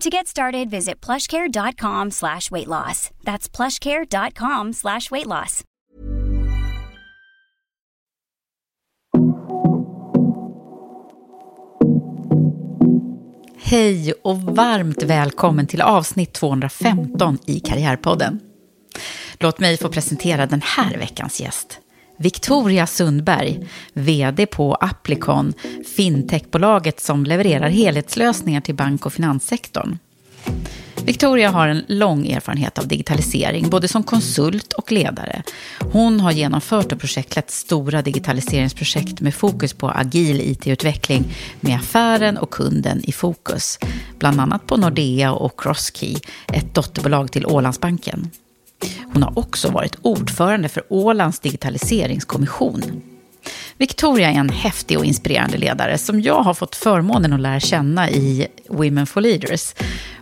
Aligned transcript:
To 0.00 0.10
get 0.10 0.26
started, 0.26 0.70
visit 0.70 1.00
plushcare.com 1.00 2.10
slash 2.10 2.50
weight 2.50 2.68
loss. 2.68 3.10
That's 3.24 3.48
plushcare.com 3.48 4.72
slash 4.72 5.10
weight 5.10 5.26
loss. 5.26 5.64
Hej 13.56 14.12
och 14.22 14.42
varmt 14.42 15.02
välkommen 15.02 15.66
till 15.66 15.82
avsnitt 15.82 16.32
215 16.32 17.38
i 17.46 17.60
Karriärpodden. 17.60 18.40
Låt 19.38 19.58
mig 19.58 19.76
få 19.76 19.88
presentera 19.88 20.46
den 20.46 20.62
här 20.64 20.98
veckans 20.98 21.40
gäst. 21.40 21.80
Victoria 22.16 22.86
Sundberg, 22.86 23.68
vd 23.92 24.46
på 24.46 24.74
Applicon, 24.74 25.52
fintechbolaget 25.96 27.00
som 27.00 27.24
levererar 27.24 27.68
helhetslösningar 27.68 28.60
till 28.60 28.74
bank 28.74 29.06
och 29.06 29.12
finanssektorn. 29.12 29.98
Victoria 31.04 31.50
har 31.50 31.68
en 31.68 31.84
lång 31.88 32.26
erfarenhet 32.26 32.78
av 32.78 32.88
digitalisering, 32.88 33.70
både 33.70 33.88
som 33.88 34.02
konsult 34.02 34.72
och 34.72 34.92
ledare. 34.92 35.42
Hon 35.92 36.20
har 36.20 36.32
genomfört 36.32 36.92
och 36.92 37.00
projektlett 37.00 37.50
stora 37.50 38.02
digitaliseringsprojekt 38.02 39.20
med 39.20 39.34
fokus 39.34 39.72
på 39.72 39.90
agil 39.90 40.40
IT-utveckling 40.40 41.24
med 41.60 41.76
affären 41.76 42.38
och 42.38 42.50
kunden 42.50 43.04
i 43.04 43.12
fokus. 43.12 43.78
Bland 44.18 44.40
annat 44.40 44.66
på 44.66 44.76
Nordea 44.76 45.32
och 45.32 45.60
Crosskey, 45.60 46.16
ett 46.52 46.74
dotterbolag 46.74 47.32
till 47.32 47.46
Ålandsbanken. 47.46 48.30
Hon 49.12 49.22
har 49.22 49.38
också 49.38 49.68
varit 49.68 49.96
ordförande 50.02 50.68
för 50.68 50.82
Ålands 50.88 51.40
digitaliseringskommission. 51.40 53.02
Victoria 53.78 54.30
är 54.30 54.34
en 54.34 54.48
häftig 54.48 54.98
och 54.98 55.04
inspirerande 55.04 55.58
ledare 55.58 55.98
som 55.98 56.20
jag 56.20 56.42
har 56.42 56.54
fått 56.54 56.76
förmånen 56.76 57.32
att 57.32 57.40
lära 57.40 57.60
känna 57.60 58.10
i 58.10 58.46
Women 58.68 59.06
for 59.06 59.20
Leaders. 59.20 59.74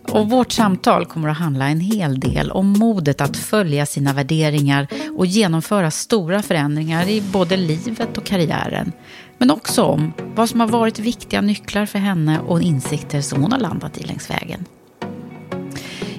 Och 0.09 0.31
vårt 0.31 0.53
samtal 0.53 1.07
kommer 1.07 1.29
att 1.29 1.39
handla 1.39 1.69
en 1.69 1.81
hel 1.81 2.21
del 2.21 2.51
om 2.51 2.67
modet 2.73 3.21
att 3.21 3.37
följa 3.37 3.87
sina 3.87 4.13
värderingar 4.13 4.87
och 5.17 5.27
genomföra 5.27 5.91
stora 5.91 6.43
förändringar 6.43 7.09
i 7.09 7.21
både 7.21 7.57
livet 7.57 8.19
och 8.19 8.25
karriären. 8.25 8.93
Men 9.39 9.51
också 9.51 9.83
om 9.83 10.13
vad 10.35 10.49
som 10.49 10.61
har 10.61 10.69
varit 10.69 10.99
viktiga 10.99 11.41
nycklar 11.41 11.87
för 11.87 11.99
henne 11.99 12.41
och 12.41 12.63
insikter 12.63 13.21
som 13.21 13.43
hon 13.43 13.53
har 13.53 13.59
landat 13.59 13.99
i 13.99 14.05
längs 14.05 14.31
vägen. 14.31 14.65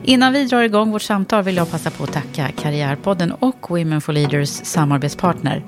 Innan 0.05 0.33
vi 0.33 0.45
drar 0.45 0.61
igång 0.61 0.91
vårt 0.91 1.01
samtal 1.01 1.43
vill 1.43 1.55
jag 1.55 1.71
passa 1.71 1.89
på 1.89 2.03
att 2.03 2.13
tacka 2.13 2.51
Karriärpodden 2.61 3.31
och 3.31 3.69
Women 3.69 4.01
for 4.01 4.13
Leaders 4.13 4.49
samarbetspartner 4.49 5.63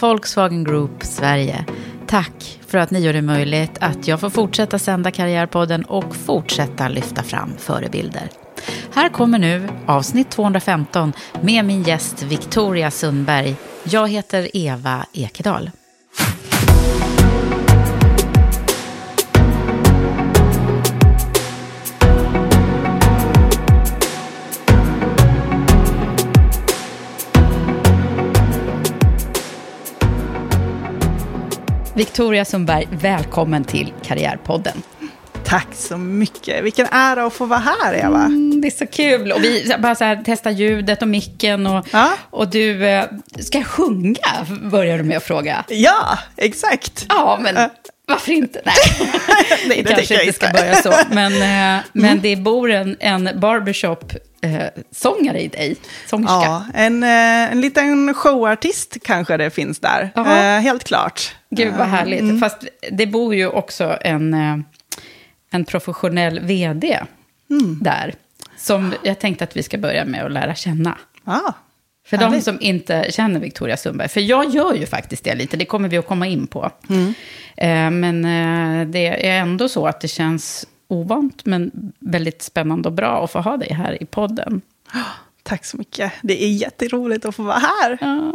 Volkswagen 0.00 0.64
Group 0.64 1.04
Sverige. 1.04 1.64
Tack 2.06 2.58
för 2.66 2.78
att 2.78 2.90
ni 2.90 3.00
gör 3.00 3.12
det 3.12 3.22
möjligt 3.22 3.78
att 3.80 4.08
jag 4.08 4.20
får 4.20 4.30
fortsätta 4.30 4.78
sända 4.78 5.10
Karriärpodden 5.10 5.84
och 5.84 6.16
fortsätta 6.16 6.88
lyfta 6.88 7.22
fram 7.22 7.52
förebilder. 7.58 8.28
Här 8.94 9.08
kommer 9.08 9.38
nu 9.38 9.68
avsnitt 9.86 10.30
215 10.30 11.12
med 11.40 11.64
min 11.64 11.82
gäst 11.82 12.22
Victoria 12.22 12.90
Sundberg. 12.90 13.56
Jag 13.84 14.08
heter 14.08 14.56
Eva 14.56 15.06
Ekedal. 15.12 15.70
Victoria 32.00 32.44
Sundberg, 32.44 32.88
välkommen 32.90 33.64
till 33.64 33.92
Karriärpodden. 34.02 34.82
Tack 35.44 35.66
så 35.72 35.96
mycket. 35.96 36.64
Vilken 36.64 36.86
ära 36.90 37.26
att 37.26 37.32
få 37.32 37.46
vara 37.46 37.58
här, 37.58 37.94
Eva. 37.94 38.24
Mm, 38.24 38.60
det 38.60 38.68
är 38.68 38.70
så 38.70 38.86
kul. 38.86 39.32
Och 39.32 39.44
vi 39.44 39.74
bara 39.78 39.94
så 39.94 40.04
här, 40.04 40.22
testar 40.24 40.50
ljudet 40.50 41.02
och 41.02 41.08
micken. 41.08 41.66
Och, 41.66 41.86
Ja. 41.92 42.10
och 42.30 42.48
du, 42.48 42.86
eh, 42.86 43.04
ska 43.38 43.58
jag 43.58 43.66
sjunga? 43.66 44.46
Börjar 44.62 44.98
du 44.98 45.04
med 45.04 45.16
att 45.16 45.22
fråga. 45.22 45.64
Ja, 45.68 46.18
exakt. 46.36 47.06
Ja, 47.08 47.38
men 47.42 47.70
varför 48.08 48.32
inte? 48.32 48.62
Nej, 48.64 48.74
Nej, 49.68 49.82
det 49.82 49.94
kanske 49.94 50.24
inte 50.24 50.32
ska 50.32 50.48
börja 50.52 50.74
så. 50.74 50.92
Men, 51.10 51.32
eh, 51.76 51.84
men 51.92 52.20
det 52.20 52.36
bor 52.36 52.70
en, 52.70 52.96
en 53.00 53.30
barbershop-sångare 54.40 55.40
i 55.40 55.48
dig. 55.48 55.76
Sångerska. 56.06 56.34
Ja, 56.34 56.64
en, 56.74 57.02
eh, 57.02 57.52
en 57.52 57.60
liten 57.60 58.14
showartist 58.14 58.96
kanske 59.04 59.36
det 59.36 59.50
finns 59.50 59.78
där. 59.78 60.10
Eh, 60.16 60.60
helt 60.62 60.84
klart. 60.84 61.34
Gud 61.50 61.74
vad 61.78 61.86
härligt. 61.86 62.20
Mm. 62.20 62.40
Fast 62.40 62.64
det 62.92 63.06
bor 63.06 63.34
ju 63.34 63.46
också 63.48 63.98
en, 64.00 64.34
eh, 64.34 64.56
en 65.50 65.64
professionell 65.64 66.40
vd 66.40 66.98
Mm. 67.50 67.78
där. 67.82 68.14
Som 68.56 68.94
jag 69.02 69.18
tänkte 69.18 69.44
att 69.44 69.56
vi 69.56 69.62
ska 69.62 69.78
börja 69.78 70.04
med 70.04 70.24
att 70.24 70.32
lära 70.32 70.54
känna. 70.54 70.98
Ja, 71.24 71.52
För 72.06 72.16
de 72.16 72.40
som 72.40 72.58
inte 72.60 73.06
känner 73.10 73.40
Victoria 73.40 73.76
Sundberg, 73.76 74.08
för 74.08 74.20
jag 74.20 74.50
gör 74.50 74.74
ju 74.74 74.86
faktiskt 74.86 75.24
det 75.24 75.34
lite, 75.34 75.56
det 75.56 75.64
kommer 75.64 75.88
vi 75.88 75.98
att 75.98 76.06
komma 76.06 76.26
in 76.26 76.46
på. 76.46 76.70
Mm. 76.88 77.14
Eh, 77.56 77.90
Men 77.90 78.24
eh, 78.24 78.86
det 78.88 79.28
är 79.28 79.40
ändå 79.40 79.68
så 79.68 79.86
att 79.86 80.00
det 80.00 80.08
känns 80.08 80.66
ovant, 80.90 81.46
men 81.46 81.92
väldigt 81.98 82.42
spännande 82.42 82.88
och 82.88 82.92
bra 82.94 83.24
att 83.24 83.30
få 83.30 83.38
ha 83.40 83.56
dig 83.56 83.72
här 83.72 84.02
i 84.02 84.06
podden. 84.06 84.60
tack 85.42 85.64
så 85.64 85.76
mycket. 85.76 86.12
Det 86.22 86.44
är 86.44 86.48
jätteroligt 86.52 87.24
att 87.24 87.34
få 87.36 87.42
vara 87.42 87.58
här. 87.58 87.98
Ja. 88.00 88.32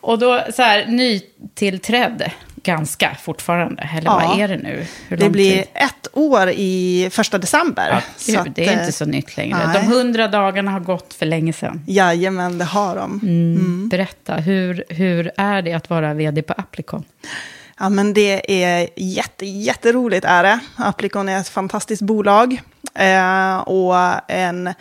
Och 0.00 0.18
då 0.18 0.42
så 0.54 0.62
här, 0.62 0.86
nytillträdd, 0.86 2.30
ganska 2.62 3.14
fortfarande, 3.22 3.82
eller 3.96 4.10
Ja. 4.10 4.22
vad 4.28 4.40
är 4.40 4.48
det 4.48 4.56
nu? 4.56 4.86
Det 5.08 5.30
blir 5.30 5.52
tid? 5.56 5.64
ett 5.74 6.08
år 6.12 6.48
i 6.50 7.08
första 7.12 7.38
december. 7.38 7.88
Ja, 7.92 8.00
Så 8.16 8.38
att, 8.40 8.54
det 8.54 8.66
är 8.68 8.72
eh, 8.72 8.80
inte 8.80 8.92
så 8.92 9.04
nytt 9.04 9.36
längre. 9.36 9.66
nej. 9.66 9.80
De 9.82 9.86
hundra 9.86 10.28
dagarna 10.28 10.70
har 10.70 10.80
gått 10.80 11.14
för 11.14 11.26
länge 11.26 11.52
sedan. 11.52 11.84
Jajamän, 11.86 12.58
det 12.58 12.64
har 12.64 12.96
de. 12.96 13.20
Mm. 13.22 13.88
Berätta, 13.88 14.34
hur, 14.36 14.84
hur 14.88 15.30
är 15.36 15.62
det 15.62 15.72
att 15.72 15.90
vara 15.90 16.14
vd 16.14 16.42
på 16.42 16.52
Applicon? 16.56 17.04
Ja, 17.82 17.88
men 17.88 18.14
det 18.14 18.64
är 18.64 18.88
jätte, 18.96 19.46
jätteroligt 19.46 20.24
är 20.24 20.42
det. 20.42 20.58
Applicon 20.76 21.28
är 21.28 21.40
ett 21.40 21.48
fantastiskt 21.48 22.02
bolag. 22.02 22.62
Eh, 22.94 23.58
och 23.58 23.96
en 24.30 24.66
eh, 24.66 24.74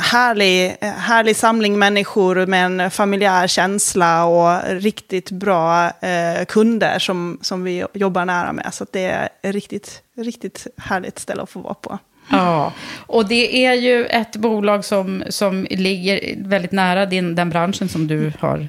härlig, 0.00 0.76
härlig 0.80 1.36
samling 1.36 1.78
människor 1.78 2.46
med 2.46 2.64
en 2.64 2.90
familjär 2.90 3.46
känsla 3.46 4.24
och 4.24 4.62
riktigt 4.68 5.30
bra 5.30 5.86
eh, 5.86 6.44
kunder 6.48 6.98
som, 6.98 7.38
som 7.42 7.64
vi 7.64 7.84
jobbar 7.94 8.24
nära 8.24 8.52
med. 8.52 8.74
Så 8.74 8.84
att 8.84 8.92
det 8.92 9.04
är 9.04 9.28
ett 9.42 9.54
riktigt, 9.54 10.02
riktigt 10.16 10.66
härligt 10.76 11.18
ställe 11.18 11.42
att 11.42 11.50
få 11.50 11.60
vara 11.60 11.74
på. 11.74 11.98
Ja, 12.30 12.72
och 13.06 13.28
det 13.28 13.66
är 13.66 13.74
ju 13.74 14.06
ett 14.06 14.36
bolag 14.36 14.84
som, 14.84 15.24
som 15.28 15.66
ligger 15.70 16.34
väldigt 16.48 16.72
nära 16.72 17.06
din, 17.06 17.34
den 17.34 17.50
branschen 17.50 17.88
som 17.88 18.06
du 18.06 18.32
har 18.40 18.68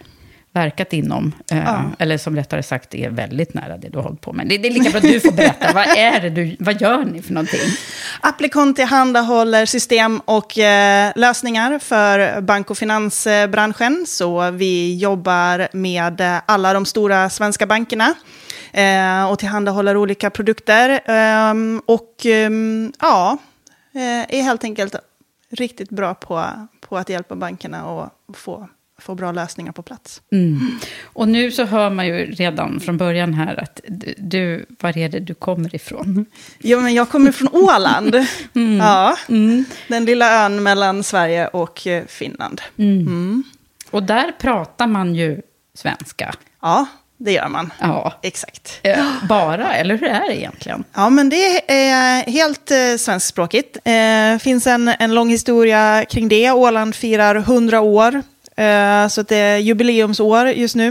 verkat 0.54 0.94
inom. 0.94 1.32
Eh, 1.52 1.58
Ja. 1.58 1.84
Eller 2.00 2.18
som 2.18 2.36
rättare 2.36 2.64
sagt 2.64 2.96
är 2.96 3.10
väldigt 3.10 3.54
nära 3.54 3.78
det 3.78 3.90
du 3.90 3.98
har 3.98 4.04
hållit 4.04 4.22
på 4.22 4.34
med. 4.34 4.48
Det, 4.48 4.58
det 4.58 4.68
är 4.68 4.72
lika 4.72 4.90
bra 4.90 4.98
att 4.98 5.04
du 5.04 5.20
får 5.20 5.32
berätta. 5.32 5.74
vad 5.74 5.88
är 5.98 6.22
det 6.22 6.30
du, 6.30 6.56
vad 6.60 6.82
gör 6.82 7.06
ni 7.06 7.22
för 7.22 7.34
någonting? 7.34 7.60
Applikon 8.22 8.74
tillhandahåller 8.74 9.66
system 9.66 10.20
och 10.26 10.58
eh, 10.58 11.12
lösningar 11.16 11.80
för 11.80 12.42
bank 12.42 12.70
och 12.70 12.78
finansbranschen. 12.78 14.06
Så 14.08 14.52
vi 14.52 14.98
jobbar 14.98 15.68
med 15.74 16.22
eh, 16.22 16.42
alla 16.46 16.74
de 16.74 16.86
stora 16.86 17.30
svenska 17.30 17.66
bankerna 17.66 18.14
eh, 18.74 19.32
och 19.32 19.40
tillhandahåller 19.40 19.98
olika 19.98 20.30
produkter. 20.30 21.00
Ehm, 21.06 21.82
och 21.86 22.26
ehm, 22.26 22.94
ja, 23.00 23.38
eh, 23.94 24.36
är 24.38 24.42
helt 24.42 24.64
enkelt 24.64 24.96
riktigt 25.52 25.90
bra 25.90 26.14
på, 26.14 26.46
på 26.82 26.98
att 26.98 27.10
hjälpa 27.10 27.36
bankerna 27.36 27.86
och 27.86 28.10
få, 28.38 28.70
få 29.02 29.16
bra 29.16 29.32
lösningar 29.32 29.72
på 29.72 29.82
plats. 29.82 30.22
Och 31.04 31.28
nu 31.28 31.52
så 31.52 31.64
hör 31.66 31.90
man 31.90 32.08
ju 32.08 32.26
redan 32.32 32.80
från 32.80 32.98
början 32.98 33.34
här 33.34 33.60
att 33.64 33.80
du- 34.18 34.66
var 34.80 34.98
är 34.98 35.10
det 35.10 35.20
du 35.20 35.34
kommer 35.34 35.76
ifrån? 35.76 36.26
Ja, 36.60 36.78
men 36.80 36.94
jag 36.94 37.10
kommer 37.10 37.32
från 37.32 37.50
Åland. 37.52 38.16
Ja, 38.80 39.18
Den 39.88 40.06
lilla 40.06 40.46
ön 40.46 40.64
mellan 40.64 41.04
Sverige 41.04 41.48
och 41.48 41.88
eh, 41.88 42.04
Finland. 42.08 42.62
Och 43.92 44.04
där 44.04 44.32
pratar 44.40 44.88
man 44.88 45.16
ju 45.16 45.42
svenska. 45.74 46.34
Ja, 46.62 46.86
det 47.18 47.32
gör 47.32 47.48
man. 47.48 47.74
Ja. 47.80 48.14
Exakt. 48.22 48.80
Eh, 48.84 49.06
Bara, 49.30 49.74
eller 49.74 49.98
hur 49.98 50.08
är 50.08 50.28
det 50.28 50.38
egentligen? 50.40 50.84
Ja, 50.94 51.10
men 51.10 51.30
det 51.30 51.72
är 51.72 52.32
helt 52.32 52.72
eh, 52.72 52.78
svenskspråkigt. 53.00 53.78
Det 53.84 54.40
finns 54.42 54.68
en, 54.68 54.88
en 54.88 55.14
lång 55.16 55.30
historia 55.30 56.06
kring 56.10 56.28
det. 56.30 56.52
Åland 56.52 56.96
firar 56.96 57.36
100 57.36 57.82
år, 57.82 58.22
Eh, 58.62 59.08
så 59.08 59.22
att 59.22 59.28
det 59.28 59.36
är 59.36 59.58
jubileumsår 59.58 60.48
just 60.48 60.76
nu. 60.76 60.88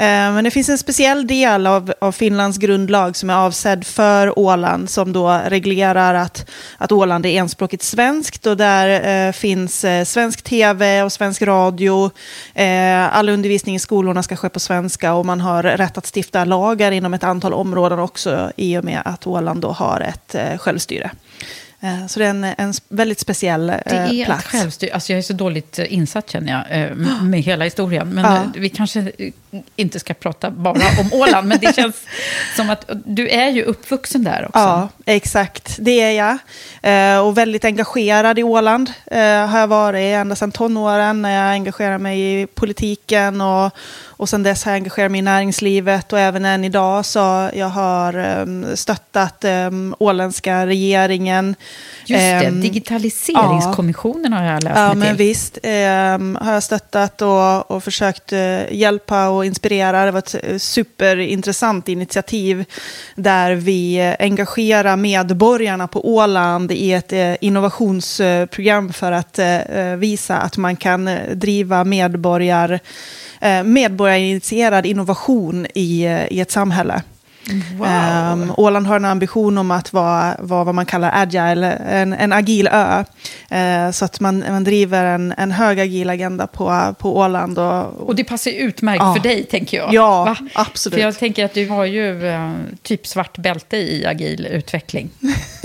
Eh, 0.00 0.06
men 0.06 0.44
det 0.44 0.50
finns 0.50 0.68
en 0.68 0.78
speciell 0.78 1.26
del 1.26 1.66
av, 1.66 1.92
av 2.00 2.12
Finlands 2.12 2.58
grundlag 2.58 3.16
som 3.16 3.30
är 3.30 3.34
avsedd 3.34 3.86
för 3.86 4.38
Åland, 4.38 4.90
som 4.90 5.12
då 5.12 5.40
reglerar 5.46 6.14
att, 6.14 6.50
att 6.78 6.92
Åland 6.92 7.26
är 7.26 7.30
enspråkigt 7.30 7.82
svenskt. 7.82 8.46
Och 8.46 8.56
där 8.56 9.26
eh, 9.26 9.32
finns 9.32 9.84
eh, 9.84 10.04
svensk 10.04 10.42
tv 10.42 11.02
och 11.02 11.12
svensk 11.12 11.42
radio. 11.42 12.10
Eh, 12.54 13.16
all 13.16 13.28
undervisning 13.28 13.74
i 13.74 13.78
skolorna 13.78 14.22
ska 14.22 14.36
ske 14.36 14.48
på 14.48 14.60
svenska 14.60 15.14
och 15.14 15.26
man 15.26 15.40
har 15.40 15.62
rätt 15.62 15.98
att 15.98 16.16
stifta 16.16 16.44
lagar 16.44 16.92
inom 16.92 17.14
ett 17.14 17.24
antal 17.24 17.54
områden 17.54 17.98
också 17.98 18.52
i 18.56 18.78
och 18.78 18.84
med 18.84 19.02
att 19.04 19.26
Åland 19.26 19.60
då 19.60 19.68
har 19.70 20.00
ett 20.00 20.34
eh, 20.34 20.58
självstyre. 20.58 21.10
Eh, 21.80 22.06
så 22.06 22.18
det 22.20 22.26
är 22.26 22.30
en, 22.30 22.44
en 22.44 22.72
väldigt 22.88 23.20
speciell 23.20 23.70
eh, 23.70 23.76
Det 23.86 23.90
är 23.96 24.24
plats. 24.24 24.44
ett 24.44 24.50
självstyre. 24.50 24.94
Alltså 24.94 25.12
jag 25.12 25.18
är 25.18 25.22
så 25.22 25.32
dåligt 25.32 25.78
insatt 25.78 26.30
känner 26.30 26.52
jag 26.70 26.82
eh, 26.82 26.94
med 27.22 27.40
hela 27.42 27.64
historien. 27.64 28.08
Men 28.08 28.24
Ja. 28.24 28.42
vi 28.56 28.68
kanske 28.68 29.12
inte 29.76 30.00
ska 30.00 30.14
prata 30.14 30.50
bara 30.50 30.72
om 31.00 31.12
Åland. 31.12 31.48
men 31.48 31.58
det 31.58 31.74
känns 31.76 31.96
som 32.56 32.70
att 32.70 32.90
du 33.04 33.28
är 33.28 33.48
ju 33.50 33.62
uppvuxen 33.62 34.24
där 34.24 34.44
också. 34.48 34.58
Ja, 34.58 34.88
exakt. 35.06 35.76
Det 35.80 36.00
är 36.00 36.10
jag. 36.10 36.38
Eh, 37.14 37.20
och 37.26 37.38
väldigt 37.38 37.64
engagerad 37.64 38.38
i 38.38 38.42
Åland 38.42 38.92
eh, 39.06 39.46
har 39.46 39.58
jag 39.60 39.66
varit 39.66 40.14
ända 40.14 40.36
sedan 40.36 40.52
tonåren 40.52 41.22
när 41.22 41.30
jag 41.44 41.52
engagerar 41.52 41.98
mig 41.98 42.42
i 42.42 42.46
politiken. 42.46 43.40
Och, 43.40 43.72
och 44.06 44.28
sen 44.28 44.42
dess 44.42 44.64
har 44.64 44.72
jag 44.72 44.76
engagerat 44.76 45.10
mig 45.10 45.18
i 45.18 45.22
näringslivet 45.22 46.12
och 46.12 46.18
även 46.18 46.44
än 46.44 46.64
idag 46.64 47.04
så 47.04 47.50
jag 47.54 47.68
har 47.68 48.18
um, 48.40 48.66
stöttat 48.76 49.44
um, 49.44 49.94
åländska 49.98 50.66
regeringen. 50.66 51.54
Just 52.06 52.20
det, 52.20 52.28
Ehm, 52.28 52.60
digitaliseringskommissionen 52.60 54.32
har 54.32 54.44
jag 54.44 54.62
läst 54.64 54.76
Ja, 54.78 54.86
mig 54.88 54.96
men 54.96 55.16
till. 55.16 55.26
visst. 55.26 55.58
Har 56.40 56.52
jag 56.52 56.62
stöttat 56.62 57.22
och, 57.22 57.70
och 57.70 57.84
försökt 57.84 58.32
eh, 58.32 58.72
hjälpa 58.72 59.28
och 59.28 59.37
inspirera. 59.44 60.04
Det 60.04 60.10
var 60.10 60.18
ett 60.18 60.36
eh, 60.42 60.58
superintressant 60.58 61.88
initiativ 61.88 62.64
där 63.14 63.54
vi 63.54 63.96
eh, 63.96 64.14
engagerar 64.18 64.96
medborgarna 64.96 65.88
på 65.88 66.14
Åland 66.14 66.72
i 66.72 66.92
ett 66.92 67.12
eh, 67.12 67.34
innovationsprogram 67.40 68.92
för 68.92 69.12
att 69.12 69.38
visa 69.98 70.36
att 70.36 70.56
man 70.56 70.76
kan 70.76 71.10
driva 71.34 71.84
medborgar, 71.84 72.80
medborgarinitierad 73.64 74.86
innovation 74.86 75.66
i, 75.74 76.02
i 76.30 76.40
ett 76.40 76.50
samhälle. 76.50 77.02
Ehm, 77.86 78.52
Åland 78.56 78.86
har 78.86 78.96
en 78.96 79.04
ambition 79.04 79.58
om 79.58 79.70
att 79.70 79.92
vara, 79.92 80.36
vara 80.38 80.64
vad 80.64 80.74
man 80.74 80.86
kallar 80.86 81.10
agile, 81.14 81.72
en, 81.72 82.12
en 82.12 82.32
agil 82.32 82.68
ö. 82.72 83.04
Eh, 83.50 83.90
så 83.90 84.04
att 84.04 84.20
man, 84.20 84.44
man 84.50 84.64
driver 84.64 85.04
en, 85.04 85.34
en 85.38 85.52
hög 85.52 85.80
agil 85.80 86.10
agenda 86.10 86.46
på, 86.46 86.94
på 86.98 87.16
Åland. 87.16 87.58
Och, 87.58 87.84
Och 88.08 88.14
det 88.14 88.24
passar 88.24 88.50
ju 88.50 88.56
utmärkt 88.56 89.02
Ja. 89.02 89.14
för 89.14 89.22
dig, 89.22 89.44
tänker 89.44 89.76
jag. 89.76 89.94
Ja, 89.94 90.24
Va? 90.24 90.36
absolut. 90.54 90.94
För 90.94 91.02
jag 91.02 91.18
tänker 91.18 91.44
att 91.44 91.54
du 91.54 91.68
har 91.68 91.84
ju 91.84 92.28
eh, 92.28 92.52
typ 92.82 93.06
svart 93.06 93.38
bälte 93.38 93.76
i 93.76 94.06
agil 94.06 94.46
utveckling. 94.46 95.10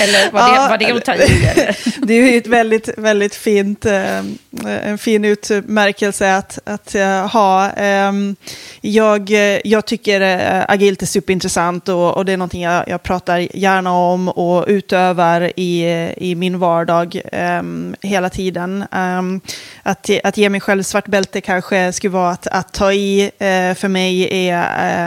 eller 0.00 0.32
var 0.32 0.48
det, 0.48 0.56
Ja, 0.56 0.68
var 0.68 0.78
det 0.78 0.92
att 0.92 1.04
ta 1.04 1.14
i? 1.14 1.72
Det 2.02 2.14
är 2.14 2.32
ju 2.32 2.38
ett 2.38 2.46
väldigt, 2.46 2.88
väldigt 2.96 3.34
fint, 3.34 3.86
eh, 3.86 4.18
en 4.64 4.98
fin 4.98 5.24
utmärkelse 5.24 6.36
att, 6.36 6.58
att 6.64 6.94
eh, 6.94 7.28
ha. 7.28 7.70
Ehm, 7.70 8.36
jag, 8.80 9.30
jag 9.64 9.86
tycker 9.86 10.20
eh, 10.20 10.64
agilt 10.68 11.02
är 11.02 11.06
superintressant 11.06 11.88
och, 11.88 12.16
och 12.16 12.24
det 12.24 12.32
är 12.32 12.36
någonting 12.36 12.62
jag, 12.62 12.88
jag 12.88 13.02
pratar 13.02 13.56
gärna 13.56 13.92
om 13.92 14.28
och 14.28 14.64
utövar 14.68 15.52
i, 15.56 15.84
i 16.16 16.34
min 16.34 16.58
vardag 16.58 17.20
ehm, 17.32 17.94
hela 18.00 18.30
tiden. 18.30 18.84
Ehm, 18.92 19.40
att, 19.82 20.10
att 20.24 20.36
ge 20.36 20.48
mig 20.48 20.60
själv 20.60 20.82
svart 20.82 21.06
bälte 21.06 21.40
kanske 21.40 21.92
skulle 21.92 22.10
vara 22.10 22.30
att, 22.30 22.46
att 22.46 22.72
ta 22.72 22.92
i. 22.92 23.30
För 23.76 23.88
mig 23.88 24.46
är 24.48 24.62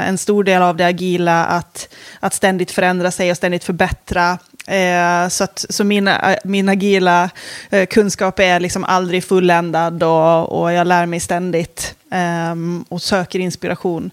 en 0.07 0.17
stor 0.17 0.43
del 0.43 0.61
av 0.61 0.77
det 0.77 0.85
agila 0.85 1.45
att, 1.45 1.89
att 2.19 2.33
ständigt 2.33 2.71
förändra 2.71 3.11
sig 3.11 3.31
och 3.31 3.37
ständigt 3.37 3.63
förbättra. 3.63 4.37
Eh, 4.67 5.27
så 5.29 5.43
att, 5.43 5.65
så 5.69 5.83
min, 5.83 6.07
eh, 6.07 6.35
min 6.43 6.69
agila 6.69 7.29
eh, 7.69 7.85
kunskap 7.85 8.39
är 8.39 8.59
liksom 8.59 8.83
aldrig 8.83 9.23
fulländad 9.23 10.03
och, 10.03 10.61
och 10.61 10.73
jag 10.73 10.87
lär 10.87 11.05
mig 11.05 11.19
ständigt 11.19 11.95
ehm, 12.11 12.85
och 12.89 13.01
söker 13.01 13.39
inspiration. 13.39 14.11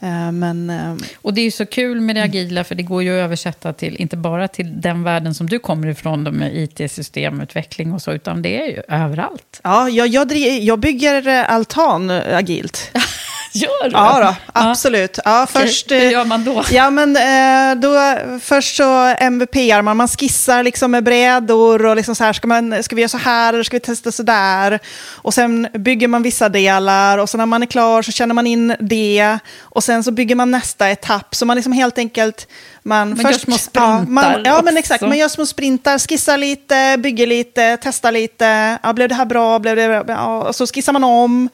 Eh, 0.00 0.32
men 0.32 0.70
ehm, 0.70 0.98
Och 1.16 1.34
det 1.34 1.40
är 1.40 1.44
ju 1.44 1.50
så 1.50 1.66
kul 1.66 2.00
med 2.00 2.16
det 2.16 2.22
agila, 2.22 2.64
för 2.64 2.74
det 2.74 2.82
går 2.82 3.02
ju 3.02 3.10
att 3.10 3.24
översätta 3.24 3.72
till, 3.72 3.96
inte 3.96 4.16
bara 4.16 4.48
till 4.48 4.80
den 4.80 5.02
världen 5.02 5.34
som 5.34 5.48
du 5.48 5.58
kommer 5.58 5.88
ifrån, 5.88 6.22
med 6.22 6.56
IT-systemutveckling 6.56 7.92
och 7.92 8.02
så, 8.02 8.12
utan 8.12 8.42
det 8.42 8.62
är 8.62 8.66
ju 8.66 8.82
överallt. 8.88 9.60
ja, 9.62 9.88
jag, 9.88 10.08
jag, 10.08 10.32
jag 10.60 10.78
bygger 10.78 11.28
eh, 11.28 11.50
altan 11.52 12.10
eh, 12.10 12.36
agilt. 12.36 12.90
Gör 13.56 13.84
du? 13.84 13.90
Ja, 13.90 14.20
då, 14.20 14.34
absolut. 14.52 15.18
Ja, 15.24 15.46
Okej, 15.50 15.62
först, 15.62 15.90
Hur 15.90 16.02
eh, 16.02 16.10
gör 16.10 16.24
man 16.24 16.44
då? 16.44 16.64
Ja, 16.70 16.90
men 16.90 17.16
eh, 17.16 17.80
då, 17.80 18.18
först 18.40 18.76
så 18.76 19.14
MVPar 19.20 19.82
man, 19.82 19.96
man 19.96 20.08
skissar 20.08 20.62
liksom 20.62 20.90
med 20.90 21.04
brädor 21.04 21.86
och 21.86 21.96
liksom 21.96 22.14
så 22.14 22.24
här, 22.24 22.32
ska, 22.32 22.48
man, 22.48 22.82
ska 22.82 22.96
vi 22.96 23.02
göra 23.02 23.08
så 23.08 23.18
här 23.18 23.52
eller 23.52 23.62
ska 23.62 23.76
vi 23.76 23.80
testa 23.80 24.12
så 24.12 24.22
där? 24.22 24.80
Och 25.12 25.34
sen 25.34 25.68
bygger 25.74 26.08
man 26.08 26.22
vissa 26.22 26.48
delar 26.48 27.18
och 27.18 27.30
sen 27.30 27.38
när 27.38 27.46
man 27.46 27.62
är 27.62 27.66
klar 27.66 28.02
så 28.02 28.12
känner 28.12 28.34
man 28.34 28.46
in 28.46 28.74
det 28.80 29.38
och 29.60 29.84
sen 29.84 30.04
så 30.04 30.10
bygger 30.10 30.34
man 30.34 30.50
nästa 30.50 30.90
etapp. 30.90 31.34
Så 31.34 31.46
man 31.46 31.56
liksom 31.56 31.72
helt 31.72 31.98
enkelt... 31.98 32.48
Man, 32.86 33.08
Man 33.08 33.32
gör 33.32 33.38
små 33.38 33.56
ja, 33.72 34.04
man, 34.08 34.24
sprintar 34.24 34.50
ja, 34.50 34.62
men 34.62 34.76
exakt. 34.76 35.00
Man 35.00 35.18
gör 35.18 35.28
små 35.28 35.46
sprintar, 35.46 35.98
skissar 35.98 36.38
lite, 36.38 36.96
bygger 36.98 37.26
lite, 37.26 37.78
testar 37.82 38.12
lite. 38.12 38.78
Ja, 38.82 38.92
blev 38.92 39.08
det 39.08 39.14
här 39.14 39.24
bra? 39.24 39.58
Blev 39.58 39.76
det 39.76 40.04
bra? 40.04 40.14
Ja, 40.16 40.42
och 40.42 40.54
så 40.54 40.66
skissar 40.66 40.92
man 40.92 41.04
om. 41.04 41.48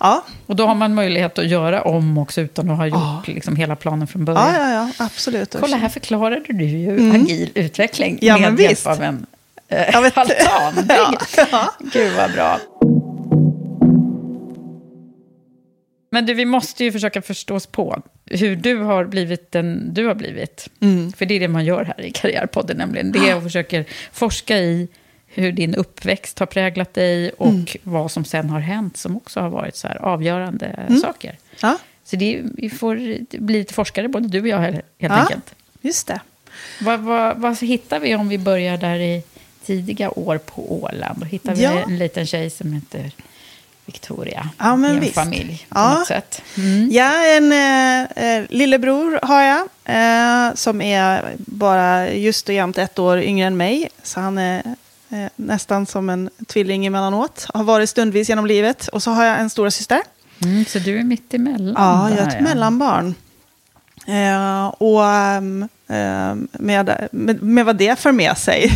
Ja, 0.00 0.24
Och 0.46 0.56
då 0.56 0.66
har 0.66 0.74
man 0.74 0.94
möjlighet 0.94 1.38
att 1.38 1.46
göra 1.46 1.82
om 1.82 2.18
också 2.18 2.40
utan 2.40 2.70
att 2.70 2.76
ha 2.76 2.86
gjort 2.86 3.26
liksom 3.26 3.56
hela 3.56 3.76
planen 3.76 4.06
från 4.06 4.24
början. 4.24 4.54
ja, 4.54 4.70
ja, 4.70 4.88
ja 4.98 5.04
absolut. 5.04 5.56
Kolla, 5.60 5.76
här 5.76 5.88
förklarade 5.88 6.40
du 6.48 6.64
ju 6.64 7.10
agil 7.14 7.50
utveckling 7.54 8.10
Mm. 8.22 8.42
Ja, 8.42 8.50
med 8.50 8.60
hjälp 8.60 8.72
visst. 8.72 8.86
av 8.86 9.02
en 9.02 9.26
eh, 9.68 10.00
vet. 10.02 10.18
altan. 10.18 10.86
Ja. 11.50 11.74
Gud 11.92 12.12
vad 12.16 12.32
bra. 12.32 12.58
Men 16.10 16.26
du, 16.26 16.34
vi 16.34 16.44
måste 16.44 16.84
ju 16.84 16.92
försöka 16.92 17.22
förstå 17.22 17.54
oss 17.54 17.66
på 17.66 18.02
hur 18.26 18.56
du 18.56 18.76
har 18.78 19.04
blivit 19.04 19.52
den 19.52 19.94
du 19.94 20.06
har 20.06 20.14
blivit. 20.14 20.68
Mm. 20.80 21.12
För 21.12 21.26
det 21.26 21.34
är 21.34 21.40
det 21.40 21.48
man 21.48 21.64
gör 21.64 21.84
här 21.84 22.00
i 22.04 22.10
Karriärpodden, 22.10 22.76
nämligen. 22.76 23.12
Det 23.12 23.18
är 23.30 23.36
att 23.36 23.42
försöka 23.42 23.84
forska 24.12 24.58
i 24.58 24.88
hur 25.34 25.52
din 25.52 25.74
uppväxt 25.74 26.38
har 26.38 26.46
präglat 26.46 26.94
dig 26.94 27.30
och 27.30 27.48
Mm. 27.48 27.66
vad 27.82 28.10
som 28.10 28.24
sen 28.24 28.50
har 28.50 28.60
hänt 28.60 28.96
som 28.96 29.16
också 29.16 29.40
har 29.40 29.48
varit 29.48 29.76
så 29.76 29.88
här 29.88 29.96
avgörande 29.96 30.66
Mm. 30.66 31.00
saker. 31.00 31.38
Ja, 31.60 31.78
Så 32.04 32.16
det, 32.16 32.40
vi 32.42 32.70
får 32.70 32.96
bli 33.38 33.58
lite 33.58 33.74
forskare, 33.74 34.08
både 34.08 34.28
du 34.28 34.40
och 34.40 34.48
jag, 34.48 34.58
helt 34.58 34.82
Ja. 34.98 35.10
enkelt. 35.14 35.54
just 35.80 36.06
det. 36.06 36.20
Vad, 36.80 37.00
vad, 37.00 37.36
vad 37.36 37.60
hittar 37.60 38.00
vi 38.00 38.14
om 38.14 38.28
vi 38.28 38.38
börjar 38.38 38.76
där 38.76 38.96
i 38.98 39.22
tidiga 39.64 40.10
år 40.10 40.38
på 40.38 40.82
Åland? 40.82 41.18
Då 41.20 41.26
hittar 41.26 41.54
vi 41.54 41.62
Ja. 41.62 41.72
en 41.86 41.98
liten 41.98 42.26
tjej 42.26 42.50
som 42.50 42.72
heter 42.72 43.10
Victoria 43.86 44.48
Ja, 44.58 44.76
men 44.76 44.90
i 44.90 44.94
en 44.94 45.00
visst. 45.00 45.14
familj 45.14 45.66
på 45.68 45.78
Ja. 45.78 45.94
något 45.98 46.06
sätt. 46.06 46.42
Ja, 46.90 47.24
en 47.36 47.52
eh, 47.52 48.02
eh, 48.36 48.44
lillebror 48.48 49.18
har 49.22 49.42
jag. 49.42 49.68
Eh, 49.84 50.54
som 50.54 50.80
är 50.82 51.32
bara 51.38 52.10
just 52.12 52.48
och 52.48 52.54
jämnt 52.54 52.78
ett 52.78 52.98
år 52.98 53.18
yngre 53.22 53.46
än 53.46 53.56
mig. 53.56 53.88
Så 54.02 54.20
han 54.20 54.38
är 54.38 54.62
eh, 55.14 55.30
nästan 55.36 55.86
som 55.86 56.10
en 56.10 56.30
tvilling 56.46 56.86
emellanåt. 56.86 57.46
Har 57.54 57.64
varit 57.64 57.90
stundvis 57.90 58.28
genom 58.28 58.46
livet. 58.46 58.88
Och 58.88 59.02
så 59.02 59.10
har 59.10 59.24
jag 59.24 59.40
en 59.40 59.50
stora 59.50 59.70
syster 59.70 60.00
Mm, 60.42 60.64
så 60.64 60.78
du 60.78 60.98
är 60.98 61.04
mitt 61.04 61.34
emellan? 61.34 61.74
Ja, 61.76 62.10
jag 62.10 62.18
är 62.18 62.28
ett 62.28 62.40
mellanbarn. 62.40 63.14
Eh, 64.06 64.66
och 64.66 65.06
ehm, 65.06 65.68
med, 66.52 67.08
med, 67.12 67.42
med 67.42 67.64
vad 67.64 67.76
det 67.76 67.98
för 67.98 68.12
med 68.12 68.38
sig. 68.38 68.70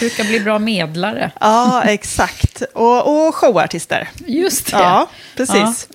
brukar 0.00 0.24
bli 0.24 0.40
bra 0.40 0.58
medlare. 0.58 1.30
ja, 1.40 1.82
exakt. 1.82 2.62
Och, 2.74 3.26
och 3.26 3.34
showartister. 3.34 4.08
Just 4.26 4.66
det. 4.66 4.78
Ja, 4.78 5.08
precis. 5.36 5.88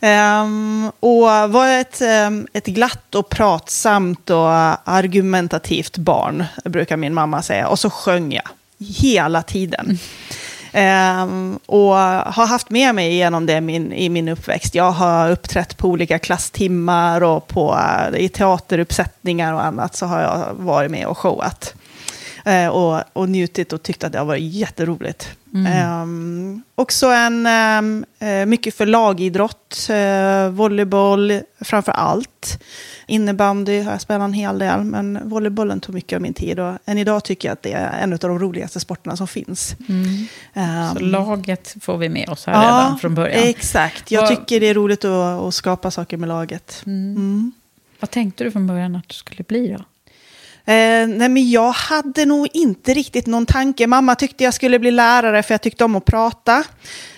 Ehm, 0.00 0.90
och 1.00 1.26
var 1.50 1.68
ett, 1.68 2.00
ehm, 2.00 2.46
ett 2.52 2.66
glatt 2.66 3.14
och 3.14 3.28
pratsamt 3.28 4.30
och 4.30 4.48
argumentativt 4.84 5.96
barn, 5.96 6.44
brukar 6.64 6.96
min 6.96 7.14
mamma 7.14 7.42
säga. 7.42 7.68
Och 7.68 7.78
så 7.78 7.90
sjöng 7.90 8.32
jag 8.32 8.48
hela 8.84 9.42
tiden. 9.42 9.98
Um, 10.74 11.58
och 11.66 11.94
har 11.94 12.46
haft 12.46 12.70
med 12.70 12.94
mig 12.94 13.14
genom 13.14 13.46
det 13.46 13.60
min, 13.60 13.92
i 13.92 14.08
min 14.08 14.28
uppväxt. 14.28 14.74
Jag 14.74 14.90
har 14.90 15.30
uppträtt 15.30 15.76
på 15.76 15.88
olika 15.88 16.18
klasstimmar 16.18 17.20
och 17.22 17.48
på, 17.48 17.78
i 18.16 18.28
teateruppsättningar 18.28 19.54
och 19.54 19.64
annat 19.64 19.96
så 19.96 20.06
har 20.06 20.20
jag 20.20 20.54
varit 20.54 20.90
med 20.90 21.06
och 21.06 21.18
showat. 21.18 21.74
Eh, 22.44 22.68
och, 22.68 23.02
och 23.12 23.28
njutit 23.28 23.72
och 23.72 23.82
tyckt 23.82 24.04
att 24.04 24.12
det 24.12 24.18
har 24.18 24.26
varit 24.26 24.52
jätteroligt. 24.54 25.28
Um, 26.02 26.62
också 26.74 27.06
en, 27.06 27.46
um, 27.46 28.04
mycket 28.50 28.74
för 28.74 28.86
lagidrott, 28.86 29.88
uh, 29.90 30.48
volleyboll 30.50 31.40
framför 31.60 31.92
allt. 31.92 32.62
Innebandy 33.06 33.80
har 33.80 33.92
jag 33.92 34.00
spelat 34.00 34.24
en 34.24 34.32
hel 34.32 34.58
del, 34.58 34.84
men 34.84 35.28
volleybollen 35.28 35.80
tog 35.80 35.94
mycket 35.94 36.16
av 36.16 36.22
min 36.22 36.34
tid. 36.34 36.60
Och 36.60 36.78
än 36.84 36.98
idag 36.98 37.24
tycker 37.24 37.48
jag 37.48 37.52
att 37.52 37.62
det 37.62 37.72
är 37.72 38.02
en 38.02 38.12
av 38.12 38.18
de 38.18 38.38
roligaste 38.38 38.80
sporterna 38.80 39.16
som 39.16 39.26
finns. 39.28 39.76
Mm. 39.88 40.26
Um, 40.90 40.94
Så 40.94 41.00
laget 41.04 41.74
får 41.80 41.98
vi 41.98 42.08
med 42.08 42.28
oss 42.28 42.46
här 42.46 42.60
redan 42.62 42.98
från 42.98 43.14
början. 43.14 43.42
exakt. 43.42 44.10
Jag 44.10 44.20
Vad- 44.20 44.30
tycker 44.30 44.60
det 44.60 44.66
är 44.68 44.74
roligt 44.74 45.04
att, 45.04 45.40
att 45.42 45.54
skapa 45.54 45.90
saker 45.90 46.16
med 46.16 46.28
laget. 46.28 46.82
Mm. 46.86 47.52
Vad 48.00 48.10
tänkte 48.10 48.44
du 48.44 48.50
från 48.50 48.66
början 48.66 48.96
att 48.96 49.08
du 49.08 49.14
skulle 49.14 49.44
bli 49.44 49.68
då? 49.78 49.84
Eh, 50.66 51.08
nej, 51.08 51.28
men 51.28 51.50
jag 51.50 51.72
hade 51.72 52.26
nog 52.26 52.48
inte 52.52 52.94
riktigt 52.94 53.26
någon 53.26 53.46
tanke. 53.46 53.86
Mamma 53.86 54.14
tyckte 54.14 54.44
jag 54.44 54.54
skulle 54.54 54.78
bli 54.78 54.90
lärare 54.90 55.42
för 55.42 55.54
jag 55.54 55.62
tyckte 55.62 55.84
om 55.84 55.96
att 55.96 56.04
prata. 56.04 56.64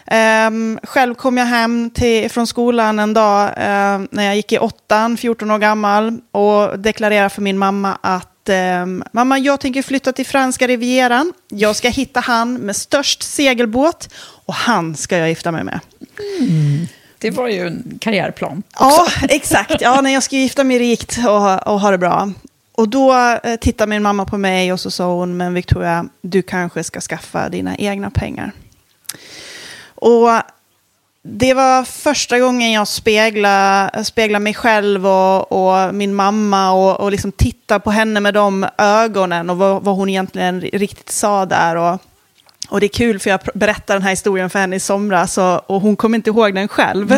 Ehm, 0.06 0.78
själv 0.82 1.14
kom 1.14 1.36
jag 1.36 1.46
hem 1.46 1.90
till, 1.90 2.30
från 2.30 2.46
skolan 2.46 2.98
en 2.98 3.14
dag 3.14 3.44
eh, 3.44 4.00
när 4.10 4.24
jag 4.24 4.36
gick 4.36 4.52
i 4.52 4.58
åttan, 4.58 5.16
14 5.16 5.50
år 5.50 5.58
gammal, 5.58 6.18
och 6.30 6.78
deklarerade 6.78 7.30
för 7.30 7.42
min 7.42 7.58
mamma 7.58 7.98
att 8.00 8.48
ehm, 8.48 9.04
mamma, 9.12 9.38
jag 9.38 9.60
tänker 9.60 9.82
flytta 9.82 10.12
till 10.12 10.26
franska 10.26 10.66
rivieran. 10.66 11.32
Jag 11.48 11.76
ska 11.76 11.88
hitta 11.88 12.20
han 12.20 12.54
med 12.54 12.76
störst 12.76 13.22
segelbåt 13.22 14.08
och 14.46 14.54
han 14.54 14.96
ska 14.96 15.18
jag 15.18 15.28
gifta 15.28 15.52
mig 15.52 15.64
med. 15.64 15.80
Det 17.18 17.30
var 17.30 17.48
ju 17.48 17.66
en 17.66 17.98
karriärplan. 18.00 18.62
Ja, 18.78 19.06
exakt. 19.28 19.80
Ja, 19.80 20.00
när 20.00 20.10
jag 20.10 20.22
ska 20.22 20.36
gifta 20.36 20.64
mig 20.64 20.78
rikt 20.78 21.18
och, 21.26 21.68
och 21.68 21.80
ha 21.80 21.90
det 21.90 21.98
bra. 21.98 22.32
Och 22.76 22.88
då 22.88 23.14
eh, 23.42 23.56
tittade 23.56 23.90
min 23.90 24.02
mamma 24.02 24.24
på 24.24 24.38
mig 24.38 24.72
och 24.72 24.80
så 24.80 24.90
sa 24.90 25.14
hon, 25.14 25.36
men 25.36 25.54
Victoria, 25.54 26.08
du 26.20 26.42
kanske 26.42 26.84
ska 26.84 27.00
skaffa 27.00 27.48
dina 27.48 27.76
egna 27.76 28.10
pengar. 28.10 28.52
Och 29.94 30.28
det 31.22 31.54
var 31.54 31.84
första 31.84 32.38
gången 32.38 32.72
jag 32.72 32.88
speglade, 32.88 34.04
speglade 34.04 34.42
mig 34.42 34.54
själv 34.54 35.06
och, 35.06 35.52
och 35.52 35.94
min 35.94 36.14
mamma 36.14 36.72
och, 36.72 37.00
och 37.00 37.10
liksom 37.10 37.32
tittade 37.32 37.80
på 37.80 37.90
henne 37.90 38.20
med 38.20 38.34
de 38.34 38.66
ögonen 38.78 39.50
och 39.50 39.56
vad, 39.56 39.82
vad 39.82 39.96
hon 39.96 40.08
egentligen 40.08 40.60
riktigt 40.60 41.10
sa 41.10 41.46
där. 41.46 41.76
Och, 41.76 42.00
och 42.68 42.80
det 42.80 42.86
är 42.86 42.88
kul 42.88 43.18
för 43.18 43.30
jag 43.30 43.40
berättade 43.54 43.98
den 43.98 44.02
här 44.02 44.10
historien 44.10 44.50
för 44.50 44.58
henne 44.58 44.76
i 44.76 44.80
somras 44.80 45.38
och, 45.38 45.70
och 45.70 45.80
hon 45.80 45.96
kommer 45.96 46.16
inte 46.16 46.30
ihåg 46.30 46.54
den 46.54 46.68
själv. 46.68 47.12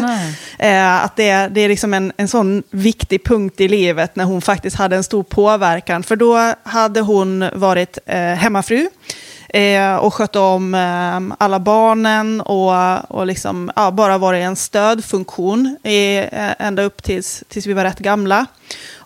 Eh, 0.58 1.04
att 1.04 1.16
det, 1.16 1.48
det 1.48 1.60
är 1.60 1.68
liksom 1.68 1.94
en, 1.94 2.12
en 2.16 2.28
sån 2.28 2.62
viktig 2.70 3.24
punkt 3.24 3.60
i 3.60 3.68
livet 3.68 4.16
när 4.16 4.24
hon 4.24 4.42
faktiskt 4.42 4.76
hade 4.76 4.96
en 4.96 5.04
stor 5.04 5.22
påverkan. 5.22 6.02
För 6.02 6.16
då 6.16 6.54
hade 6.62 7.00
hon 7.00 7.50
varit 7.54 7.98
eh, 8.06 8.16
hemmafru 8.16 8.88
eh, 9.48 9.96
och 9.96 10.14
skött 10.14 10.36
om 10.36 10.74
eh, 10.74 11.36
alla 11.38 11.60
barnen 11.60 12.40
och, 12.40 13.10
och 13.10 13.26
liksom, 13.26 13.70
ja, 13.76 13.90
bara 13.90 14.18
varit 14.18 14.42
en 14.42 14.56
stödfunktion 14.56 15.76
i, 15.82 16.16
eh, 16.16 16.26
ända 16.58 16.82
upp 16.82 17.02
tills, 17.02 17.44
tills 17.48 17.66
vi 17.66 17.72
var 17.72 17.84
rätt 17.84 17.98
gamla. 17.98 18.46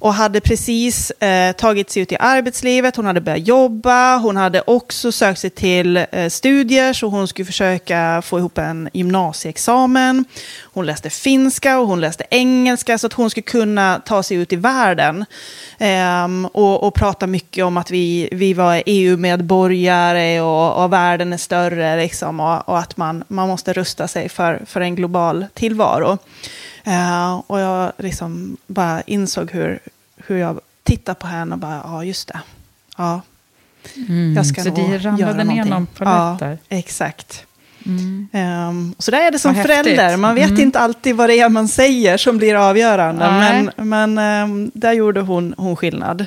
Och 0.02 0.14
hade 0.14 0.40
precis 0.40 1.10
eh, 1.10 1.52
tagit 1.52 1.90
sig 1.90 2.02
ut 2.02 2.12
i 2.12 2.16
arbetslivet, 2.20 2.96
hon 2.96 3.06
hade 3.06 3.20
börjat 3.20 3.48
jobba, 3.48 4.16
hon 4.16 4.36
hade 4.36 4.62
också 4.66 5.12
sökt 5.12 5.40
sig 5.40 5.50
till 5.50 5.96
eh, 5.96 6.28
studier 6.28 6.92
så 6.92 7.06
hon 7.08 7.28
skulle 7.28 7.46
försöka 7.46 8.22
få 8.24 8.38
ihop 8.38 8.58
en 8.58 8.88
gymnasieexamen. 8.92 10.24
Hon 10.62 10.86
läste 10.86 11.10
finska 11.10 11.78
och 11.78 11.86
hon 11.86 12.00
läste 12.00 12.24
engelska 12.30 12.98
så 12.98 13.06
att 13.06 13.12
hon 13.12 13.30
skulle 13.30 13.42
kunna 13.42 14.02
ta 14.04 14.22
sig 14.22 14.36
ut 14.36 14.52
i 14.52 14.56
världen. 14.56 15.24
Ehm, 15.78 16.46
och, 16.46 16.82
och 16.82 16.94
prata 16.94 17.26
mycket 17.26 17.64
om 17.64 17.76
att 17.76 17.90
vi, 17.90 18.28
vi 18.32 18.54
var 18.54 18.82
EU-medborgare 18.86 20.40
och, 20.40 20.84
och 20.84 20.92
världen 20.92 21.32
är 21.32 21.36
större 21.36 21.96
liksom, 21.96 22.40
och, 22.40 22.68
och 22.68 22.78
att 22.78 22.96
man, 22.96 23.24
man 23.28 23.48
måste 23.48 23.72
rusta 23.72 24.08
sig 24.08 24.28
för, 24.28 24.62
för 24.66 24.80
en 24.80 24.94
global 24.94 25.46
tillvaro. 25.54 26.18
Uh, 26.86 27.40
och 27.46 27.60
jag 27.60 27.92
liksom 27.98 28.56
bara 28.66 29.02
insåg 29.02 29.50
hur, 29.50 29.78
hur 30.26 30.36
jag 30.36 30.60
tittade 30.82 31.20
på 31.20 31.26
henne 31.26 31.52
och 31.54 31.58
bara, 31.58 31.80
ja 31.84 32.04
just 32.04 32.28
det. 32.28 32.40
Ja, 32.96 33.20
jag 34.36 34.46
ska 34.46 34.60
Mm. 34.60 34.76
så 34.76 34.82
det 34.82 34.98
ramlade 34.98 35.44
ner 35.44 35.64
någon 35.64 35.86
palett 35.86 36.38
där. 36.38 36.58
Ja, 36.68 36.76
exakt. 36.78 37.46
Ehm, 38.32 38.94
så 38.98 39.10
där 39.10 39.26
är 39.26 39.30
det 39.30 39.38
som 39.38 39.54
Vad 39.54 39.62
förälder. 39.66 39.96
häftigt. 40.02 40.18
Man 40.20 40.34
vet 40.34 40.48
Mm. 40.48 40.60
inte 40.60 40.78
alltid 40.78 41.16
vad 41.16 41.28
det 41.28 41.40
är 41.40 41.48
man 41.48 41.68
säger 41.68 42.16
som 42.16 42.38
blir 42.38 42.54
avgörande. 42.68 43.30
Nej. 43.30 43.68
Men, 43.76 43.88
men 43.88 44.18
ehm, 44.18 44.70
där 44.74 44.92
gjorde 44.92 45.20
hon, 45.20 45.54
hon 45.58 45.76
skillnad. 45.76 46.20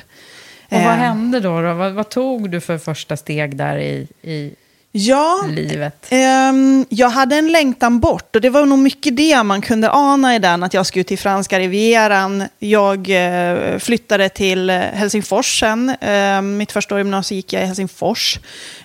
Och 0.68 0.72
vad 0.72 0.80
Ehm, 0.82 0.98
hände 0.98 1.40
då? 1.40 1.60
då? 1.62 1.74
Vad, 1.74 1.92
vad 1.92 2.08
tog 2.08 2.50
du 2.50 2.60
för 2.60 2.78
första 2.78 3.16
steg 3.16 3.56
där 3.56 3.78
i, 3.78 4.08
i 4.22 4.54
Ja, 4.98 5.44
livet? 5.48 6.06
Ehm, 6.08 6.86
jag 6.88 7.08
hade 7.08 7.36
en 7.36 7.52
längtan 7.52 8.00
bort 8.00 8.36
och 8.36 8.42
det 8.42 8.50
var 8.50 8.66
nog 8.66 8.78
mycket 8.78 9.16
det 9.16 9.42
man 9.42 9.60
kunde 9.60 9.90
ana 9.90 10.34
i 10.36 10.38
den, 10.38 10.62
att 10.62 10.74
jag 10.74 10.86
skulle 10.86 11.04
till 11.04 11.18
franska 11.18 11.58
rivieran. 11.58 12.44
Jag 12.58 13.10
eh, 13.10 13.78
flyttade 13.78 14.28
till 14.28 14.70
eh, 14.70 14.76
Helsingfors 14.76 15.60
sen. 15.60 15.96
Ehm, 16.00 16.56
mitt 16.56 16.72
första 16.72 16.94
år 16.94 16.98
i 16.98 17.00
gymnasiet 17.00 17.36
gick 17.36 17.52
jag 17.52 17.62
i 17.62 17.66
Helsingfors. 17.66 18.38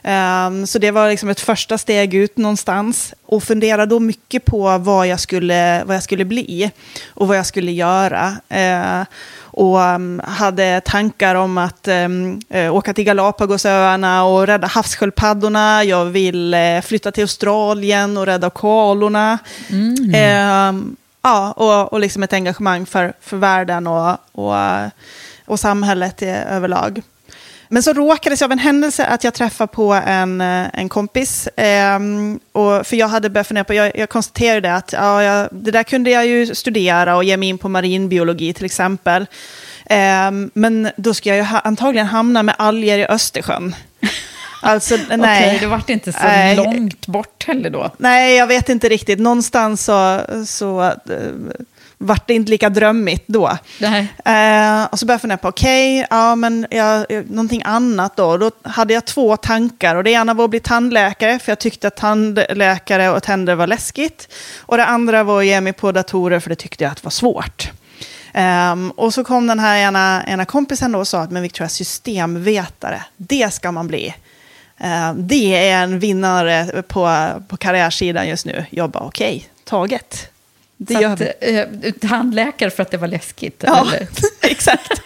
Ehm, 0.03 0.67
så 0.67 0.79
det 0.79 0.91
var 0.91 1.09
liksom 1.09 1.29
ett 1.29 1.39
första 1.39 1.77
steg 1.77 2.13
ut 2.13 2.37
någonstans. 2.37 3.13
Och 3.25 3.43
funderade 3.43 3.85
då 3.85 3.99
mycket 3.99 4.45
på 4.45 4.77
vad 4.77 5.07
jag 5.07 5.19
skulle, 5.19 5.83
vad 5.83 5.95
jag 5.95 6.03
skulle 6.03 6.25
bli 6.25 6.71
och 7.07 7.27
vad 7.27 7.37
jag 7.37 7.45
skulle 7.45 7.71
göra. 7.71 8.37
Eh, 8.49 9.01
och 9.53 9.77
um, 9.79 10.21
hade 10.23 10.81
tankar 10.81 11.35
om 11.35 11.57
att 11.57 11.87
um, 11.87 12.41
eh, 12.49 12.75
åka 12.75 12.93
till 12.93 13.03
Galapagosöarna 13.03 14.23
och 14.23 14.47
rädda 14.47 14.67
havssköldpaddorna. 14.67 15.83
Jag 15.83 16.05
vill 16.05 16.53
eh, 16.53 16.81
flytta 16.81 17.11
till 17.11 17.23
Australien 17.23 18.17
och 18.17 18.25
rädda 18.25 18.49
koalorna. 18.49 19.39
Ehm, 20.13 20.95
ja, 21.21 21.51
och, 21.51 21.93
och 21.93 21.99
liksom 21.99 22.23
ett 22.23 22.33
engagemang 22.33 22.85
för, 22.85 23.13
för 23.21 23.37
världen 23.37 23.87
och, 23.87 24.17
och, 24.31 24.57
eh, 24.57 24.89
och 25.45 25.59
samhället 25.59 26.21
i, 26.21 26.25
överlag. 26.29 27.01
Men 27.73 27.83
så 27.83 27.93
råkades 27.93 28.41
jag 28.41 28.47
av 28.47 28.51
en 28.51 28.59
händelse 28.59 29.05
att 29.05 29.23
jag 29.23 29.33
träffade 29.33 29.67
på 29.67 29.93
en, 29.93 30.41
eh, 30.41 30.67
en 30.73 30.89
kompis. 30.89 31.49
ehm, 31.55 32.39
och, 32.51 32.87
för 32.87 32.95
jag 32.95 33.07
hade 33.07 33.29
börjat 33.29 33.47
fundera 33.47 33.63
på, 33.63 33.73
jag, 33.73 33.97
jag 33.97 34.09
konstaterade 34.09 34.75
att 34.75 34.93
ja, 34.93 35.23
jag, 35.23 35.49
det 35.51 35.71
där 35.71 35.83
kunde 35.83 36.09
jag 36.09 36.27
ju 36.27 36.55
studera 36.55 37.15
och 37.15 37.23
ge 37.23 37.37
mig 37.37 37.49
in 37.49 37.57
på 37.57 37.69
marinbiologi 37.69 38.53
till 38.53 38.65
exempel. 38.65 39.25
Ehm, 39.85 40.51
men 40.53 40.89
då 40.97 41.13
ska 41.13 41.29
jag 41.29 41.37
ju 41.37 41.43
ha, 41.43 41.59
antagligen 41.59 42.07
hamna 42.07 42.43
med 42.43 42.55
alger 42.57 42.99
i 42.99 43.05
Östersjön. 43.05 43.75
Alltså, 44.63 44.97
nej. 45.09 45.17
Okej, 45.17 45.57
det 45.59 45.67
vart 45.67 45.89
inte 45.89 46.13
så 46.13 46.19
Nej. 46.23 46.55
långt 46.55 47.07
bort 47.07 47.47
heller 47.47 47.69
då. 47.69 47.91
Nej, 47.97 48.35
jag 48.35 48.47
vet 48.47 48.69
inte 48.69 48.89
riktigt. 48.89 49.19
Någonstans 49.19 49.85
så, 49.85 50.21
så 50.45 50.81
uh, 50.81 50.95
vart 52.01 52.27
det 52.27 52.33
inte 52.33 52.51
lika 52.51 52.69
drömmigt 52.69 53.23
då. 53.27 53.57
Eh, 54.25 54.85
och 54.85 54.99
så 54.99 55.05
började 55.05 55.13
jag 55.13 55.21
fundera 55.21 55.37
på, 55.37 55.47
okej, 55.47 56.07
ja 56.09 56.35
men 56.35 56.67
jag, 56.69 57.05
någonting 57.29 57.61
annat 57.65 58.15
då. 58.15 58.37
Då 58.37 58.51
hade 58.63 58.93
jag 58.93 59.05
två 59.05 59.37
tankar. 59.37 59.95
Och 59.95 60.03
det 60.03 60.11
ena 60.11 60.33
var 60.33 60.43
att 60.43 60.49
bli 60.49 60.59
tandläkare, 60.59 61.39
för 61.39 61.51
jag 61.51 61.59
tyckte 61.59 61.87
att 61.87 61.97
tandläkare 61.97 63.09
och 63.09 63.23
tänder 63.23 63.55
var 63.55 63.67
läskigt. 63.67 64.33
Och 64.59 64.77
det 64.77 64.85
andra 64.85 65.23
var 65.23 65.39
att 65.39 65.45
ge 65.45 65.61
mig 65.61 65.73
på 65.73 65.91
datorer, 65.91 66.39
för 66.39 66.49
det 66.49 66.55
tyckte 66.55 66.83
jag 66.83 66.91
att 66.91 67.03
var 67.03 67.11
svårt. 67.11 67.71
Ehm, 68.33 68.91
och 68.91 69.13
så 69.13 69.23
kom 69.23 69.47
den 69.47 69.59
här 69.59 69.77
ena, 69.77 70.23
ena 70.27 70.45
kompisen 70.45 70.91
då 70.91 70.99
och 70.99 71.07
sa 71.07 71.19
att 71.19 71.31
men 71.31 71.41
Victoria, 71.43 71.69
systemvetare, 71.69 73.03
det 73.17 73.53
ska 73.53 73.71
man 73.71 73.87
bli. 73.87 74.15
Ehm, 74.77 75.27
det 75.27 75.69
är 75.69 75.83
en 75.83 75.99
vinnare 75.99 76.83
på, 76.87 77.27
på 77.47 77.57
karriärsidan 77.57 78.27
just 78.27 78.45
nu. 78.45 78.65
Jag 78.69 78.89
bara, 78.89 79.03
okej, 79.03 79.49
taget. 79.63 80.31
Det 80.83 80.93
Så 80.93 81.05
att, 81.05 81.21
eh, 81.21 81.65
tandläkare 82.09 82.69
för 82.69 82.83
att 82.83 82.91
det 82.91 82.97
var 82.97 83.07
läskigt? 83.07 83.63
Ja, 83.67 83.81
Eller? 83.81 84.07
exakt. 84.41 85.01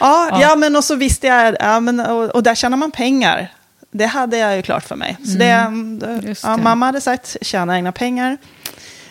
Ja, 0.00 0.40
ja. 0.42 0.56
men 0.56 0.76
och 0.76 0.84
så 0.84 0.94
visste 0.94 1.26
jag, 1.26 1.56
ja, 1.60 1.80
men, 1.80 2.00
och, 2.00 2.24
och 2.24 2.42
där 2.42 2.54
tjänar 2.54 2.76
man 2.76 2.90
pengar. 2.90 3.52
Det 3.90 4.06
hade 4.06 4.38
jag 4.38 4.56
ju 4.56 4.62
klart 4.62 4.84
för 4.84 4.96
mig. 4.96 5.16
Så 5.24 5.38
det, 5.38 5.44
Mm. 5.44 6.20
Just 6.22 6.44
ja, 6.44 6.56
det. 6.56 6.62
mamma 6.62 6.86
hade 6.86 7.00
sagt, 7.00 7.36
tjäna 7.40 7.76
egna 7.76 7.92
pengar. 7.92 8.36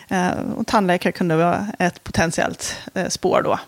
Eh, 0.08 0.30
och 0.56 0.66
tandläkare 0.66 1.12
kunde 1.12 1.36
vara 1.36 1.66
ett 1.78 2.04
potentiellt 2.04 2.76
eh, 2.94 3.08
spår 3.08 3.42
då. 3.42 3.58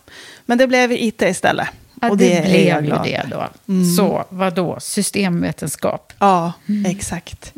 Men 0.46 0.58
det 0.58 0.66
blev 0.66 0.92
IT 0.92 1.22
istället. 1.22 1.68
Ja, 2.04 2.10
och 2.10 2.16
det, 2.16 2.34
det 2.34 2.42
blev 2.42 2.66
jag 2.68 2.80
ju 2.82 2.86
glad 2.86 3.04
det 3.04 3.22
då. 3.30 3.48
Mm. 3.72 3.94
Så, 3.96 4.24
vad 4.28 4.54
då? 4.54 4.76
Systemvetenskap. 4.80 6.12
Ja, 6.18 6.52
exakt. 6.86 7.52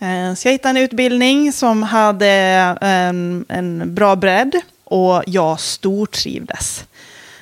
Eh, 0.00 0.34
Så 0.34 0.48
jag 0.48 0.52
hittade 0.52 0.78
en 0.80 0.84
utbildning 0.84 1.52
som 1.52 1.82
hade 1.82 2.28
en, 2.80 3.44
en 3.48 3.94
bra 3.94 4.16
bredd 4.16 4.54
och 4.84 5.22
jag 5.26 5.60
stortrivdes. 5.60 6.84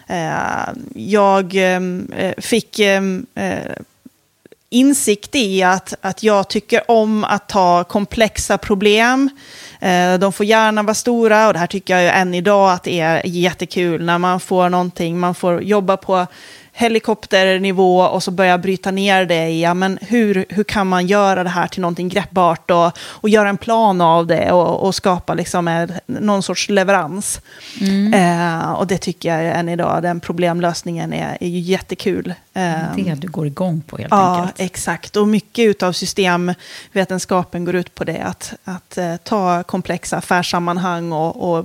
Eh, 0.06 0.68
Jag 0.94 1.54
eh, 1.74 1.80
fick 2.38 2.78
eh, 2.78 3.02
eh, 3.34 3.72
insikt 4.70 5.34
i 5.34 5.62
att, 5.62 5.94
att 6.00 6.22
jag 6.22 6.48
tycker 6.48 6.90
om 6.90 7.24
att 7.24 7.48
ta 7.48 7.84
komplexa 7.84 8.58
problem. 8.58 9.30
Eh, 9.86 10.18
de 10.18 10.32
får 10.32 10.46
gärna 10.46 10.82
vara 10.82 10.94
stora 10.94 11.46
och 11.46 11.52
det 11.52 11.58
här 11.58 11.66
tycker 11.66 11.94
jag 11.94 12.02
ju 12.02 12.08
än 12.08 12.34
idag 12.34 12.72
att 12.72 12.82
det 12.82 13.00
är 13.00 13.22
jättekul 13.24 14.04
när 14.04 14.18
man 14.18 14.40
får 14.40 14.68
någonting, 14.68 15.18
man 15.18 15.34
får 15.34 15.62
jobba 15.62 15.96
på 15.96 16.26
helikopternivå 16.78 17.98
och 18.00 18.22
så 18.22 18.30
börja 18.30 18.58
bryta 18.58 18.90
ner 18.90 19.24
det 19.26 19.46
i, 19.48 19.62
ja, 19.62 19.74
men 19.74 19.98
hur, 20.02 20.44
hur 20.48 20.64
kan 20.64 20.86
man 20.86 21.06
göra 21.06 21.44
det 21.44 21.50
här 21.50 21.66
till 21.66 21.80
någonting 21.80 22.08
greppbart 22.08 22.70
och, 22.70 22.98
och 22.98 23.28
göra 23.28 23.48
en 23.48 23.56
plan 23.56 24.00
av 24.00 24.26
det 24.26 24.52
och, 24.52 24.82
och 24.86 24.94
skapa 24.94 25.34
liksom 25.34 25.68
en, 25.68 25.92
någon 26.06 26.42
sorts 26.42 26.68
leverans. 26.68 27.40
Eh, 28.14 28.70
och 28.72 28.86
det 28.86 28.98
tycker 28.98 29.38
jag 29.38 29.58
än 29.58 29.68
idag, 29.68 30.02
den 30.02 30.20
problemlösningen 30.20 31.12
är, 31.12 31.38
är 31.40 31.48
ju 31.48 31.58
jättekul. 31.58 32.34
Eh, 32.54 32.72
Det 32.96 33.14
du 33.14 33.28
går 33.28 33.46
igång 33.46 33.80
på 33.86 33.96
helt 33.96 34.10
Ja, 34.10 34.36
enkelt. 34.36 34.60
exakt. 34.60 35.16
Och 35.16 35.28
mycket 35.28 35.82
av 35.82 35.92
systemvetenskapen 35.92 37.64
går 37.64 37.74
ut 37.74 37.94
på 37.94 38.04
det. 38.04 38.18
Att, 38.24 38.54
att 38.64 38.98
eh, 38.98 39.16
ta 39.16 39.62
komplexa 39.62 40.16
affärssammanhang 40.16 41.12
och, 41.12 41.50
och 41.58 41.64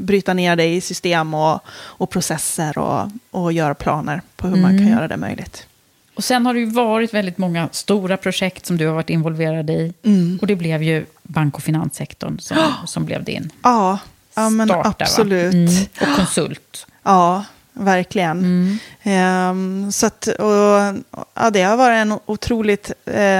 bryta 0.00 0.34
ner 0.34 0.56
det 0.56 0.66
i 0.66 0.80
system 0.80 1.34
och, 1.34 1.60
och 1.70 2.10
processer 2.10 2.78
och, 2.78 3.10
och 3.30 3.52
göra 3.52 3.74
planer 3.74 4.22
på 4.36 4.48
hur 4.48 4.56
man 4.56 4.70
kan 4.70 4.78
Mm. 4.86 4.92
göra 4.92 5.08
det 5.08 5.16
möjligt. 5.16 5.66
Och 6.14 6.24
sen 6.24 6.46
har 6.46 6.54
det 6.54 6.60
ju 6.60 6.66
varit 6.66 7.14
väldigt 7.14 7.38
många 7.38 7.68
stora 7.72 8.16
projekt 8.16 8.66
som 8.66 8.76
du 8.76 8.86
har 8.86 8.94
varit 8.94 9.10
involverad 9.10 9.70
i. 9.70 9.92
Mm. 10.02 10.38
Och 10.40 10.46
det 10.46 10.56
blev 10.56 10.82
ju 10.82 11.06
bank 11.22 11.56
och 11.56 11.62
finanssektorn 11.62 12.38
som, 12.38 12.56
som 12.86 13.04
blev 13.04 13.24
din 13.24 13.50
Ja, 13.62 13.98
ja 14.34 14.50
men 14.50 14.68
start 14.68 14.84
där, 14.84 14.90
va? 14.90 14.94
absolut. 14.98 15.54
Mm. 15.54 15.84
Och 16.10 16.16
konsult. 16.16 16.86
Ja, 17.02 17.44
verkligen. 17.72 18.38
Mm. 18.38 18.78
Ehm, 19.02 19.92
så 19.92 20.06
att, 20.06 20.26
och, 20.26 20.94
ja, 21.34 21.50
det 21.52 21.62
har 21.62 21.76
varit 21.76 21.96
en 21.96 22.18
otroligt 22.26 22.92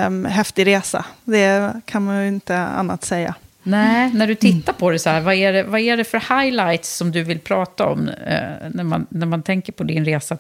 um, 0.06 0.24
häftig 0.24 0.66
resa. 0.66 1.04
Det 1.24 1.72
kan 1.84 2.04
man 2.04 2.22
ju 2.22 2.28
inte 2.28 2.58
annat 2.58 3.04
säga. 3.04 3.34
Nej, 3.62 4.10
när 4.14 4.26
du 4.26 4.34
tittar 4.34 4.72
på 4.72 4.90
det 4.90 4.98
så 4.98 5.10
här, 5.10 5.20
vad 5.20 5.34
är 5.34 5.52
det, 5.52 5.62
vad 5.62 5.80
är 5.80 5.96
det 5.96 6.04
för 6.04 6.40
highlights 6.40 6.96
som 6.96 7.12
du 7.12 7.22
vill 7.22 7.38
prata 7.38 7.86
om 7.86 8.08
eh, 8.08 8.68
när, 8.70 8.84
man, 8.84 9.06
när 9.08 9.26
man 9.26 9.42
tänker 9.42 9.72
på 9.72 9.84
din 9.84 10.04
resa 10.04 10.38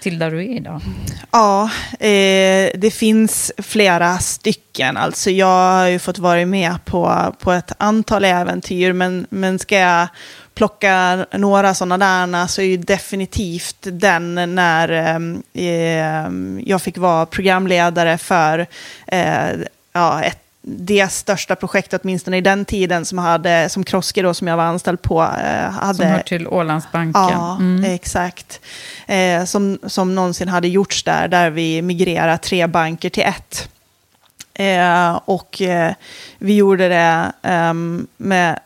till 0.00 0.18
där 0.18 0.30
du 0.30 0.38
är 0.38 0.56
idag? 0.56 0.80
Ja, 1.30 1.70
eh, 2.00 2.70
det 2.74 2.94
finns 2.94 3.52
flera 3.58 4.18
stycken. 4.18 4.96
Alltså 4.96 5.30
jag 5.30 5.80
har 5.80 5.86
ju 5.86 5.98
fått 5.98 6.18
vara 6.18 6.46
med 6.46 6.84
på, 6.84 7.34
på 7.38 7.52
ett 7.52 7.72
antal 7.78 8.24
äventyr, 8.24 8.92
men, 8.92 9.26
men 9.30 9.58
ska 9.58 9.78
jag 9.78 10.08
plocka 10.54 11.26
några 11.32 11.74
sådana 11.74 11.98
där 12.26 12.46
så 12.46 12.60
är 12.60 12.66
ju 12.66 12.76
definitivt 12.76 13.76
den 13.80 14.54
när 14.54 14.88
eh, 14.90 15.66
eh, 15.66 16.30
jag 16.60 16.82
fick 16.82 16.98
vara 16.98 17.26
programledare 17.26 18.18
för 18.18 18.66
eh, 19.06 19.50
ja, 19.92 20.22
ett 20.22 20.43
det 20.66 21.12
största 21.12 21.56
projektet, 21.56 22.00
åtminstone 22.04 22.36
i 22.36 22.40
den 22.40 22.64
tiden, 22.64 23.04
som, 23.04 23.18
hade, 23.18 23.68
som 23.68 23.84
Kroske 23.84 24.22
då, 24.22 24.34
som 24.34 24.46
jag 24.48 24.56
var 24.56 24.64
anställd 24.64 25.02
på, 25.02 25.22
eh, 25.22 25.70
hade... 25.70 25.94
Som 25.98 26.06
hör 26.06 26.18
till 26.20 26.48
Ålandsbanken. 26.48 27.22
Ja, 27.22 27.56
Mm. 27.60 27.84
exakt. 27.84 28.60
Eh, 29.06 29.44
som, 29.44 29.78
som 29.86 30.14
någonsin 30.14 30.48
hade 30.48 30.68
gjorts 30.68 31.02
där, 31.02 31.28
där 31.28 31.50
vi 31.50 31.82
migrerade 31.82 32.38
tre 32.38 32.66
banker 32.66 33.10
till 33.10 33.22
ett. 33.22 33.68
Eh, 34.54 35.20
och 35.24 35.62
eh, 35.62 35.92
vi 36.38 36.54
gjorde 36.56 36.88
det 36.88 37.32
ehm, 37.42 38.06
med... 38.16 38.58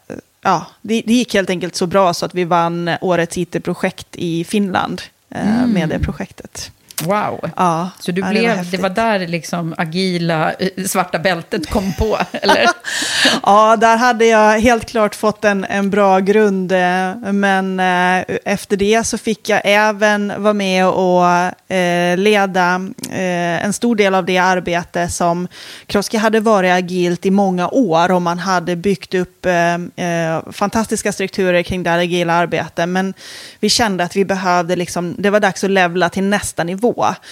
Ja, 0.42 0.66
det, 0.82 1.02
det 1.06 1.12
gick 1.12 1.34
helt 1.34 1.50
enkelt 1.50 1.76
så 1.76 1.86
bra 1.86 2.14
så 2.14 2.26
att 2.26 2.34
vi 2.34 2.44
vann 2.44 2.90
årets 3.00 3.38
IT-projekt 3.38 4.06
i 4.12 4.44
Finland 4.44 5.02
eh, 5.30 5.66
med 5.66 5.88
det 5.88 5.98
projektet. 5.98 6.70
Wow. 7.04 7.50
Ja, 7.56 7.90
Så 7.98 8.12
du 8.12 8.20
ja, 8.20 8.28
blev, 8.30 8.42
det, 8.42 8.48
det, 8.70 8.76
var 8.76 8.82
var 8.82 8.88
häftigt. 8.88 8.94
där 8.94 9.18
liksom 9.28 9.74
agila 9.78 10.52
eh, 10.52 10.84
svarta 10.86 11.18
bältet 11.18 11.70
kom 11.70 11.92
på, 11.92 12.18
eller? 12.32 12.66
Ja, 13.42 13.76
där 13.76 13.96
hade 13.96 14.24
jag 14.26 14.60
helt 14.60 14.86
klart 14.90 15.14
fått 15.14 15.44
en, 15.44 15.64
en 15.64 15.90
bra 15.90 16.18
grund. 16.18 16.72
eh, 16.72 17.32
Men 17.32 17.80
eh, 17.80 18.24
efter 18.44 18.76
det 18.76 19.06
så 19.06 19.18
fick 19.18 19.48
jag 19.48 19.60
även 19.64 20.32
vara 20.42 20.52
med 20.54 20.86
och 20.86 21.26
eh, 21.74 22.16
leda 22.16 22.74
eh, 23.10 23.64
en 23.64 23.72
stor 23.72 23.96
del 23.96 24.14
av 24.14 24.24
det 24.24 24.38
arbete 24.38 25.08
som 25.08 25.48
Kroski 25.86 26.16
hade 26.16 26.40
varit 26.40 26.72
agilt 26.72 27.26
i 27.26 27.30
många 27.30 27.68
år 27.68 28.10
och 28.12 28.22
man 28.22 28.38
hade 28.38 28.76
byggt 28.76 29.14
upp 29.14 29.46
eh, 29.46 30.40
fantastiska 30.52 31.12
strukturer 31.12 31.62
kring 31.62 31.82
det 31.82 31.92
agila 31.92 32.32
arbetet. 32.32 32.88
Men 32.88 33.14
vi 33.60 33.68
kände 33.68 34.04
att 34.04 34.16
vi 34.16 34.24
behövde, 34.24 34.76
liksom, 34.76 35.14
det 35.18 35.30
var 35.30 35.40
dags 35.40 35.64
att 35.64 35.70
levla 35.70 36.08
till 36.08 36.24
nästa 36.24 36.64
nivå. 36.64 36.87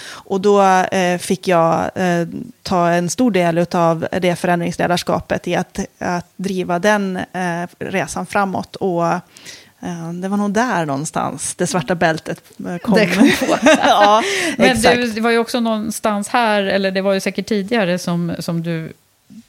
Och 0.07 0.41
då 0.41 0.61
eh, 0.61 1.17
fick 1.17 1.47
jag 1.47 1.91
eh, 1.95 2.27
ta 2.63 2.89
en 2.89 3.09
stor 3.09 3.31
del 3.31 3.65
av 3.71 4.07
det 4.21 4.35
förändringsledarskapet 4.35 5.47
i 5.47 5.55
att, 5.55 5.79
att 5.99 6.27
driva 6.35 6.79
den 6.79 7.17
eh, 7.17 7.67
resan 7.79 8.25
framåt. 8.25 8.75
Och 8.75 9.07
eh, 9.07 10.11
det 10.21 10.27
var 10.27 10.37
nog 10.37 10.51
där 10.51 10.85
någonstans 10.85 11.55
det 11.55 11.67
svarta 11.67 11.95
bältet 11.95 12.43
eh, 12.67 12.77
kom. 12.77 12.93
Det 12.93 13.15
kom 13.15 13.31
på. 13.39 13.57
ja, 13.83 14.23
Men 14.57 14.71
exakt. 14.71 14.95
du, 14.95 15.11
det 15.11 15.21
var 15.21 15.31
ju 15.31 15.37
också 15.37 15.59
någonstans 15.59 16.27
här, 16.27 16.63
eller 16.63 16.91
det 16.91 17.01
var 17.01 17.13
ju 17.13 17.19
säkert 17.19 17.47
tidigare, 17.47 17.99
som, 17.99 18.35
som 18.39 18.63
du 18.63 18.93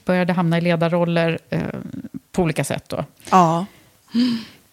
började 0.05 0.33
hamna 0.33 0.57
i 0.57 0.61
ledarroller 0.61 1.39
eh, 1.49 1.61
på 2.31 2.41
olika 2.41 2.63
sätt. 2.63 2.83
Då. 2.87 3.05
Ja. 3.29 3.65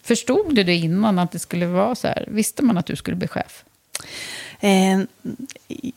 Förstod 0.03 0.55
du 0.55 0.63
det 0.63 0.75
innan 0.75 1.19
att 1.19 1.33
det 1.33 1.39
skulle 1.39 1.67
vara 1.67 1.95
så 1.95 2.09
här? 2.09 2.25
Visste 2.29 2.63
man 2.63 2.79
att 2.79 2.87
du 2.87 2.97
skulle 2.97 3.17
bli 3.17 3.29
chef? 3.29 3.65
Eh, 4.61 5.01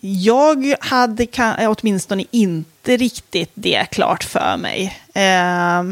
jag 0.02 0.76
hade 0.80 1.26
kan, 1.26 1.56
eh, 1.56 1.74
åtminstone 1.78 2.24
inte 2.32 2.98
riktigt 2.98 3.52
det 3.54 3.86
klart 3.91 4.24
för 4.24 4.58
mig. 4.58 5.00
Eh, 5.13 5.84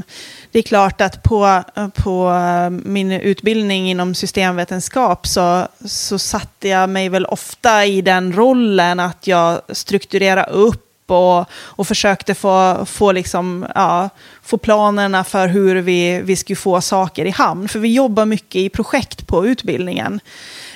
det 0.51 0.59
är 0.59 0.63
klart 0.63 1.01
att 1.01 1.23
på, 1.23 1.63
på 1.95 2.29
eh, 2.29 2.69
min 2.69 3.11
utbildning 3.11 3.89
inom 3.89 4.15
systemvetenskap 4.15 5.27
så, 5.27 5.67
så 5.85 6.19
satte 6.19 6.67
jag 6.67 6.89
mig 6.89 7.09
väl 7.09 7.25
ofta 7.25 7.85
i 7.85 8.01
den 8.01 8.33
rollen 8.33 8.99
att 8.99 9.27
jag 9.27 9.61
strukturerade 9.69 10.51
upp 10.51 11.11
och, 11.11 11.45
och 11.51 11.87
försökte 11.87 12.35
få, 12.35 12.85
få, 12.85 13.11
liksom, 13.11 13.65
ja, 13.75 14.09
få 14.41 14.57
planerna 14.57 15.23
för 15.23 15.47
hur 15.47 15.75
vi, 15.75 16.21
vi 16.23 16.35
skulle 16.35 16.55
få 16.55 16.81
saker 16.81 17.25
i 17.25 17.29
hamn. 17.29 17.67
För 17.67 17.79
vi 17.79 17.93
jobbar 17.93 18.25
mycket 18.25 18.55
i 18.55 18.69
projekt 18.69 19.27
på 19.27 19.47
utbildningen. 19.47 20.19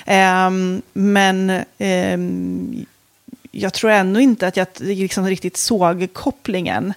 Ehm, 0.06 0.82
men 0.92 1.64
ehm, 1.78 2.86
jag 3.50 3.74
tror 3.74 3.90
ändå 3.90 4.20
inte 4.20 4.46
att 4.46 4.56
jag 4.56 4.66
liksom 4.80 5.26
riktigt 5.26 5.56
såg 5.56 6.12
kopplingen. 6.12 6.94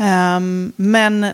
Ehm, 0.00 0.72
men 0.76 1.26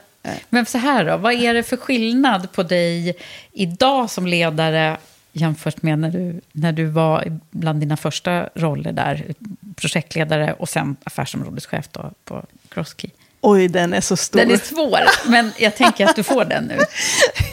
Men 0.49 0.67
så 0.67 0.79
här 0.79 1.05
då, 1.05 1.17
vad 1.17 1.33
är 1.33 1.55
det 1.55 1.62
för 1.62 1.77
skillnad 1.77 2.53
på 2.53 2.62
dig 2.62 3.17
idag 3.53 4.11
som 4.11 4.27
ledare 4.27 4.97
jämfört 5.33 5.83
med 5.83 5.99
när 5.99 6.11
du, 6.11 6.41
när 6.53 6.73
du 6.73 6.85
var 6.85 7.38
bland 7.51 7.81
dina 7.81 7.97
första 7.97 8.49
roller 8.55 8.93
där, 8.93 9.35
projektledare 9.77 10.53
och 10.53 10.69
sen 10.69 10.97
affärsområdeschef 11.05 11.88
då 11.93 12.11
på 12.25 12.43
Crosskey? 12.69 13.11
Oj, 13.43 13.69
den 13.69 13.93
är 13.95 14.01
så 14.01 14.17
stor. 14.17 14.39
Den 14.39 14.51
är 14.51 14.57
svår, 14.57 15.01
men 15.31 15.53
jag 15.59 15.77
tänker 15.77 16.07
att 16.07 16.17
du 16.17 16.23
får 16.23 16.45
den 16.45 16.65
nu. 16.65 16.79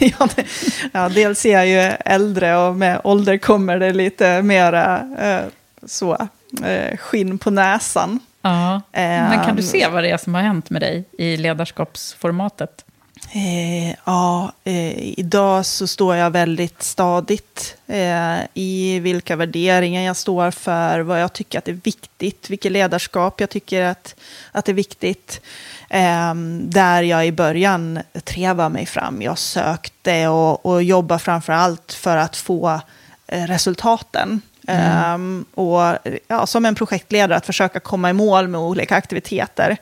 ja, 0.00 0.28
det, 0.36 0.44
ja, 0.92 1.08
dels 1.08 1.46
är 1.46 1.52
jag 1.52 1.66
ju 1.66 1.92
äldre 2.04 2.56
och 2.56 2.76
med 2.76 3.00
ålder 3.04 3.38
kommer 3.38 3.78
det 3.78 3.92
lite 3.92 4.42
mera 4.42 5.08
eh, 5.18 5.40
så, 5.86 6.28
eh, 6.64 6.96
skinn 6.96 7.38
på 7.38 7.50
näsan. 7.50 8.20
Ja. 8.42 8.80
Men 8.92 9.44
kan 9.44 9.56
du 9.56 9.62
Ehm. 9.62 9.68
se 9.68 9.88
vad 9.88 10.02
det 10.04 10.10
är 10.10 10.16
som 10.16 10.34
har 10.34 10.42
hänt 10.42 10.70
med 10.70 10.82
dig 10.82 11.04
i 11.18 11.36
ledarskapsformatet? 11.36 12.84
Eh, 13.32 13.90
ja, 14.04 14.52
eh, 14.64 15.18
idag 15.18 15.66
så 15.66 15.86
står 15.86 16.16
jag 16.16 16.30
väldigt 16.30 16.82
stadigt 16.82 17.76
eh, 17.86 18.36
i 18.54 18.98
vilka 19.00 19.36
värderingar 19.36 20.02
jag 20.02 20.16
står 20.16 20.50
för, 20.50 21.00
vad 21.00 21.22
jag 21.22 21.32
tycker 21.32 21.58
att 21.58 21.68
är 21.68 21.72
viktigt, 21.72 22.50
vilket 22.50 22.72
ledarskap 22.72 23.40
jag 23.40 23.50
tycker 23.50 23.82
att, 23.82 24.14
att 24.52 24.68
är 24.68 24.72
viktigt. 24.72 25.40
Eh, 25.90 26.34
där 26.62 27.02
jag 27.02 27.26
i 27.26 27.32
början 27.32 27.98
trevar 28.24 28.68
mig 28.68 28.86
fram. 28.86 29.22
Jag 29.22 29.38
sökte 29.38 30.28
och, 30.28 30.66
och 30.66 30.82
jobbar 30.82 31.18
framför 31.18 31.52
allt 31.52 31.92
för 31.92 32.16
att 32.16 32.36
få 32.36 32.80
eh, 33.26 33.44
resultaten. 33.46 34.40
Ehm, 34.68 35.44
och 35.54 35.98
ja, 36.28 36.46
som 36.46 36.64
en 36.64 36.74
projektledare 36.74 37.36
att 37.36 37.46
försöka 37.46 37.80
komma 37.80 38.10
i 38.10 38.12
mål 38.12 38.48
med 38.48 38.60
olika 38.60 38.96
aktiviteter. 38.96 39.76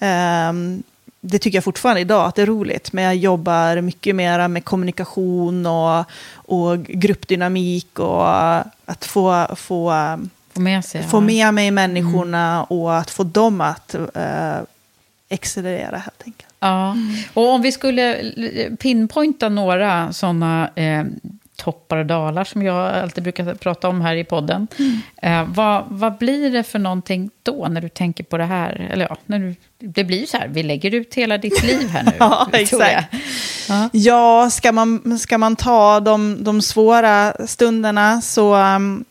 Ehm, 0.00 0.82
det 1.20 1.38
tycker 1.38 1.56
jag 1.56 1.64
fortfarande 1.64 2.00
idag 2.00 2.26
att 2.26 2.34
det 2.34 2.42
är 2.42 2.46
roligt. 2.46 2.92
Men 2.92 3.04
jag 3.04 3.16
jobbar 3.16 3.80
mycket 3.80 4.16
mer 4.16 4.48
med 4.48 4.64
kommunikation 4.64 5.66
och, 5.66 6.04
och 6.32 6.78
gruppdynamik 6.78 7.98
och 7.98 8.28
att 8.84 9.04
få, 9.04 9.46
få, 9.56 9.92
Få 10.52 10.60
med, 10.60 10.84
sig, 10.84 11.02
få 11.02 11.20
med 11.20 11.54
mig 11.54 11.70
människorna 11.70 12.64
och 12.64 12.96
att 12.96 13.10
få 13.10 13.24
dem 13.24 13.60
att 13.60 13.94
eh, 13.94 14.56
accelerera 15.30 15.96
helt 15.96 16.22
enkelt. 16.24 16.54
Ja, 16.60 16.96
och 17.34 17.48
om 17.48 17.62
vi 17.62 17.72
skulle 17.72 18.32
pinpointa 18.80 19.48
några 19.48 20.12
sådana 20.12 20.70
eh, 20.74 21.04
toppar 21.56 21.96
och 21.96 22.06
dalar 22.06 22.44
som 22.44 22.62
jag 22.62 22.94
alltid 22.94 23.22
brukar 23.24 23.54
prata 23.54 23.88
om 23.88 24.00
här 24.00 24.16
i 24.16 24.24
podden. 24.24 24.68
Eh, 25.22 25.44
vad, 25.48 25.84
vad 25.88 26.16
blir 26.18 26.50
det 26.50 26.62
för 26.62 26.78
någonting 26.78 27.30
då 27.42 27.66
när 27.68 27.80
du 27.80 27.88
tänker 27.88 28.24
på 28.24 28.38
det 28.38 28.44
här? 28.44 28.88
Eller 28.92 29.06
ja, 29.10 29.16
när 29.26 29.38
du, 29.38 29.54
det 29.78 30.04
blir 30.04 30.20
ju 30.20 30.26
så 30.26 30.36
här, 30.36 30.48
vi 30.48 30.62
lägger 30.62 30.94
ut 30.94 31.14
hela 31.14 31.38
ditt 31.38 31.62
liv 31.66 31.88
här 31.88 32.02
nu. 32.04 32.12
Ja, 32.18 32.48
exakt. 32.52 33.14
Ja, 33.92 34.50
ska 34.50 34.72
man, 34.72 35.18
ska 35.18 35.38
man 35.38 35.56
ta 35.56 36.00
de, 36.00 36.44
de 36.44 36.62
svåra 36.62 37.46
stunderna 37.46 38.20
så... 38.20 38.56
um, 38.56 39.04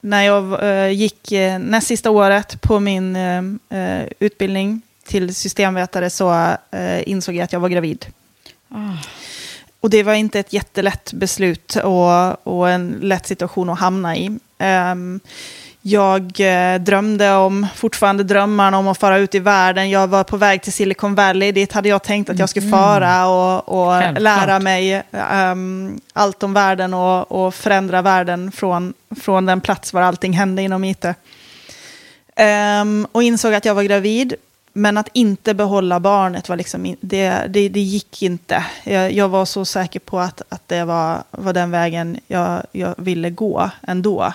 när 0.00 0.22
jag 0.22 0.62
eh, 0.62 0.90
gick 0.90 1.32
eh, 1.32 1.58
näst 1.58 1.86
sista 1.86 2.10
året 2.10 2.60
på 2.60 2.80
min 2.80 3.16
eh, 3.16 4.04
utbildning 4.18 4.82
till 5.04 5.34
systemvetare 5.34 6.10
så 6.10 6.56
insåg 7.04 7.34
jag 7.34 7.44
att 7.44 7.52
jag 7.52 7.60
var 7.60 7.68
gravid. 7.68 8.06
Ah. 8.68 8.92
Och 9.80 9.90
det 9.90 10.02
var 10.02 10.14
inte 10.14 10.40
ett 10.40 10.52
jättelätt 10.52 11.12
beslut 11.12 11.76
och, 11.76 12.46
och 12.46 12.70
en 12.70 12.98
lätt 13.02 13.26
situation 13.26 13.70
att 13.70 13.78
hamna 13.78 14.16
i. 14.16 14.38
Ehm, 14.58 15.20
jag 15.88 16.40
eh, 16.40 16.80
drömde 16.80 17.32
om, 17.32 17.66
fortfarande 17.74 18.24
drömmarna 18.24 18.78
om 18.78 18.88
att 18.88 18.98
fara 18.98 19.18
ut 19.18 19.34
i 19.34 19.38
världen. 19.38 19.90
Jag 19.90 20.08
var 20.08 20.24
på 20.24 20.36
väg 20.36 20.62
till 20.62 20.72
Silicon 20.72 21.14
Valley. 21.14 21.52
Dit 21.52 21.72
hade 21.72 21.88
jag 21.88 22.02
tänkt 22.02 22.30
att 22.30 22.38
jag 22.38 22.48
skulle 22.48 22.70
fara 22.70 23.26
och, 23.26 23.68
och 23.68 24.20
lära 24.20 24.58
mig 24.58 25.02
ehm, 25.12 26.00
allt 26.12 26.42
om 26.42 26.54
världen 26.54 26.94
och, 26.94 27.32
och 27.32 27.54
förändra 27.54 28.02
världen 28.02 28.52
från, 28.52 28.94
från 29.20 29.46
den 29.46 29.60
plats 29.60 29.92
var 29.92 30.02
allting 30.02 30.32
hände 30.32 30.62
inom 30.62 30.84
IT. 30.84 31.04
Ehm, 32.36 33.06
och 33.12 33.22
insåg 33.22 33.54
att 33.54 33.64
jag 33.64 33.74
var 33.74 33.82
gravid. 33.82 34.34
Men 34.72 34.98
att 34.98 35.08
inte 35.12 35.54
behålla 35.54 36.00
barnet 36.00 36.48
var 36.48 36.56
liksom, 36.56 36.96
det, 37.00 37.30
det, 37.48 37.68
det 37.68 37.80
gick 37.80 38.22
inte. 38.22 38.64
Jag, 38.84 39.12
jag 39.12 39.28
var 39.28 39.44
så 39.44 39.64
säker 39.64 40.00
på 40.00 40.18
att, 40.20 40.42
att 40.48 40.68
det 40.68 40.84
var, 40.84 41.22
var 41.30 41.52
den 41.52 41.70
vägen 41.70 42.20
jag, 42.26 42.62
jag 42.72 42.94
ville 42.98 43.30
gå 43.30 43.70
ändå. 43.82 44.32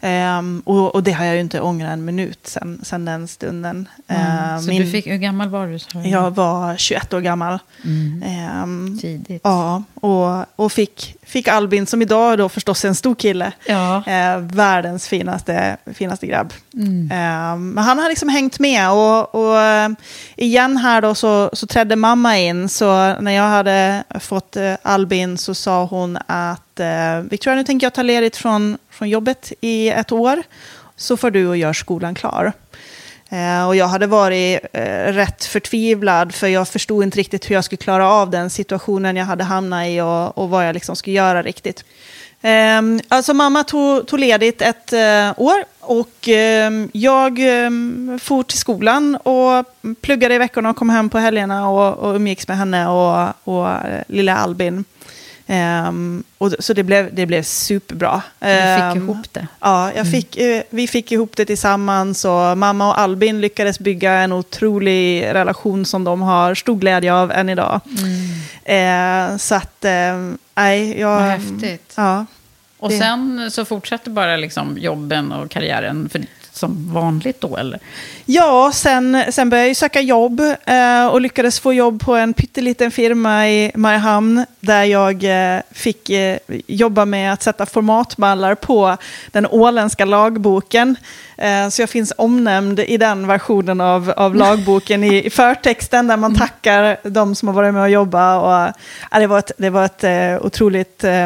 Ehm, 0.00 0.62
och, 0.66 0.94
och 0.94 1.02
det 1.02 1.12
har 1.12 1.24
jag 1.24 1.34
ju 1.34 1.40
inte 1.40 1.60
ångrat 1.60 1.90
en 1.92 2.04
minut 2.04 2.38
sen, 2.46 2.80
sen 2.82 3.04
den 3.04 3.28
stunden. 3.28 3.88
Mm. 4.08 4.22
Ehm, 4.22 4.60
Så 4.60 4.68
min- 4.68 4.82
du 4.82 4.90
fick, 4.90 5.06
hur 5.06 5.16
gammal 5.16 5.48
var 5.48 5.66
du? 5.66 5.78
du? 6.02 6.08
Jag 6.08 6.30
var 6.30 6.76
21 6.76 7.12
år 7.12 7.20
gammal. 7.20 7.58
Mm. 7.84 8.22
Ehm, 8.26 8.98
Tidigt. 9.00 9.40
ja, 9.44 9.82
och, 9.94 10.44
och 10.64 10.72
fick, 10.72 11.16
fick 11.30 11.48
Albin, 11.48 11.86
som 11.86 12.02
idag 12.02 12.38
då 12.38 12.48
förstås 12.48 12.84
är 12.84 12.88
en 12.88 12.94
stor 12.94 13.14
kille. 13.14 13.52
Ja. 13.66 13.96
Eh, 14.06 14.38
världens 14.38 15.08
finaste, 15.08 15.76
finaste 15.94 16.26
grabb. 16.26 16.52
Mm. 16.74 17.10
Eh, 17.10 17.56
men 17.56 17.84
han 17.84 17.98
har 17.98 18.08
liksom 18.08 18.28
hängt 18.28 18.58
med 18.58 18.90
och, 18.90 19.34
och 19.34 19.60
eh, 19.60 19.90
igen 20.36 20.76
här 20.76 21.02
då 21.02 21.14
så, 21.14 21.50
så 21.52 21.66
trädde 21.66 21.96
mamma 21.96 22.38
in. 22.38 22.68
Så 22.68 23.14
när 23.20 23.32
jag 23.32 23.48
hade 23.48 24.04
fått 24.20 24.56
eh, 24.56 24.74
Albin 24.82 25.38
så 25.38 25.54
sa 25.54 25.84
hon 25.84 26.18
att 26.26 26.80
eh, 26.80 27.20
Victoria 27.30 27.56
nu 27.56 27.64
tänker 27.64 27.86
jag 27.86 27.94
ta 27.94 28.02
ledigt 28.02 28.36
från, 28.36 28.78
från 28.90 29.08
jobbet 29.08 29.52
i 29.60 29.88
ett 29.88 30.12
år. 30.12 30.42
Så 30.96 31.16
får 31.16 31.30
du 31.30 31.46
och 31.46 31.56
gör 31.56 31.72
skolan 31.72 32.14
klar. 32.14 32.52
Eh, 33.32 33.66
och 33.66 33.76
jag 33.76 33.88
hade 33.88 34.06
varit 34.06 34.60
eh, 34.72 35.12
rätt 35.12 35.44
förtvivlad 35.44 36.34
för 36.34 36.46
jag 36.46 36.68
förstod 36.68 37.02
inte 37.02 37.18
riktigt 37.18 37.50
hur 37.50 37.54
jag 37.54 37.64
skulle 37.64 37.76
klara 37.76 38.10
av 38.10 38.30
den 38.30 38.50
situationen 38.50 39.16
jag 39.16 39.24
hade 39.24 39.44
hamnat 39.44 39.86
i 39.86 40.00
och, 40.00 40.38
och 40.38 40.50
vad 40.50 40.68
jag 40.68 40.74
liksom 40.74 40.96
skulle 40.96 41.16
göra 41.16 41.42
riktigt. 41.42 41.84
Ehm, 42.42 43.00
alltså 43.08 43.34
mamma 43.34 43.64
tog, 43.64 44.06
tog 44.06 44.18
ledigt 44.18 44.62
ett 44.62 44.92
eh, 44.92 45.32
år 45.36 45.64
och 45.80 46.28
ehm, 46.28 46.90
jag 46.92 47.38
ehm, 47.38 48.18
for 48.22 48.42
till 48.42 48.58
skolan 48.58 49.16
och 49.16 49.64
pluggade 50.00 50.34
i 50.34 50.38
veckorna 50.38 50.70
och 50.70 50.76
kom 50.76 50.90
hem 50.90 51.10
på 51.10 51.18
helgerna 51.18 51.68
och, 51.68 51.98
och 51.98 52.14
umgicks 52.14 52.48
med 52.48 52.56
henne 52.56 52.88
och, 52.88 53.32
och 53.44 53.68
lilla 54.06 54.36
Albin. 54.36 54.84
Ehm, 55.52 56.24
och, 56.38 56.52
så 56.58 56.72
det 56.72 56.82
blev, 56.82 57.14
det 57.14 57.26
blev 57.26 57.42
superbra. 57.42 58.22
Du 58.38 58.46
fick 58.46 58.50
Ehm, 58.96 58.96
ihop 58.96 59.32
det. 59.32 59.46
Ja, 59.60 59.92
jag 59.92 60.10
fick, 60.10 60.36
eh, 60.36 60.62
vi 60.70 60.86
fick 60.86 61.12
ihop 61.12 61.36
det 61.36 61.44
tillsammans 61.44 62.24
och 62.24 62.58
mamma 62.58 62.88
och 62.88 62.98
Albin 63.00 63.40
lyckades 63.40 63.78
bygga 63.78 64.12
en 64.12 64.32
otrolig 64.32 65.22
relation 65.24 65.84
som 65.84 66.04
de 66.04 66.22
har 66.22 66.54
stor 66.54 66.76
glädje 66.76 67.14
av 67.14 67.32
än 67.32 67.48
idag. 67.48 67.80
Eh, 68.64 69.36
så 69.36 69.54
att, 69.54 69.84
nej, 70.54 71.00
jag... 71.00 71.20
Vad 71.20 71.22
häftigt. 71.22 71.92
Ja. 71.96 72.26
Och 72.78 72.90
det- 72.90 72.98
sen 72.98 73.50
så 73.50 73.64
fortsätter 73.64 74.10
bara 74.10 74.36
liksom 74.36 74.78
jobben 74.78 75.32
och 75.32 75.50
karriären 75.50 76.08
för, 76.08 76.22
som 76.60 76.94
vanligt 76.94 77.40
då, 77.40 77.56
eller? 77.56 77.80
Ja, 78.24 78.70
sen, 78.74 79.24
sen 79.30 79.50
började 79.50 79.68
jag 79.68 79.76
söka 79.76 80.00
jobb 80.00 80.40
eh, 80.64 81.06
och 81.06 81.20
lyckades 81.20 81.60
få 81.60 81.72
jobb 81.72 82.00
på 82.00 82.14
en 82.14 82.32
pytteliten 82.34 82.90
firma 82.90 83.48
i 83.48 83.72
Mariehamn 83.74 84.46
där 84.60 84.84
jag 84.84 85.24
eh, 85.24 85.60
fick 85.70 86.10
eh, 86.10 86.38
jobba 86.66 87.04
med 87.04 87.32
att 87.32 87.42
sätta 87.42 87.66
formatmallar 87.66 88.54
på 88.54 88.96
den 89.30 89.46
åländska 89.46 90.04
lagboken. 90.04 90.96
Eh, 91.40 91.68
så 91.68 91.82
jag 91.82 91.90
finns 91.90 92.12
omnämnd 92.16 92.80
i 92.80 92.96
den 92.96 93.26
versionen 93.26 93.80
av, 93.80 94.12
av 94.16 94.34
lagboken 94.34 95.04
i, 95.04 95.24
i 95.26 95.30
förtexten 95.30 96.06
där 96.06 96.16
man 96.16 96.34
tackar 96.34 96.96
de 97.02 97.34
som 97.34 97.48
har 97.48 97.54
varit 97.54 97.74
med 97.74 97.82
och 97.82 97.90
jobbat. 97.90 98.42
Och, 98.42 98.76
ja, 99.10 99.18
det 99.18 99.26
var 99.26 99.38
ett, 99.38 99.52
det 99.56 99.70
var 99.70 99.84
ett 99.84 100.04
eh, 100.04 100.46
otroligt 100.46 101.04
eh, 101.04 101.24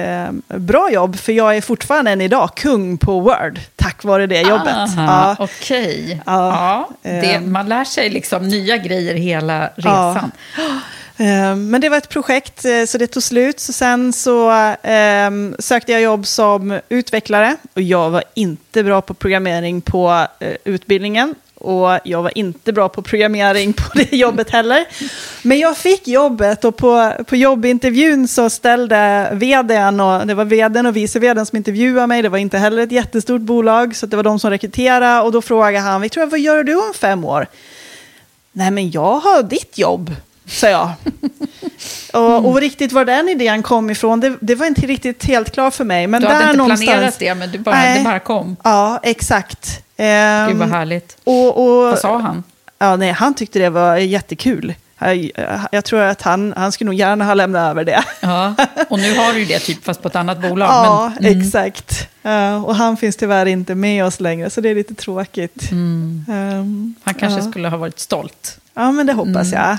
eh, 0.00 0.30
bra 0.46 0.90
jobb, 0.92 1.16
för 1.18 1.32
jag 1.32 1.56
är 1.56 1.60
fortfarande 1.60 2.10
än 2.10 2.20
idag 2.20 2.50
kung 2.56 2.98
på 2.98 3.20
Word 3.20 3.60
tack 3.76 4.04
vare 4.04 4.26
det 4.26 4.40
jobbet. 4.40 4.74
Aha, 4.74 5.36
Ja. 5.38 5.44
Okej. 5.44 6.22
Ja. 6.26 6.32
Ja, 6.50 6.88
det, 7.02 7.10
Ehm. 7.34 7.52
man 7.52 7.68
lär 7.68 7.84
sig 7.84 8.10
liksom 8.10 8.48
nya 8.48 8.76
grejer 8.76 9.14
hela 9.14 9.68
resan. 9.76 10.30
Eh, 10.56 11.09
Eh, 11.20 11.56
men 11.56 11.80
det 11.80 11.88
var 11.88 11.96
ett 11.96 12.08
projekt, 12.08 12.64
eh, 12.64 12.84
så 12.84 12.98
det 12.98 13.06
tog 13.06 13.22
slut. 13.22 13.60
Så 13.60 13.72
sen 13.72 14.12
så 14.12 14.50
eh, 14.72 15.30
sökte 15.58 15.92
jag 15.92 16.02
jobb 16.02 16.26
som 16.26 16.80
utvecklare. 16.88 17.56
Och 17.74 17.82
jag 17.82 18.10
var 18.10 18.24
inte 18.34 18.84
bra 18.84 19.00
på 19.00 19.14
programmering 19.14 19.80
på 19.80 20.26
eh, 20.38 20.56
utbildningen. 20.64 21.34
Och 21.54 21.98
jag 22.04 22.22
var 22.22 22.38
inte 22.38 22.72
bra 22.72 22.88
på 22.88 23.02
programmering 23.02 23.72
på 23.72 23.82
det 23.94 24.12
jobbet 24.16 24.50
heller. 24.50 24.84
Men 25.42 25.58
jag 25.58 25.76
fick 25.76 26.08
jobbet 26.08 26.64
och 26.64 26.76
på, 26.76 27.12
på 27.26 27.36
jobbintervjun 27.36 28.28
så 28.28 28.50
ställde 28.50 29.28
vdn, 29.32 30.00
och 30.00 30.26
det 30.26 30.34
var 30.34 30.44
vdn 30.44 30.86
och 30.86 30.96
vice 30.96 31.18
vdn 31.18 31.46
som 31.46 31.56
intervjuade 31.56 32.06
mig. 32.06 32.22
Det 32.22 32.28
var 32.28 32.38
inte 32.38 32.58
heller 32.58 32.82
ett 32.82 32.92
jättestort 32.92 33.40
bolag, 33.40 33.96
så 33.96 34.06
det 34.06 34.16
var 34.16 34.22
de 34.22 34.38
som 34.38 34.50
rekryterade. 34.50 35.22
Och 35.22 35.32
då 35.32 35.42
frågade 35.42 35.78
han, 35.78 36.00
Victoria, 36.00 36.26
vad 36.26 36.40
gör 36.40 36.64
du 36.64 36.74
om 36.74 36.94
fem 36.94 37.24
år? 37.24 37.46
Nej, 38.52 38.70
men 38.70 38.90
jag 38.90 39.18
har 39.18 39.42
ditt 39.42 39.78
jobb, 39.78 40.14
sa 40.50 40.68
jag. 40.68 40.90
och, 42.12 42.48
och 42.48 42.60
riktigt 42.60 42.92
var 42.92 43.04
den 43.04 43.28
idén 43.28 43.62
kom 43.62 43.90
ifrån, 43.90 44.20
det, 44.20 44.36
det 44.40 44.54
var 44.54 44.66
inte 44.66 44.80
riktigt 44.86 45.24
helt 45.24 45.50
klart 45.52 45.74
för 45.74 45.84
mig. 45.84 46.06
Men 46.06 46.20
Du 46.22 46.26
där 46.28 46.34
hade 46.34 46.44
inte 46.46 46.56
någonstans, 46.58 46.90
planerat 46.90 47.18
det, 47.18 47.34
men 47.34 47.50
du 47.52 47.58
bara, 47.58 47.74
Nej. 47.74 47.98
det 47.98 48.04
bara 48.04 48.18
kom. 48.18 48.56
Ja, 48.64 49.00
exakt. 49.02 49.82
Ehm, 49.96 50.48
Gud 50.48 50.56
vad 50.56 50.68
härligt. 50.68 51.16
och, 51.24 51.48
och, 51.66 51.82
Vad 51.82 51.98
sa 51.98 52.18
han? 52.18 52.44
Ja, 52.78 52.96
nej, 52.96 53.12
han 53.12 53.34
tyckte 53.34 53.58
det 53.58 53.70
var 53.70 53.96
jättekul. 53.96 54.74
Jag, 55.02 55.30
jag 55.72 55.84
tror 55.84 56.00
att 56.00 56.22
han, 56.22 56.54
han 56.56 56.72
skulle 56.72 56.86
nog 56.90 56.94
gärna 56.98 57.24
ha 57.24 57.34
lämnat 57.34 57.70
över 57.70 57.84
det. 57.84 58.04
Ja, 58.20 58.54
och 58.88 58.98
nu 58.98 59.16
har 59.16 59.32
du 59.32 59.44
det, 59.44 59.58
typ, 59.58 59.84
fast 59.84 60.02
på 60.02 60.08
ett 60.08 60.16
annat 60.16 60.42
bolag. 60.42 60.68
Ja, 60.68 61.12
men, 61.20 61.26
mm, 61.26 61.40
exakt. 61.40 62.08
Ja, 62.22 62.56
och 62.56 62.74
han 62.76 62.96
finns 62.96 63.16
tyvärr 63.16 63.46
inte 63.46 63.74
med 63.74 64.04
oss 64.04 64.20
längre, 64.20 64.50
så 64.50 64.60
det 64.60 64.68
är 64.68 64.74
lite 64.74 64.94
tråkigt. 64.94 65.70
mm. 65.70 66.24
Ehm, 66.28 66.94
Han 67.04 67.14
kanske 67.14 67.40
ja. 67.40 67.50
skulle 67.50 67.68
ha 67.68 67.76
varit 67.76 67.98
stolt. 67.98 68.58
Ja, 68.74 68.92
men 68.92 69.06
det 69.06 69.12
hoppas 69.12 69.52
jag. 69.52 69.78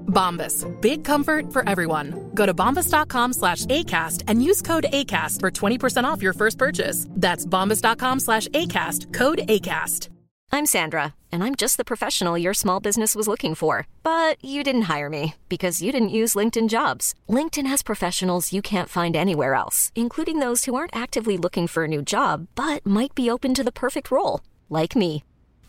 Bombas. 0.11 0.65
Big 0.81 1.03
comfort 1.03 1.51
for 1.51 1.67
everyone. 1.67 2.29
Go 2.35 2.45
to 2.45 2.53
bombas.com 2.53 3.33
slash 3.33 3.65
ACAST 3.65 4.23
and 4.27 4.43
use 4.43 4.61
code 4.61 4.85
ACAST 4.93 5.39
for 5.39 5.49
20% 5.49 6.03
off 6.03 6.21
your 6.21 6.33
first 6.33 6.57
purchase. 6.57 7.07
That's 7.11 7.45
bombas.com 7.45 8.19
slash 8.19 8.47
ACAST. 8.49 9.13
Code 9.13 9.39
ACAST. 9.47 10.09
I'm 10.53 10.65
Sandra, 10.65 11.15
and 11.31 11.45
I'm 11.45 11.55
just 11.55 11.77
the 11.77 11.85
professional 11.85 12.37
your 12.37 12.53
small 12.53 12.81
business 12.81 13.15
was 13.15 13.25
looking 13.25 13.55
for. 13.55 13.87
But 14.03 14.43
you 14.43 14.65
didn't 14.65 14.93
hire 14.93 15.09
me 15.09 15.35
because 15.47 15.81
you 15.81 15.93
didn't 15.93 16.17
use 16.19 16.35
LinkedIn 16.35 16.67
jobs. 16.67 17.15
LinkedIn 17.29 17.67
has 17.67 17.81
professionals 17.81 18.51
you 18.51 18.61
can't 18.61 18.89
find 18.89 19.15
anywhere 19.15 19.53
else, 19.53 19.93
including 19.95 20.39
those 20.39 20.65
who 20.65 20.75
aren't 20.75 20.95
actively 20.95 21.37
looking 21.37 21.67
for 21.67 21.85
a 21.85 21.87
new 21.87 22.01
job 22.01 22.47
but 22.55 22.85
might 22.85 23.15
be 23.15 23.29
open 23.29 23.53
to 23.53 23.63
the 23.63 23.71
perfect 23.71 24.11
role, 24.11 24.41
like 24.69 24.93
me. 24.93 25.23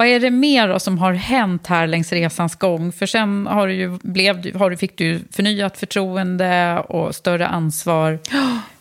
Vad 0.00 0.08
är 0.08 0.20
det 0.20 0.30
mer 0.30 0.68
då 0.68 0.78
som 0.78 0.98
har 0.98 1.12
hänt 1.12 1.66
här 1.66 1.86
längs 1.86 2.12
resans 2.12 2.56
gång? 2.56 2.92
För 2.92 3.06
sen 3.06 3.46
har 3.46 3.66
du 3.66 3.74
ju, 3.74 3.98
blev, 4.02 4.56
har 4.56 4.70
du, 4.70 4.76
fick 4.76 4.98
du 4.98 5.20
förnyat 5.30 5.78
förtroende 5.78 6.78
och 6.78 7.14
större 7.14 7.46
ansvar 7.46 8.18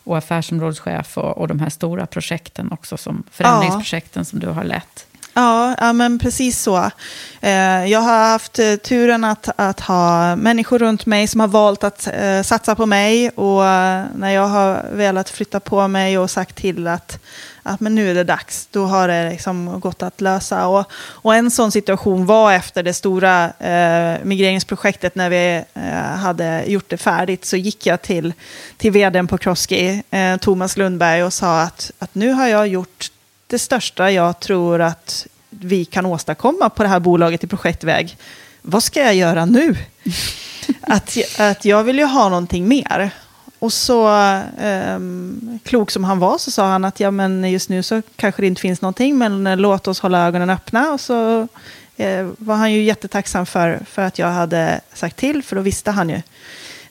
och 0.03 0.17
affärsområdeschef 0.17 1.17
och, 1.17 1.37
och 1.37 1.47
de 1.47 1.59
här 1.59 1.69
stora 1.69 2.05
projekten 2.05 2.71
också, 2.71 2.97
som 2.97 3.23
förändringsprojekten 3.31 4.25
som 4.25 4.39
du 4.39 4.47
har 4.47 4.63
lett. 4.63 5.07
Ja, 5.33 5.75
ja, 5.79 5.93
men 5.93 6.19
precis 6.19 6.61
så. 6.61 6.91
Eh, 7.41 7.85
jag 7.85 7.99
har 7.99 8.29
haft 8.29 8.59
eh, 8.59 8.75
turen 8.75 9.23
att, 9.23 9.49
att 9.55 9.79
ha 9.79 10.35
människor 10.35 10.79
runt 10.79 11.05
mig 11.05 11.27
som 11.27 11.39
har 11.39 11.47
valt 11.47 11.83
att 11.83 12.07
eh, 12.13 12.41
satsa 12.41 12.75
på 12.75 12.85
mig. 12.85 13.29
Och 13.29 13.65
eh, 13.65 14.05
när 14.15 14.29
jag 14.29 14.47
har 14.47 14.85
velat 14.91 15.29
flytta 15.29 15.59
på 15.59 15.87
mig 15.87 16.17
och 16.17 16.31
sagt 16.31 16.55
till 16.55 16.87
att, 16.87 17.19
att 17.63 17.79
men 17.79 17.95
nu 17.95 18.11
är 18.11 18.15
det 18.15 18.23
dags, 18.23 18.67
då 18.71 18.85
har 18.85 19.07
det 19.07 19.29
liksom 19.29 19.79
gått 19.79 20.03
att 20.03 20.21
lösa. 20.21 20.67
Och, 20.67 20.91
och 20.93 21.35
en 21.35 21.51
sån 21.51 21.71
situation 21.71 22.25
var 22.25 22.53
efter 22.53 22.83
det 22.83 22.93
stora 22.93 23.45
eh, 23.59 24.17
migreringsprojektet 24.23 25.15
när 25.15 25.29
vi 25.29 25.63
eh, 25.73 26.17
hade 26.17 26.63
gjort 26.67 26.89
det 26.89 26.97
färdigt. 26.97 27.45
Så 27.45 27.57
gick 27.57 27.85
jag 27.85 28.01
till, 28.01 28.33
till 28.77 28.91
vdn 28.91 29.27
på 29.27 29.37
Kroski, 29.37 30.03
eh, 30.09 30.37
Thomas 30.37 30.77
Lundberg, 30.77 31.23
och 31.23 31.33
sa 31.33 31.61
att, 31.61 31.91
att 31.99 32.15
nu 32.15 32.31
har 32.31 32.47
jag 32.47 32.67
gjort 32.67 33.11
det 33.49 33.59
största 33.59 34.11
jag 34.11 34.39
tror 34.39 34.81
att 34.81 35.27
vi 35.49 35.85
kan 35.85 36.05
åstadkomma 36.05 36.69
på 36.69 36.83
det 36.83 36.89
här 36.89 36.99
bolaget 36.99 37.43
i 37.43 37.47
projektväg. 37.47 38.17
Vad 38.61 38.83
ska 38.83 39.01
jag 39.01 39.15
göra 39.15 39.45
nu? 39.45 39.75
att, 40.81 41.17
att 41.39 41.65
jag 41.65 41.83
vill 41.83 41.99
ju 41.99 42.05
ha 42.05 42.29
någonting 42.29 42.67
mer. 42.67 43.11
Och 43.59 43.73
så, 43.73 44.09
um, 44.63 45.59
klok 45.63 45.91
som 45.91 46.03
han 46.03 46.19
var, 46.19 46.37
så 46.37 46.51
sa 46.51 46.67
han 46.67 46.85
att 46.85 46.99
ja, 46.99 47.11
men 47.11 47.51
just 47.51 47.69
nu 47.69 47.83
så 47.83 48.01
kanske 48.15 48.41
det 48.41 48.47
inte 48.47 48.61
finns 48.61 48.81
någonting, 48.81 49.17
men 49.17 49.61
låt 49.61 49.87
oss 49.87 49.99
hålla 49.99 50.27
ögonen 50.27 50.49
öppna. 50.49 50.91
Och 50.91 51.01
så 51.01 51.47
eh, 51.97 52.27
var 52.37 52.55
han 52.55 52.73
ju 52.73 52.83
jättetacksam 52.83 53.45
för, 53.45 53.79
för 53.89 54.01
att 54.01 54.19
jag 54.19 54.27
hade 54.27 54.81
sagt 54.93 55.17
till, 55.17 55.43
för 55.43 55.55
då 55.55 55.61
visste 55.61 55.91
han 55.91 56.09
ju 56.09 56.21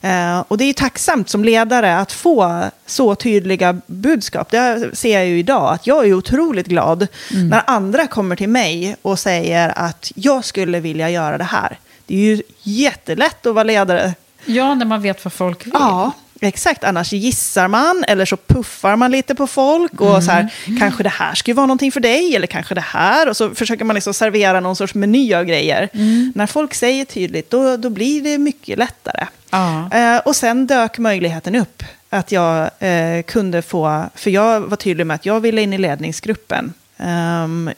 Eh, 0.01 0.39
och 0.47 0.57
det 0.57 0.63
är 0.63 0.67
ju 0.67 0.73
tacksamt 0.73 1.29
som 1.29 1.43
ledare 1.43 1.97
att 1.97 2.11
få 2.11 2.63
så 2.85 3.15
tydliga 3.15 3.81
budskap. 3.85 4.51
Det 4.51 4.89
ser 4.93 5.17
jag 5.17 5.27
ju 5.27 5.39
idag, 5.39 5.73
att 5.73 5.87
jag 5.87 6.07
är 6.07 6.13
otroligt 6.13 6.67
glad 6.67 7.07
mm. 7.33 7.47
när 7.47 7.63
andra 7.67 8.07
kommer 8.07 8.35
till 8.35 8.49
mig 8.49 8.95
och 9.01 9.19
säger 9.19 9.73
att 9.75 10.11
jag 10.15 10.45
skulle 10.45 10.79
vilja 10.79 11.09
göra 11.09 11.37
det 11.37 11.43
här. 11.43 11.79
Det 12.05 12.15
är 12.15 12.19
ju 12.19 12.41
jättelätt 12.63 13.45
att 13.45 13.55
vara 13.55 13.63
ledare. 13.63 14.13
Ja, 14.45 14.75
när 14.75 14.85
man 14.85 15.01
vet 15.01 15.25
vad 15.25 15.33
folk 15.33 15.65
vill. 15.65 15.73
Ja, 15.75 16.11
Exakt, 16.41 16.83
annars 16.83 17.13
gissar 17.13 17.67
man 17.67 18.03
eller 18.07 18.25
så 18.25 18.37
puffar 18.37 18.95
man 18.95 19.11
lite 19.11 19.35
på 19.35 19.47
folk 19.47 20.01
och 20.01 20.09
mm. 20.09 20.21
så 20.21 20.31
här, 20.31 20.53
kanske 20.79 21.03
det 21.03 21.09
här 21.09 21.35
skulle 21.35 21.55
vara 21.55 21.65
någonting 21.65 21.91
för 21.91 21.99
dig 21.99 22.35
eller 22.35 22.47
kanske 22.47 22.75
det 22.75 22.81
här 22.81 23.29
och 23.29 23.37
så 23.37 23.55
försöker 23.55 23.85
man 23.85 23.93
liksom 23.93 24.13
servera 24.13 24.59
någon 24.59 24.75
sorts 24.75 24.95
meny 24.95 25.33
av 25.33 25.43
grejer. 25.43 25.89
Mm. 25.93 26.33
När 26.35 26.47
folk 26.47 26.73
säger 26.73 27.05
tydligt, 27.05 27.49
då, 27.49 27.77
då 27.77 27.89
blir 27.89 28.21
det 28.21 28.37
mycket 28.37 28.77
lättare. 28.77 29.27
Ah. 29.49 29.97
Eh, 29.97 30.17
och 30.17 30.35
sen 30.35 30.67
dök 30.67 30.97
möjligheten 30.97 31.55
upp 31.55 31.83
att 32.09 32.31
jag 32.31 32.69
eh, 32.79 33.21
kunde 33.21 33.61
få, 33.61 34.05
för 34.15 34.29
jag 34.29 34.61
var 34.61 34.77
tydlig 34.77 35.07
med 35.07 35.15
att 35.15 35.25
jag 35.25 35.39
ville 35.39 35.61
in 35.61 35.73
i 35.73 35.77
ledningsgruppen 35.77 36.73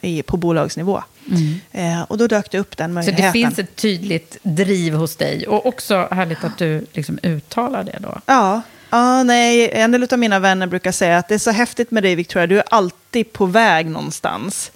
i, 0.02 0.22
på 0.22 0.38
bolagsnivå. 0.38 1.04
Mm. 1.30 1.60
Eh, 1.72 2.02
och 2.02 2.18
då 2.18 2.28
dök 2.28 2.52
det 2.52 2.60
upp 2.60 2.78
den 2.78 2.94
möjligheten. 2.94 3.32
Så 3.32 3.38
det 3.38 3.44
finns 3.44 3.60
ett 3.60 3.76
tydligt 3.76 4.38
driv 4.44 4.94
hos 4.94 5.16
dig. 5.16 5.48
Och 5.48 5.66
också 5.66 6.08
härligt 6.12 6.44
att 6.44 6.58
du 6.58 6.86
liksom 6.94 7.20
uttalar 7.24 7.84
det 7.84 7.98
då. 8.02 8.22
Ja. 8.26 8.62
Ja, 8.90 9.24
nej, 9.24 9.70
en 9.72 9.92
del 9.92 10.08
av 10.12 10.20
mina 10.20 10.40
vänner 10.40 10.68
brukar 10.68 10.92
säga 10.92 11.18
att 11.18 11.28
det 11.28 11.34
är 11.34 11.40
så 11.40 11.52
häftigt 11.52 11.92
med 11.92 12.04
dig, 12.04 12.16
Victoria. 12.16 12.48
Du 12.48 12.58
är 12.58 12.64
alltid 12.70 13.34
på 13.34 13.46
väg 13.46 13.86
någonstans. 13.86 14.72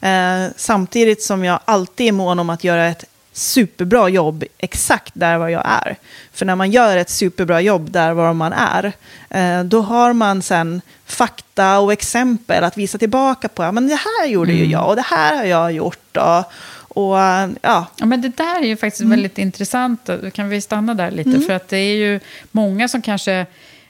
Eh, 0.00 0.44
samtidigt 0.56 1.22
som 1.22 1.44
jag 1.44 1.60
alltid 1.64 2.08
är 2.08 2.12
mån 2.12 2.38
om 2.38 2.50
att 2.50 2.64
göra 2.64 2.86
ett 2.86 3.04
superbra 3.38 4.08
jobb 4.08 4.44
exakt 4.58 5.12
där 5.14 5.38
var 5.38 5.48
jag 5.48 5.62
är. 5.66 5.96
För 6.32 6.46
när 6.46 6.56
man 6.56 6.70
gör 6.70 6.96
ett 6.96 7.10
superbra 7.10 7.60
jobb 7.60 7.90
där 7.90 8.12
var 8.12 8.32
man 8.32 8.52
är, 8.52 8.92
eh, 9.30 9.64
då 9.64 9.80
har 9.80 10.12
man 10.12 10.42
sen 10.42 10.80
fakta 11.06 11.78
och 11.78 11.92
exempel 11.92 12.64
att 12.64 12.76
visa 12.76 12.98
tillbaka 12.98 13.48
på. 13.48 13.62
Ja, 13.62 13.72
men 13.72 13.88
det 13.88 13.94
här 13.94 14.26
gjorde 14.26 14.52
mm. 14.52 14.64
ju 14.64 14.70
jag 14.70 14.88
och 14.88 14.96
det 14.96 15.06
här 15.06 15.36
har 15.36 15.44
jag 15.44 15.72
gjort. 15.72 16.16
Och, 16.16 16.52
och, 16.88 17.16
ja. 17.62 17.86
ja, 17.96 18.06
men 18.06 18.22
det 18.22 18.28
där 18.28 18.62
är 18.62 18.66
ju 18.66 18.76
faktiskt 18.76 19.00
mm. 19.00 19.10
väldigt 19.10 19.38
intressant. 19.38 20.04
Då 20.04 20.30
kan 20.30 20.48
vi 20.48 20.60
stanna 20.60 20.94
där 20.94 21.10
lite? 21.10 21.30
Mm. 21.30 21.42
För 21.42 21.52
att 21.52 21.68
det 21.68 21.76
är 21.76 21.96
ju 21.96 22.20
många 22.52 22.88
som 22.88 23.02
kanske 23.02 23.46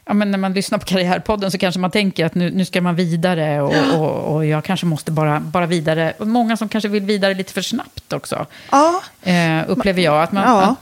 ja, 0.08 0.14
men 0.14 0.30
när 0.30 0.38
man 0.38 0.52
lyssnar 0.52 0.78
på 0.78 0.84
Karriärpodden 0.84 1.50
så 1.50 1.58
kanske 1.58 1.80
man 1.80 1.90
tänker 1.90 2.26
att 2.26 2.34
nu, 2.34 2.50
nu 2.50 2.64
ska 2.64 2.80
man 2.80 2.94
vidare 2.94 3.62
och, 3.62 3.74
ja. 3.74 3.96
och, 3.96 4.34
och, 4.34 4.46
jag 4.46 4.64
kanske 4.64 4.86
måste 4.86 5.12
bara, 5.12 5.40
bara 5.40 5.66
vidare. 5.66 6.12
Och 6.18 6.26
många 6.26 6.56
som 6.56 6.68
kanske 6.68 6.88
vill 6.88 7.02
vidare 7.02 7.34
lite 7.34 7.52
för 7.52 7.62
snabbt 7.62 8.12
också, 8.12 8.46
ja. 8.70 9.02
eh, 9.22 9.70
upplever 9.70 10.02
jag. 10.02 10.22
Att 10.22 10.32
man, 10.32 10.42
ja. 10.42 10.62
att, 10.62 10.78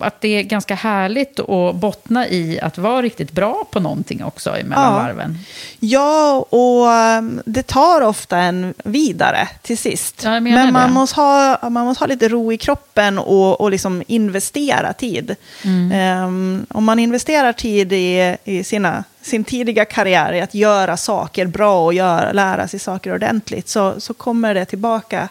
att 0.00 0.20
det 0.20 0.28
är 0.28 0.42
ganska 0.42 0.74
härligt 0.74 1.40
att 1.40 1.74
bottna 1.74 2.28
i 2.28 2.60
att 2.60 2.78
vara 2.78 3.02
riktigt 3.02 3.32
bra 3.32 3.64
på 3.70 3.80
någonting 3.80 4.24
också 4.24 4.50
mellan 4.50 4.84
ja. 4.84 4.90
varven. 4.90 5.38
Ja, 5.80 6.46
och 6.50 6.86
um, 7.18 7.42
det 7.44 7.62
tar 7.62 8.00
ofta 8.00 8.38
en 8.38 8.74
vidare 8.84 9.48
till 9.62 9.78
sist. 9.78 10.22
Ja, 10.24 10.40
Men 10.40 10.72
man 10.72 10.92
måste, 10.92 11.20
ha, 11.20 11.70
man 11.70 11.86
måste 11.86 12.02
ha 12.02 12.06
lite 12.06 12.28
ro 12.28 12.52
i 12.52 12.58
kroppen 12.58 13.18
och, 13.18 13.60
och 13.60 13.70
liksom 13.70 14.02
investera 14.06 14.92
tid. 14.92 15.36
Mm. 15.64 16.24
Um, 16.24 16.66
om 16.70 16.84
man 16.84 16.98
investerar 16.98 17.52
tid 17.52 17.92
i, 17.92 18.36
i 18.44 18.64
sina 18.64 19.04
sin 19.22 19.44
tidiga 19.44 19.84
karriär 19.84 20.32
i 20.32 20.40
att 20.40 20.54
göra 20.54 20.96
saker 20.96 21.46
bra 21.46 21.84
och 21.84 21.94
göra, 21.94 22.32
lära 22.32 22.68
sig 22.68 22.80
saker 22.80 23.14
ordentligt, 23.14 23.68
så, 23.68 24.00
så 24.00 24.14
kommer 24.14 24.54
det 24.54 24.64
tillbaka 24.64 25.28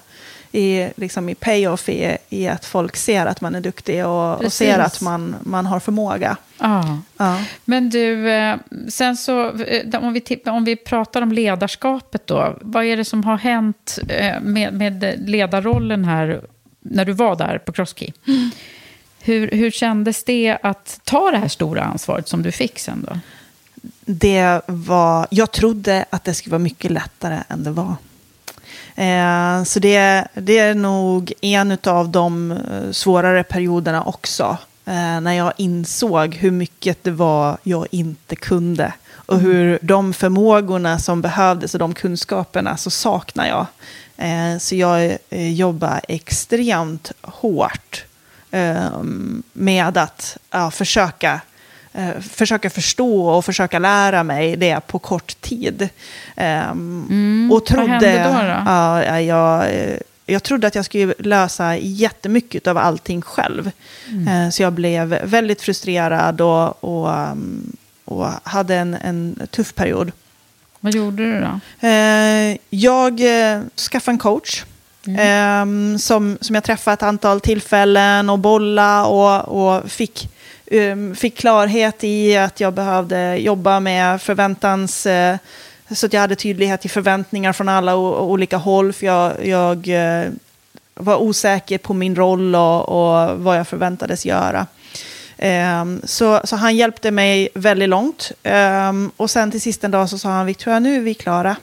i, 0.52 0.90
liksom 0.96 1.30
i 1.30 1.36
payoff 1.36 1.90
i, 1.90 2.18
i 2.30 2.48
att 2.48 2.66
folk 2.66 2.96
ser 2.96 3.26
att 3.26 3.42
man 3.42 3.56
är 3.56 3.62
duktig 3.62 4.06
och, 4.06 4.46
och 4.46 4.54
ser 4.54 4.80
att 4.80 5.02
man, 5.02 5.36
man 5.44 5.66
har 5.66 5.80
förmåga. 5.80 6.38
Ja. 6.60 7.00
ja. 7.18 7.40
Men 7.66 7.90
du, 7.90 8.30
eh, 8.30 8.56
sen 8.90 9.18
så, 9.18 9.62
eh, 9.62 10.04
om 10.04 10.14
vi, 10.14 10.42
om 10.46 10.66
vi 10.66 10.76
pratar 10.76 11.22
om 11.22 11.32
ledarskapet 11.32 12.28
då, 12.28 12.58
vad 12.62 12.86
är 12.86 12.98
det 12.98 13.06
som 13.06 13.24
har 13.24 13.38
hänt 13.38 14.00
eh, 14.10 14.42
med, 14.42 14.74
med 14.74 15.24
ledarrollen 15.30 16.06
här 16.06 16.42
när 16.80 17.06
du 17.06 17.12
var 17.12 17.36
där 17.36 17.58
på 17.58 17.72
Crosskey? 17.72 18.12
Mm. 18.28 18.50
Hur, 19.20 19.52
hur 19.52 19.72
kändes 19.72 20.24
det 20.24 20.58
att 20.64 21.00
ta 21.04 21.32
det 21.32 21.38
här 21.38 21.48
stora 21.48 21.84
ansvaret 21.84 22.28
som 22.28 22.44
du 22.44 22.52
fick 22.52 22.80
sen 22.80 23.08
då? 23.10 23.20
Det 24.06 24.62
var, 24.68 25.28
jag 25.30 25.52
trodde 25.52 26.06
att 26.10 26.24
det 26.24 26.34
skulle 26.34 26.52
vara 26.52 26.60
mycket 26.60 26.92
lättare 26.92 27.40
än 27.50 27.64
det 27.64 27.72
var. 27.72 27.96
Eh, 28.98 29.64
så 29.64 29.80
det, 29.80 30.28
det 30.34 30.58
är 30.58 30.76
nog 30.76 31.34
en 31.42 31.78
av 31.84 32.10
de 32.10 32.52
eh, 32.52 32.92
svårare 32.92 33.44
perioderna 33.44 34.04
också. 34.04 34.58
Eh, 34.86 35.22
när 35.22 35.34
jag 35.34 35.54
insåg 35.58 36.36
hur 36.36 36.52
mycket 36.52 37.04
det 37.04 37.12
var 37.12 37.58
jag 37.64 37.88
inte 37.92 38.36
kunde. 38.36 38.94
Och 39.14 39.36
mm. 39.36 39.46
hur 39.46 39.80
de 39.82 40.14
förmågorna 40.14 41.00
som 41.00 41.22
behövdes 41.22 41.74
och 41.74 41.80
de 41.80 41.94
kunskaperna 41.94 42.78
så 42.78 42.90
saknar 42.90 43.48
jag. 43.48 43.66
Eh, 44.18 44.58
så 44.58 44.76
jag 44.76 45.18
eh, 45.30 45.54
jobbar 45.54 46.02
extremt 46.08 47.12
hårt 47.22 48.06
eh, 48.52 49.04
med 49.54 49.98
att 49.98 50.38
ja, 50.52 50.72
försöka 50.72 51.42
eh, 51.98 52.22
försöka 52.22 52.70
förstå 52.70 53.28
och 53.28 53.46
försöka 53.46 53.80
lära 53.80 54.24
mig 54.24 54.56
det 54.56 54.88
på 54.88 55.00
kort 55.00 55.42
tid. 55.42 55.90
Um, 56.36 57.08
mm, 57.10 57.50
och 57.52 57.66
trodde, 57.66 57.88
vad 57.88 57.90
hände 57.90 58.24
då? 58.24 58.30
då? 58.30 58.72
Ja, 58.72 59.22
jag, 59.22 59.66
jag 60.26 60.44
trodde 60.44 60.68
att 60.68 60.76
jag 60.76 60.86
skulle 60.86 61.14
lösa 61.20 61.78
jättemycket 61.78 62.68
av 62.68 62.78
allting 62.78 63.22
själv. 63.22 63.72
Mm. 64.08 64.28
Uh, 64.28 64.50
så 64.50 64.64
jag 64.64 64.74
blev 64.74 65.08
väldigt 65.24 65.62
frustrerad 65.62 66.42
och, 66.42 66.84
och, 66.84 67.32
um, 67.32 67.76
och 68.06 68.28
hade 68.44 68.76
en, 68.76 68.94
en 68.94 69.48
tuff 69.52 69.76
period. 69.76 70.12
Vad 70.80 70.96
gjorde 70.96 71.24
du 71.24 71.40
då? 71.40 71.60
Uh, 71.88 72.58
jag 72.70 73.22
skaffade 73.76 74.14
en 74.14 74.20
coach. 74.20 74.64
Mm. 75.08 75.62
Um, 75.62 76.00
som, 76.00 76.38
som 76.42 76.56
jag 76.56 76.64
träffade 76.64 76.94
ett 76.94 77.04
antal 77.04 77.42
tillfällen 77.42 78.30
och 78.30 78.40
bolla 78.40 79.06
och, 79.06 79.48
och 79.48 79.92
fick 79.92 80.30
um, 80.72 81.16
fick 81.16 81.38
klarhet 81.38 82.04
i 82.04 82.38
att 82.38 82.60
jag 82.60 82.74
behövde 82.74 83.36
jobba 83.36 83.80
med 83.80 84.22
förväntans... 84.22 85.06
Uh, 85.06 85.36
så 85.92 86.06
att 86.06 86.14
jag 86.14 86.22
hade 86.22 86.36
tydlighet 86.36 86.86
i 86.86 86.90
förväntningar 86.90 87.54
från 87.54 87.70
alla 87.70 87.96
olika 87.96 88.58
håll. 88.58 88.94
För 88.94 89.06
jag, 89.06 89.46
jag 89.46 89.88
uh, 89.88 90.32
var 90.94 91.16
osäker 91.18 91.78
på 91.78 91.94
min 91.94 92.16
roll 92.16 92.56
och, 92.56 92.90
och 92.90 93.40
vad 93.40 93.60
jag 93.60 93.68
förväntades 93.68 94.26
göra. 94.26 94.68
Um, 95.82 96.02
så, 96.04 96.42
så 96.44 96.56
han 96.56 96.76
hjälpte 96.76 97.12
mig 97.12 97.50
väldigt 97.54 97.90
långt. 97.90 98.32
Um, 98.90 99.12
och 99.18 99.30
sen 99.30 99.52
till 99.52 99.62
sist 99.62 99.84
en 99.84 99.92
dag 99.92 100.10
så 100.10 100.18
sa 100.18 100.30
han, 100.30 100.46
Victoria, 100.46 100.80
nu 100.80 100.96
är 100.96 101.00
vi 101.00 101.14
klara. 101.14 101.56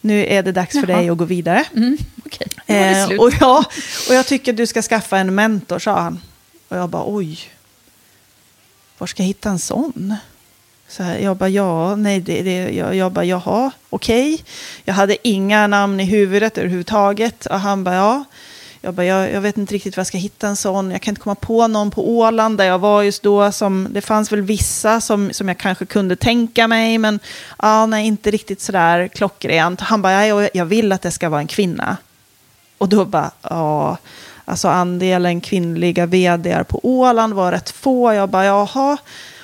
Nu 0.00 0.26
är 0.26 0.42
det 0.42 0.52
dags 0.52 0.74
Jaha. 0.74 0.86
för 0.86 0.92
dig 0.92 1.08
att 1.08 1.18
gå 1.18 1.24
vidare. 1.24 1.64
Mm, 1.76 1.98
okay. 2.24 3.12
uh, 3.12 3.20
och, 3.20 3.30
ja, 3.40 3.64
och 4.08 4.14
jag 4.14 4.26
tycker 4.26 4.52
du 4.52 4.66
ska 4.66 4.82
skaffa 4.82 5.18
en 5.18 5.34
mentor, 5.34 5.78
sa 5.78 6.00
han. 6.00 6.20
Och 6.68 6.76
jag 6.76 6.88
bara, 6.88 7.04
oj, 7.06 7.38
var 8.98 9.06
ska 9.06 9.22
jag 9.22 9.26
hitta 9.26 9.50
en 9.50 9.58
sån? 9.58 10.16
Så 10.88 11.02
här, 11.02 11.18
jag 11.18 11.36
bara, 11.36 11.48
ja, 11.48 11.96
nej, 11.96 12.20
det, 12.20 12.42
det, 12.42 12.70
jag, 12.70 12.94
jag 12.94 13.12
bara, 13.12 13.24
jaha, 13.24 13.70
okej. 13.90 14.34
Okay. 14.34 14.44
Jag 14.84 14.94
hade 14.94 15.28
inga 15.28 15.66
namn 15.66 16.00
i 16.00 16.04
huvudet 16.04 16.58
överhuvudtaget. 16.58 17.46
Och 17.46 17.60
han 17.60 17.84
bara, 17.84 17.94
ja. 17.94 18.24
Jag 18.80 18.94
bara, 18.94 19.06
jag, 19.06 19.32
jag, 19.32 19.40
vet 19.40 19.56
inte 19.56 19.74
riktigt 19.74 19.96
var 19.96 20.00
jag 20.00 20.06
ska 20.06 20.18
hitta 20.18 20.48
en 20.48 20.56
sån. 20.56 20.90
Jag 20.90 21.02
kan 21.02 21.12
inte 21.12 21.20
komma 21.20 21.34
på 21.34 21.66
någon 21.66 21.90
på 21.90 22.10
Åland 22.18 22.58
där 22.58 22.64
jag 22.64 22.78
var 22.78 23.02
just 23.02 23.22
då. 23.22 23.52
Som, 23.52 23.88
det 23.90 24.00
fanns 24.00 24.32
väl 24.32 24.42
vissa 24.42 25.00
som, 25.00 25.32
som 25.32 25.48
jag 25.48 25.58
kanske 25.58 25.86
kunde 25.86 26.16
tänka 26.16 26.68
mig, 26.68 26.98
men 26.98 27.20
ah, 27.56 27.86
nej, 27.86 28.06
inte 28.06 28.30
riktigt 28.30 28.60
sådär 28.60 29.08
klockrent. 29.08 29.80
Han 29.80 30.02
bara, 30.02 30.26
jag, 30.26 30.48
jag 30.54 30.64
vill 30.64 30.92
att 30.92 31.02
det 31.02 31.10
ska 31.10 31.28
vara 31.28 31.40
en 31.40 31.46
kvinna. 31.46 31.96
Och 32.78 32.88
då 32.88 33.04
bara, 33.04 33.30
ja. 33.42 33.96
Alltså 34.44 34.68
andelen 34.68 35.40
kvinnliga 35.40 36.06
vd 36.06 36.64
på 36.64 36.80
Åland 36.82 37.34
var 37.34 37.52
rätt 37.52 37.70
få. 37.70 38.12
Jag 38.12 38.28
bara, 38.28 38.44
jaha, 38.44 38.96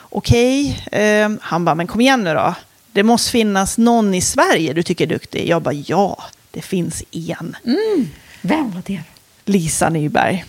okej. 0.03 0.83
Okay. 0.87 1.01
Eh, 1.03 1.31
han 1.41 1.65
bara, 1.65 1.75
men 1.75 1.87
kom 1.87 2.01
igen 2.01 2.25
nu 2.25 2.35
då. 2.35 2.55
Det 2.93 3.03
måste 3.03 3.31
finnas 3.31 3.79
någon 3.79 4.15
i 4.15 4.21
Sverige 4.21 4.73
du 4.73 4.83
tycker 4.83 5.05
är 5.05 5.09
duktig. 5.09 5.49
Jag 5.49 5.63
bara, 5.63 5.75
ja, 5.75 6.23
det 6.51 6.63
finns 6.63 7.03
en. 7.11 7.57
Mm. 7.65 8.09
Vem 8.43 8.71
var 8.71 8.83
det? 8.87 9.03
Lisa 9.45 9.89
Nyberg. 9.89 10.45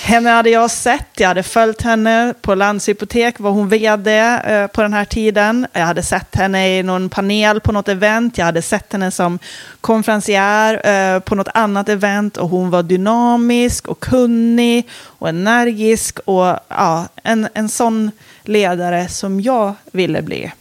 Henne 0.00 0.30
hade 0.30 0.50
jag 0.50 0.70
sett, 0.70 1.08
jag 1.16 1.28
hade 1.28 1.42
följt 1.42 1.82
henne 1.82 2.34
på 2.40 2.54
Landshypotek, 2.54 3.40
var 3.40 3.50
hon 3.50 3.68
vd 3.68 4.18
eh, 4.18 4.66
på 4.66 4.82
den 4.82 4.92
här 4.92 5.04
tiden. 5.04 5.66
Jag 5.72 5.86
hade 5.86 6.02
sett 6.02 6.34
henne 6.34 6.78
i 6.78 6.82
någon 6.82 7.08
panel 7.08 7.60
på 7.60 7.72
något 7.72 7.88
event, 7.88 8.38
jag 8.38 8.44
hade 8.44 8.62
sett 8.62 8.92
henne 8.92 9.10
som 9.10 9.38
konferencier 9.80 10.86
eh, 10.86 11.20
på 11.20 11.34
något 11.34 11.48
annat 11.54 11.88
event 11.88 12.36
och 12.36 12.48
hon 12.48 12.70
var 12.70 12.82
dynamisk 12.82 13.88
och 13.88 14.00
kunnig 14.00 14.88
och 14.92 15.28
energisk 15.28 16.18
och 16.18 16.56
ja, 16.68 17.08
en, 17.22 17.48
en 17.54 17.68
sån 17.68 18.10
ledare 18.42 19.08
som 19.08 19.40
jag 19.40 19.74
ville 19.92 20.22
bli. 20.22 20.52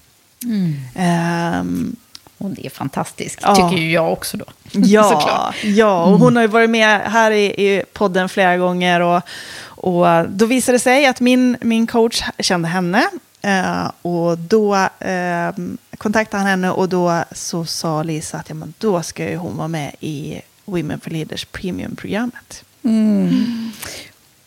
Mm. 0.44 1.60
Um, 1.60 1.96
hon 2.38 2.58
är 2.60 2.70
fantastisk, 2.70 3.40
ja. 3.42 3.56
tycker 3.56 3.84
ju 3.84 3.92
jag 3.92 4.14
också 4.14 4.38
då. 4.38 4.46
Ja, 4.86 5.54
ja 5.64 6.04
och 6.04 6.12
hon 6.12 6.22
mm. 6.22 6.36
har 6.36 6.42
ju 6.42 6.48
varit 6.48 6.70
med 6.70 7.02
här 7.02 7.32
i, 7.32 7.46
i 7.46 7.84
podden 7.94 8.30
flera 8.30 8.58
gånger. 8.58 9.00
Och, 9.00 9.22
och 9.66 10.06
då 10.30 10.46
visade 10.46 10.76
det 10.76 10.80
sig 10.80 11.06
att 11.06 11.20
min, 11.20 11.58
min 11.62 11.88
coach 11.88 12.24
kände 12.40 12.68
henne. 12.68 13.04
Eh, 13.42 13.92
och 14.02 14.38
då 14.38 14.76
eh, 15.00 15.52
kontaktade 15.98 16.44
han 16.44 16.50
henne 16.50 16.72
och 16.72 16.90
då 16.90 17.24
så 17.32 17.66
sa 17.66 18.04
Lisa 18.04 18.38
att 18.38 18.50
ja, 18.50 18.56
men 18.56 18.74
då 18.78 19.04
ska 19.04 19.30
ju 19.30 19.36
hon 19.36 19.58
vara 19.58 19.68
med 19.68 19.96
i 20.00 20.42
Women 20.66 21.00
for 21.00 21.10
Leaders 21.10 21.46
Premium-programmet. 21.46 22.64
Mm. 22.84 23.72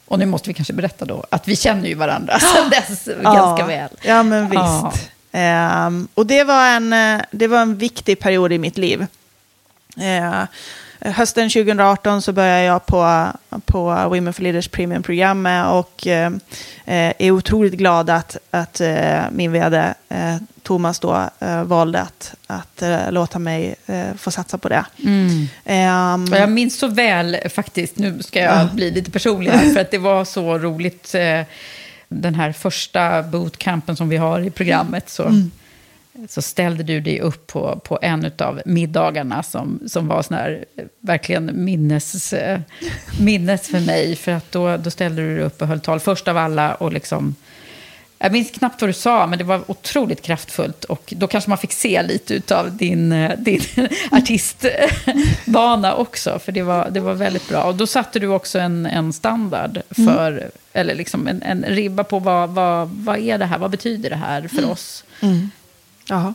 Och 0.07 0.19
nu 0.19 0.27
måste 0.27 0.51
vi 0.51 0.55
kanske 0.55 0.73
berätta 0.73 1.05
då 1.05 1.25
att 1.31 1.49
vi 1.49 1.57
känner 1.57 1.89
ju 1.89 1.95
varandra 1.95 2.39
sedan 2.39 2.71
dess 2.71 3.09
ja, 3.23 3.35
ganska 3.35 3.67
väl. 3.67 3.91
Ja, 4.03 4.23
men 4.23 4.51
visst. 4.51 5.11
Ja. 5.31 5.87
Um, 5.87 6.09
och 6.15 6.27
det 6.27 6.45
var, 6.45 6.67
en, 6.67 6.93
eh, 6.93 7.21
det 7.31 7.47
var 7.47 7.59
en 7.59 7.77
viktig 7.77 8.19
period 8.19 8.53
i 8.53 8.59
mitt 8.59 8.79
liv. 8.79 9.07
Uh, 9.99 10.45
hösten 11.01 11.51
2018 11.51 12.23
så 12.23 12.33
började 12.33 12.63
jag 12.63 12.87
på, 12.87 13.29
på 13.65 14.09
Women 14.09 14.33
for 14.33 14.43
Leaders 14.43 14.69
Premium-programmet 14.69 15.67
och 15.67 16.07
uh, 16.07 16.39
är 17.19 17.31
otroligt 17.31 17.75
glad 17.75 18.11
att, 18.11 18.37
att 18.51 18.81
uh, 18.81 19.31
min 19.31 19.53
vd 19.53 19.95
Thomas 20.63 20.99
då 20.99 21.31
valde 21.65 22.01
att, 22.01 22.35
att 22.47 22.83
låta 23.11 23.39
mig 23.39 23.75
få 24.17 24.31
satsa 24.31 24.59
på 24.59 24.69
det. 24.69 24.85
Mm. 25.05 25.49
Um, 25.65 26.35
jag 26.35 26.51
minns 26.51 26.79
så 26.79 26.87
väl 26.87 27.37
faktiskt, 27.51 27.99
nu 27.99 28.23
ska 28.23 28.41
jag 28.41 28.69
bli 28.69 28.91
lite 28.91 29.11
personlig 29.11 29.51
här, 29.51 29.73
för 29.73 29.81
att 29.81 29.91
det 29.91 29.99
var 29.99 30.25
så 30.25 30.59
roligt 30.59 31.15
den 32.09 32.35
här 32.35 32.53
första 32.53 33.23
bootcampen 33.23 33.97
som 33.97 34.09
vi 34.09 34.17
har 34.17 34.41
i 34.41 34.51
programmet 34.51 35.11
så, 35.11 35.23
mm. 35.23 35.51
Så 36.29 36.43
ställde 36.43 36.83
du 36.83 37.01
dig 37.01 37.21
upp 37.21 37.47
på, 37.47 37.81
på 37.85 37.99
en 38.03 38.33
av 38.39 38.63
middagarna 38.67 39.43
som, 39.43 39.81
som 39.87 40.09
var 40.09 40.23
sån 40.23 40.37
här, 40.37 40.65
verkligen 41.01 41.65
minnes, 41.65 42.35
minnes 43.21 43.69
för 43.69 43.81
mig. 43.81 44.17
För 44.17 44.33
att 44.33 44.53
då, 44.53 44.77
då 44.77 44.91
ställde 44.91 45.23
du 45.23 45.35
dig 45.37 45.45
upp 45.45 45.63
och 45.63 45.69
höll 45.69 45.81
tal 45.81 46.01
först 46.01 46.29
av 46.29 46.37
alla 46.37 46.75
och 46.75 46.93
liksom 46.93 47.35
jag 48.23 48.33
minns 48.33 48.51
knappt 48.51 48.81
vad 48.81 48.89
du 48.89 48.95
sa, 48.95 49.27
men 49.27 49.39
det 49.39 49.45
var 49.45 49.71
otroligt 49.71 50.23
kraftfullt. 50.23 50.85
Och 50.85 51.15
då 51.17 51.27
kanske 51.27 51.51
man 51.51 51.59
fick 51.59 51.73
se 51.73 52.03
lite 52.03 52.57
av 52.57 52.77
din, 52.77 53.13
eh, 53.13 53.39
din 53.39 53.61
artistbana 54.11 55.95
också, 55.95 56.39
för 56.39 56.53
det 56.53 56.63
var, 56.63 56.91
det 56.91 57.01
var 57.01 57.15
väldigt 57.15 57.49
bra. 57.49 57.65
Och 57.65 57.75
då 57.75 57.87
satte 57.87 58.19
du 58.19 58.27
också 58.27 58.59
en, 58.59 58.87
en 58.87 59.13
standard 59.13 59.83
för, 59.91 60.33
mm. 60.33 60.51
eller 60.73 60.95
liksom 60.95 61.27
en, 61.27 61.43
en 61.43 61.65
ribba 61.65 62.05
på 62.05 62.19
vad, 62.19 62.51
vad, 62.51 62.89
vad 62.89 63.19
är 63.19 63.39
det 63.39 63.45
här, 63.45 63.59
vad 63.59 63.71
betyder 63.71 64.11
det 64.11 64.17
här 64.17 64.49
för 64.49 64.71
oss? 64.71 65.05
Mm. 65.21 65.51
Ja, 66.09 66.35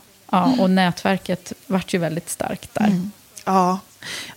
och 0.58 0.70
nätverket 0.70 1.52
vart 1.66 1.94
ju 1.94 1.98
väldigt 1.98 2.30
starkt 2.30 2.74
där. 2.74 2.86
Mm. 2.86 3.10
Ja, 3.44 3.78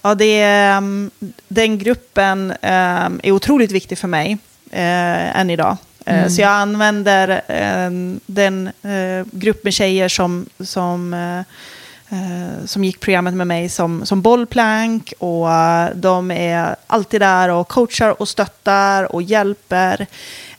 ja 0.01 0.15
det 0.15 0.41
mm, 0.41 1.11
den 1.47 1.77
gruppen 1.77 2.51
um, 2.51 3.19
är 3.23 3.31
otroligt 3.31 3.71
viktig 3.71 3.97
för 3.97 4.07
mig 4.07 4.37
uh, 4.73 5.39
än 5.39 5.49
idag. 5.49 5.77
Eh, 6.05 6.17
mm. 6.17 6.29
Så 6.29 6.41
jag 6.41 6.49
använder 6.49 7.29
eh, 7.47 7.91
den 8.25 8.67
eh, 8.67 9.25
grupp 9.31 9.63
med 9.63 9.73
tjejer 9.73 10.09
som, 10.09 10.45
som, 10.59 11.43
som 12.65 12.83
gick 12.83 12.99
programmet 12.99 13.33
med 13.33 13.47
mig 13.47 13.69
som, 13.69 14.05
som 14.05 14.21
bollplank. 14.21 15.13
Och 15.19 15.47
de 15.95 16.31
är 16.31 16.75
alltid 16.87 17.21
där 17.21 17.49
och 17.49 17.67
coachar 17.67 18.21
och 18.21 18.27
stöttar 18.27 19.15
och 19.15 19.21
hjälper. 19.21 20.07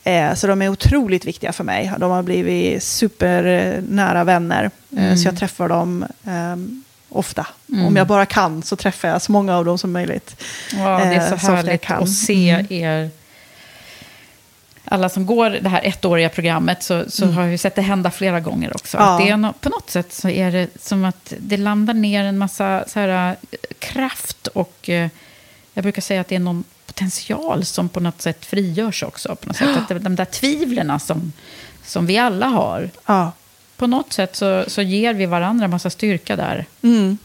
Eh, 0.03 0.33
så 0.33 0.47
de 0.47 0.61
är 0.61 0.69
otroligt 0.69 1.25
viktiga 1.25 1.53
för 1.53 1.63
mig. 1.63 1.91
De 1.97 2.11
har 2.11 2.23
blivit 2.23 2.83
supernära 2.83 4.23
vänner. 4.23 4.63
Eh, 4.63 4.69
Mm. 5.03 5.17
Så 5.17 5.27
jag 5.27 5.37
träffar 5.37 5.69
dem 5.69 6.05
eh, 6.25 6.55
ofta. 7.09 7.47
Mm. 7.69 7.85
Om 7.85 7.95
jag 7.95 8.07
bara 8.07 8.25
kan 8.25 8.63
så 8.63 8.75
träffar 8.75 9.07
jag 9.07 9.21
så 9.21 9.31
många 9.31 9.57
av 9.57 9.65
dem 9.65 9.77
som 9.77 9.91
möjligt. 9.91 10.43
Ja, 10.73 10.97
det 10.99 11.15
är 11.15 11.37
så 11.37 11.45
jag 11.45 11.55
härligt 11.55 11.91
att 11.91 12.09
se 12.09 12.49
Mm. 12.49 12.65
er... 12.69 13.09
Alla 14.85 15.09
som 15.09 15.25
går 15.25 15.49
det 15.49 15.69
här 15.69 15.81
ettåriga 15.83 16.29
programmet 16.29 16.83
så, 16.83 17.03
så 17.07 17.25
har 17.25 17.41
jag 17.41 17.51
ju 17.51 17.57
sett 17.57 17.75
det 17.75 17.81
hända 17.81 18.11
flera 18.11 18.39
gånger 18.39 18.75
också. 18.75 18.97
Mm. 18.97 19.07
Ja. 19.09 19.13
Att 19.15 19.21
det 19.25 19.29
är 19.29 19.37
no, 19.37 19.53
på 19.61 19.69
något 19.69 19.89
sätt 19.89 20.13
så 20.13 20.29
är 20.29 20.51
det 20.51 20.67
som 20.81 21.05
att 21.05 21.33
det 21.39 21.57
landar 21.57 21.93
ner 21.93 22.23
en 22.23 22.37
massa 22.37 22.83
så 22.87 22.99
här, 22.99 23.35
kraft 23.79 24.47
och 24.47 24.89
eh, 24.89 25.09
jag 25.73 25.83
brukar 25.83 26.01
säga 26.01 26.21
att 26.21 26.27
det 26.27 26.35
är 26.35 26.39
någon 26.39 26.63
potential 26.87 27.65
som 27.65 27.89
på 27.89 27.99
något 27.99 28.21
sätt 28.21 28.45
frigörs 28.45 29.03
också. 29.03 29.35
På 29.35 29.47
något 29.47 29.57
sätt. 29.57 29.77
Att 29.91 30.03
de 30.03 30.15
där 30.15 30.25
tvivlen 30.25 30.99
som, 30.99 31.33
som 31.85 32.05
vi 32.05 32.17
alla 32.17 32.45
har, 32.47 32.89
Ja. 33.05 33.31
på 33.77 33.87
något 33.87 34.13
sätt 34.13 34.35
så, 34.35 34.63
så 34.67 34.81
ger 34.81 35.13
vi 35.13 35.25
varandra 35.25 35.65
en 35.65 35.71
massa 35.71 35.89
styrka 35.89 36.35
där. 36.35 36.65
Mm. 36.81 37.17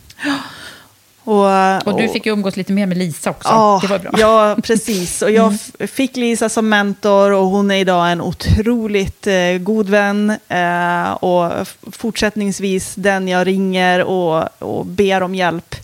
Och, 1.24 1.86
Och 1.86 2.00
du 2.00 2.08
fick 2.08 2.26
ju 2.26 2.32
umgås 2.32 2.56
lite 2.56 2.72
mer 2.72 2.86
med 2.86 2.96
Lisa 2.98 3.30
också. 3.30 3.48
Ja, 3.48 3.78
det 3.82 3.88
var 3.88 3.98
bra. 3.98 4.10
ja, 4.18 4.56
precis. 4.62 5.22
Och 5.22 5.30
jag 5.30 5.54
f- 5.54 5.90
fick 5.90 6.16
Lisa 6.16 6.48
som 6.48 6.68
mentor 6.68 7.32
och 7.32 7.46
hon 7.46 7.70
är 7.70 7.76
idag 7.76 8.12
en 8.12 8.20
otroligt 8.20 9.26
eh, 9.26 9.58
god 9.60 9.88
vän. 9.88 10.30
Eh, 10.48 11.10
och 11.10 11.68
fortsättningsvis 11.92 12.94
den 12.94 13.28
jag 13.28 13.46
ringer 13.46 14.04
och, 14.04 14.62
och 14.62 14.86
ber 14.86 15.22
om 15.22 15.34
hjälp. 15.34 15.74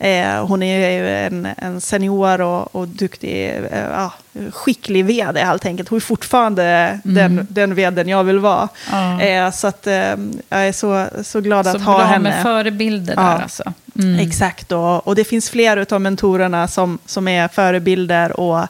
Eh, 0.00 0.46
hon 0.46 0.62
är 0.62 0.90
ju 0.90 1.08
en, 1.26 1.48
en 1.58 1.80
senior 1.80 2.40
och, 2.40 2.74
och 2.74 2.88
duktig, 2.88 3.48
eh, 3.70 4.10
skicklig 4.52 5.04
vd 5.04 5.40
helt 5.40 5.66
enkelt. 5.66 5.88
Hon 5.88 5.96
är 5.96 6.00
fortfarande 6.00 6.98
den, 7.04 7.46
den 7.50 7.74
vdn 7.74 8.08
jag 8.08 8.24
vill 8.24 8.38
vara. 8.38 8.68
Ja. 8.92 9.20
Eh, 9.20 9.50
så 9.50 9.66
att, 9.66 9.86
eh, 9.86 9.94
jag 10.48 10.68
är 10.68 10.72
så, 10.72 11.06
så 11.22 11.40
glad 11.40 11.66
Så 11.66 11.76
att 11.76 11.82
ha 11.82 11.98
bra 11.98 12.06
henne. 12.06 12.30
med 12.30 12.42
förebilder 12.42 13.16
där 13.16 13.22
Ja. 13.22 13.42
alltså. 13.42 13.72
Mm. 13.98 14.18
Exakt, 14.18 14.72
och, 14.72 15.06
och 15.06 15.14
det 15.14 15.24
finns 15.24 15.50
fler 15.50 15.86
av 15.94 16.00
mentorerna 16.00 16.68
som, 16.68 16.98
som 17.06 17.28
är 17.28 17.48
förebilder 17.48 18.40
och 18.40 18.66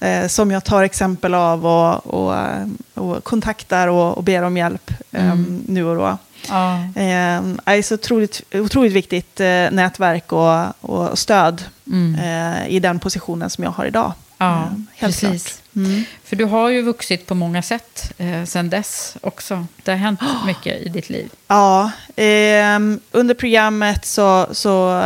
eh, 0.00 0.26
som 0.26 0.50
jag 0.50 0.64
tar 0.64 0.82
exempel 0.82 1.34
av 1.34 1.66
och, 1.66 2.06
och, 2.06 2.34
eh, 2.36 2.66
och 2.94 3.24
kontaktar 3.24 3.88
och, 3.88 4.16
och 4.18 4.22
ber 4.24 4.42
om 4.42 4.56
hjälp 4.56 4.90
Mm. 5.12 5.62
nu 5.66 5.84
och 5.84 5.96
då. 5.96 6.18
Ja. 6.48 6.74
Eh, 6.76 7.42
det 7.42 7.60
är 7.64 7.82
så 7.82 7.94
otroligt, 7.94 8.42
otroligt 8.54 8.92
viktigt 8.92 9.40
eh, 9.40 9.46
nätverk 9.70 10.32
och, 10.32 10.84
och 10.90 11.18
stöd 11.18 11.64
Mm. 11.86 12.14
eh, 12.14 12.68
i 12.68 12.80
den 12.80 12.98
positionen 12.98 13.50
som 13.50 13.64
jag 13.64 13.70
har 13.70 13.84
idag. 13.84 14.12
Ja, 14.38 14.56
Eh, 14.62 14.66
helt 14.96 15.20
precis. 15.20 15.62
Mm. 15.76 16.04
För 16.24 16.36
du 16.36 16.44
har 16.44 16.68
ju 16.68 16.82
vuxit 16.82 17.26
på 17.26 17.34
många 17.34 17.62
sätt 17.62 18.12
eh, 18.18 18.44
sen 18.44 18.70
dess 18.70 19.16
också. 19.20 19.66
Det 19.82 19.90
har 19.90 19.98
hänt 19.98 20.20
mycket 20.46 20.82
i 20.82 20.88
ditt 20.88 21.10
liv. 21.10 21.30
Ja, 21.48 21.90
ehm, 22.16 23.00
under 23.10 23.34
programmet 23.34 24.04
så, 24.06 24.46
så 24.52 25.02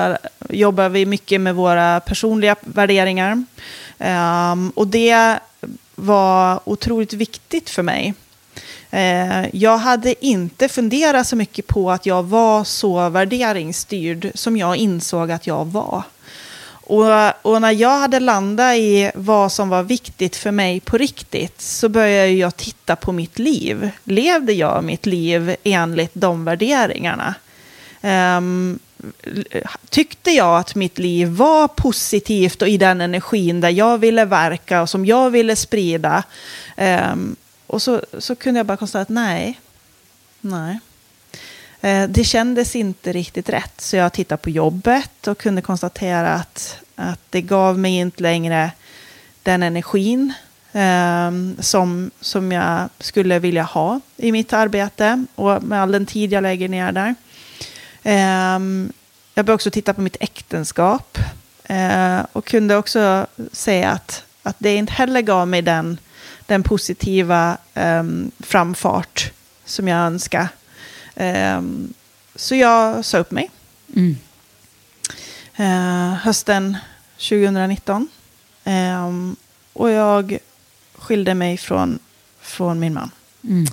jobbar 0.49 0.89
vi 0.89 1.07
mycket 1.07 1.41
med 1.41 1.55
våra 1.55 2.01
personliga 2.01 2.57
värderingar. 2.61 3.45
Ehm, 3.99 4.71
och 4.77 4.87
det 4.87 5.39
var 5.95 6.61
otroligt 6.65 7.13
viktigt 7.13 7.71
för 7.71 7.83
mig. 7.83 8.15
Eh, 8.95 9.47
jag 9.53 9.79
hade 9.79 10.27
inte 10.27 10.69
funderat 10.69 11.27
så 11.27 11.37
mycket 11.37 11.67
på 11.67 11.91
att 11.91 12.07
jag 12.07 12.23
var 12.23 12.65
så 12.65 13.09
värderingsstyrd 13.09 14.31
som 14.35 14.57
jag 14.57 14.77
insåg 14.77 15.31
att 15.31 15.47
jag 15.47 15.65
var. 15.65 16.03
Och, 16.71 17.07
och 17.43 17.61
när 17.61 17.71
jag 17.71 17.99
hade 17.99 18.21
landat 18.21 18.77
i 18.77 19.11
vad 19.15 19.53
som 19.53 19.69
var 19.69 19.83
viktigt 19.83 20.37
för 20.37 20.51
mig 20.51 20.81
på 20.81 20.99
riktigt 20.99 21.61
så 21.61 21.89
började 21.89 22.31
jag 22.31 22.57
titta 22.57 22.97
på 22.97 23.13
mitt 23.13 23.39
liv. 23.39 23.91
Levde 24.05 24.53
jag 24.53 24.85
mitt 24.85 25.07
liv 25.07 25.57
enligt 25.65 26.15
de 26.15 26.45
värderingarna? 26.45 27.35
Um, 28.03 28.79
tyckte 29.89 30.31
jag 30.31 30.59
att 30.59 30.75
mitt 30.75 30.99
liv 30.99 31.29
var 31.29 31.69
positivt 31.69 32.63
och 32.63 32.69
i 32.69 32.77
den 32.77 33.01
energin 33.01 33.61
där 33.61 33.71
jag 33.71 33.99
ville 33.99 34.25
verka 34.25 34.83
och 34.83 34.91
som 34.91 35.07
jag 35.07 35.31
ville 35.31 35.57
sprida? 35.57 36.23
Um, 36.77 37.37
och 37.67 37.83
så, 37.83 38.03
så 38.19 38.35
kunde 38.35 38.59
jag 38.61 38.67
bara 38.67 38.77
konstatera 38.77 39.03
att 39.03 39.09
nej, 39.09 39.61
nej. 40.41 40.79
Eh, 41.81 42.09
Det 42.09 42.25
kändes 42.25 42.77
inte 42.77 43.13
riktigt 43.13 43.49
rätt, 43.49 43.81
så 43.81 43.97
jag 43.97 44.13
tittade 44.13 44.43
på 44.43 44.51
jobbet 44.51 45.27
och 45.27 45.39
kunde 45.39 45.63
konstatera 45.63 46.35
att, 46.35 46.79
att 46.97 47.21
det 47.31 47.43
gav 47.43 47.79
mig 47.79 47.93
inte 47.93 48.23
längre 48.23 48.71
den 49.43 49.63
energin 49.63 50.33
eh, 50.73 51.31
som, 51.61 52.11
som 52.21 52.53
jag 52.53 52.89
skulle 52.99 53.39
vilja 53.39 53.63
ha 53.63 54.01
i 54.17 54.33
mitt 54.33 54.53
arbete 54.53 55.25
och 55.35 55.63
med 55.63 55.83
all 55.83 55.93
den 55.93 56.07
tid 56.07 56.33
jag 56.33 56.43
lägger 56.43 56.69
ner 56.69 56.93
där. 56.93 57.15
Eh, 58.03 58.61
jag 59.35 59.45
började 59.45 59.55
också 59.55 59.71
titta 59.71 59.95
på 59.95 60.01
mitt 60.01 60.17
äktenskap 60.21 61.19
eh, 61.65 62.21
och 62.33 62.45
kunde 62.45 62.77
också 62.77 63.27
säga 63.53 63.91
att, 63.91 64.25
att 64.43 64.57
det 64.59 64.75
inte 64.75 64.93
heller 64.93 65.21
gav 65.21 65.49
mig 65.49 65.63
den, 65.63 65.99
den 66.47 66.63
positiva 66.63 67.59
eh, 67.75 68.03
framfart 68.41 69.33
som 69.65 69.89
jag 69.89 69.99
önskade. 69.99 70.49
Ehm, 71.17 71.95
så 72.35 72.55
jag 72.55 73.05
sa 73.05 73.19
upp 73.19 73.31
mig. 73.31 73.51
Mm. 73.97 74.17
Eh, 75.57 76.15
hösten 76.15 76.77
2019. 77.19 78.09
Ehm, 78.65 79.37
och 79.73 79.91
jag 79.91 80.39
skilde 80.99 81.35
mig 81.35 81.57
från, 81.57 81.99
från 82.41 82.81
min 82.81 82.95
man. 82.95 83.11
Mm. 83.45 83.67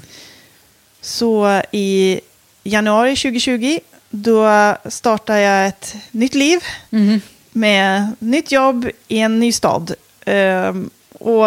Så 1.01 1.61
i 1.71 2.21
januari 2.63 3.15
2020 3.15 3.79
då 4.09 4.75
startade 4.89 5.39
jag 5.41 5.67
ett 5.67 5.95
nytt 6.11 6.33
liv 6.33 6.59
Mm. 6.91 7.21
med 7.51 8.11
nytt 8.19 8.51
jobb 8.51 8.89
i 9.07 9.19
en 9.19 9.39
ny 9.39 9.51
stad. 9.51 9.93
ehm, 10.25 10.89
och 11.19 11.45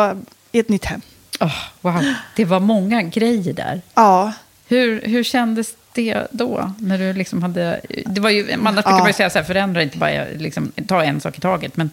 i 0.52 0.58
ett 0.58 0.68
nytt 0.68 0.84
hem. 0.84 1.00
Åh, 1.44 1.52
wow, 1.80 2.04
det 2.36 2.44
var 2.44 2.60
många 2.60 3.02
grejer 3.02 3.52
där. 3.52 3.80
Ja, 3.94 4.32
Hur, 4.68 5.00
hur 5.02 5.22
kändes 5.24 5.74
det 5.92 6.26
då? 6.30 6.72
När 6.78 6.98
du 6.98 7.12
liksom 7.12 7.42
hade, 7.42 7.80
det 8.06 8.20
var 8.20 8.30
ju, 8.30 8.56
man 8.56 8.74
brukar 8.74 8.90
Ja. 8.90 9.12
säga 9.12 9.30
så 9.30 9.38
här, 9.38 9.44
förändra 9.46 9.82
inte 9.82 9.98
bara, 9.98 10.24
liksom, 10.36 10.72
ta 10.88 11.04
en 11.04 11.20
sak 11.20 11.38
i 11.38 11.40
taget. 11.40 11.76
Men 11.76 11.90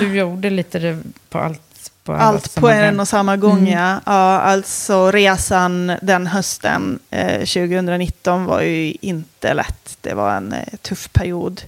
du 0.00 0.14
gjorde 0.18 0.50
lite 0.50 0.78
det 0.78 1.02
på 1.28 1.38
allt. 1.38 1.60
På 2.04 2.12
Allt 2.14 2.54
på 2.54 2.68
en 2.68 2.90
gång. 2.90 3.00
och 3.00 3.08
samma 3.08 3.36
gång, 3.36 3.58
Mm. 3.58 3.72
ja. 3.72 4.00
ja. 4.06 4.12
Alltså 4.40 5.10
resan 5.10 5.92
den 6.02 6.26
hösten 6.26 6.98
eh, 7.10 7.38
2019 7.38 8.44
var 8.44 8.60
ju 8.62 8.94
inte 9.00 9.54
lätt. 9.54 9.98
Det 10.00 10.14
var 10.14 10.36
en 10.36 10.52
eh, 10.52 10.76
tuff 10.82 11.08
period 11.12 11.62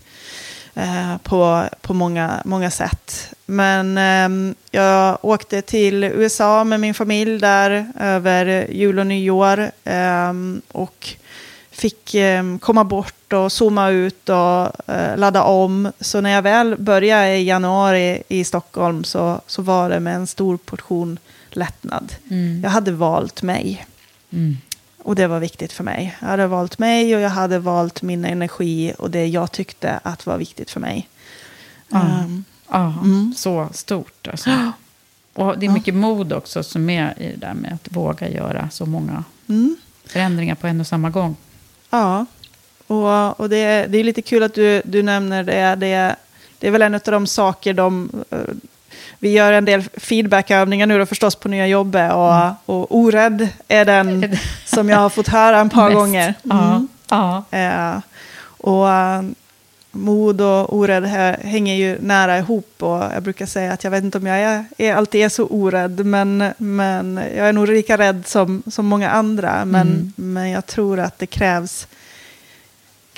eh, 0.79 1.19
på, 1.23 1.65
på 1.81 1.95
många, 1.95 2.43
många 2.45 2.71
sätt. 2.71 3.35
Men 3.47 3.99
eh, 3.99 4.55
jag 4.71 5.19
åkte 5.23 5.63
till 5.63 6.05
USA 6.05 6.65
med 6.65 6.81
min 6.81 6.95
familj 6.95 7.39
där 7.39 7.93
över 8.01 8.67
jul 8.71 8.99
och 8.99 9.07
nyår. 9.07 9.71
Eh, 9.85 10.33
och 10.73 11.17
fick 11.71 12.15
eh, 12.15 12.59
komma 12.59 12.85
bort 12.85 13.33
och 13.33 13.53
zooma 13.53 13.91
ut 13.91 14.29
och 14.29 14.91
eh, 14.91 15.17
ladda 15.17 15.43
om. 15.43 15.93
Så 16.01 16.21
när 16.21 16.31
jag 16.31 16.43
väl 16.43 16.77
började 16.79 17.37
i 17.37 17.45
januari 17.45 18.23
i 18.29 18.45
Stockholm 18.45 19.05
så, 19.05 19.41
så 19.47 19.63
var 19.63 19.91
det 19.91 20.01
med 20.01 20.15
en 20.15 20.27
stor 20.27 20.57
portion 20.57 21.19
lättnad. 21.51 22.15
Mm. 22.31 22.61
Jag 22.63 22.71
hade 22.71 22.93
valt 22.93 23.43
mig. 23.43 23.87
Mm. 24.33 24.57
Och 25.09 25.15
det 25.15 25.27
var 25.27 25.41
viktigt 25.41 25.73
för 25.73 25.85
mig. 25.85 26.17
Jag 26.21 26.29
hade 26.29 26.47
valt 26.47 26.79
mig 26.79 27.17
och 27.17 27.21
jag 27.21 27.31
hade 27.31 27.59
valt 27.59 28.03
min 28.03 28.25
energi 28.25 28.95
och 28.99 29.11
det 29.11 29.27
jag 29.27 29.53
tyckte 29.53 30.01
att 30.03 30.27
var 30.27 30.39
viktigt 30.39 30.71
för 30.71 30.81
mig. 30.81 31.09
Ja. 31.89 32.01
Ehm, 32.01 32.45
Ja, 32.71 32.95
Mm. 33.03 33.35
så 33.37 33.69
stort 33.73 34.29
alltså. 34.29 34.51
Och 35.35 35.59
det 35.59 35.67
är 35.67 35.71
mycket 35.71 35.95
mod 35.95 36.33
också 36.33 36.63
som 36.63 36.91
är 36.91 37.23
i 37.23 37.31
det 37.31 37.47
där 37.47 37.55
med 37.55 37.73
att 37.73 37.97
våga 37.97 38.29
göra 38.29 38.71
så 38.71 38.87
många 38.87 39.25
mm. 39.49 39.77
förändringar 40.05 40.55
på 40.55 40.67
en 40.67 40.81
och 40.81 40.87
samma 40.87 41.11
gång. 41.11 41.37
Ja, 41.91 42.27
och, 42.87 43.41
och 43.41 43.49
det, 43.49 43.87
det 43.87 43.99
är 43.99 44.05
lite 44.05 44.23
kul 44.23 44.43
att 44.43 44.55
du, 44.55 44.83
du 44.85 45.03
nämner 45.03 45.43
det. 45.43 45.75
det. 45.75 46.17
Det 46.59 46.67
är 46.67 46.71
väl 46.71 46.83
en 46.83 46.95
av 46.95 47.01
de 47.05 47.27
saker 47.27 47.75
de... 47.75 48.11
eh, 48.99 49.17
Vi 49.19 49.31
gör 49.31 49.53
en 49.53 49.65
del 49.65 49.83
feedbackövningar 49.97 50.87
nu 50.87 50.99
då 50.99 51.07
förstås 51.07 51.35
på 51.35 51.49
nya 51.49 51.67
jobbet 51.67 52.13
och, 52.13 52.35
Mm. 52.35 52.55
och 52.67 52.97
orädd 52.97 53.49
är 53.69 53.85
den 53.85 54.37
som 54.67 54.89
jag 54.89 54.99
har 54.99 55.09
fått 55.11 55.29
höra 55.29 55.61
ett 55.61 55.73
par 55.73 55.91
gånger. 55.91 56.35
Ja, 56.43 56.83
ja. 57.11 57.45
Eh, 57.51 57.99
och 58.61 58.91
eh, 58.91 59.23
mod 59.93 60.41
och 60.41 60.77
orädd 60.77 61.05
hänger 61.43 61.75
ju 61.75 61.99
nära 62.01 62.39
ihop 62.39 62.75
och 62.79 63.03
jag 63.15 63.23
brukar 63.23 63.47
säga 63.47 63.73
att 63.73 63.85
jag 63.85 63.91
vet 63.91 64.05
inte 64.05 64.19
om 64.19 64.27
jag 64.27 64.39
är, 64.39 64.65
är, 64.79 64.95
alltid 64.95 65.21
är 65.25 65.29
så 65.29 65.45
orädd 65.47 66.07
men, 66.07 66.45
men 66.59 67.21
jag 67.37 67.49
är 67.49 67.53
nog 67.53 67.69
lika 67.69 67.99
rädd 67.99 68.23
som, 68.27 68.63
som 68.67 68.87
många 68.87 69.11
andra 69.11 69.65
men, 69.65 69.89
Mm. 69.89 70.13
men 70.17 70.51
jag 70.51 70.67
tror 70.67 71.01
att 71.01 71.19
det 71.19 71.27
krävs 71.27 71.87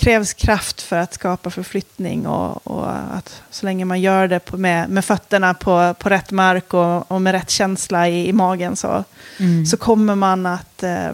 krävs 0.01 0.32
kraft 0.32 0.82
för 0.82 0.96
att 0.96 1.14
skapa 1.14 1.51
förflyttning 1.51 2.26
och, 2.26 2.66
och 2.66 2.90
att 2.90 3.42
så 3.51 3.66
länge 3.66 3.84
man 3.84 4.01
gör 4.01 4.28
det 4.28 4.38
på, 4.40 4.57
med, 4.57 4.90
med 4.90 5.05
fötterna 5.05 5.55
på, 5.55 5.94
på 5.98 6.09
rätt 6.09 6.30
mark 6.30 6.74
och, 6.74 7.11
och 7.12 7.22
med 7.22 7.32
rätt 7.32 7.51
känsla 7.51 8.09
i, 8.09 8.28
i 8.28 8.32
magen 8.32 8.76
så, 8.76 9.05
Mm. 9.38 9.66
så 9.66 9.76
kommer 9.76 10.14
man 10.14 10.46
att 10.46 10.82
eh, 10.82 11.12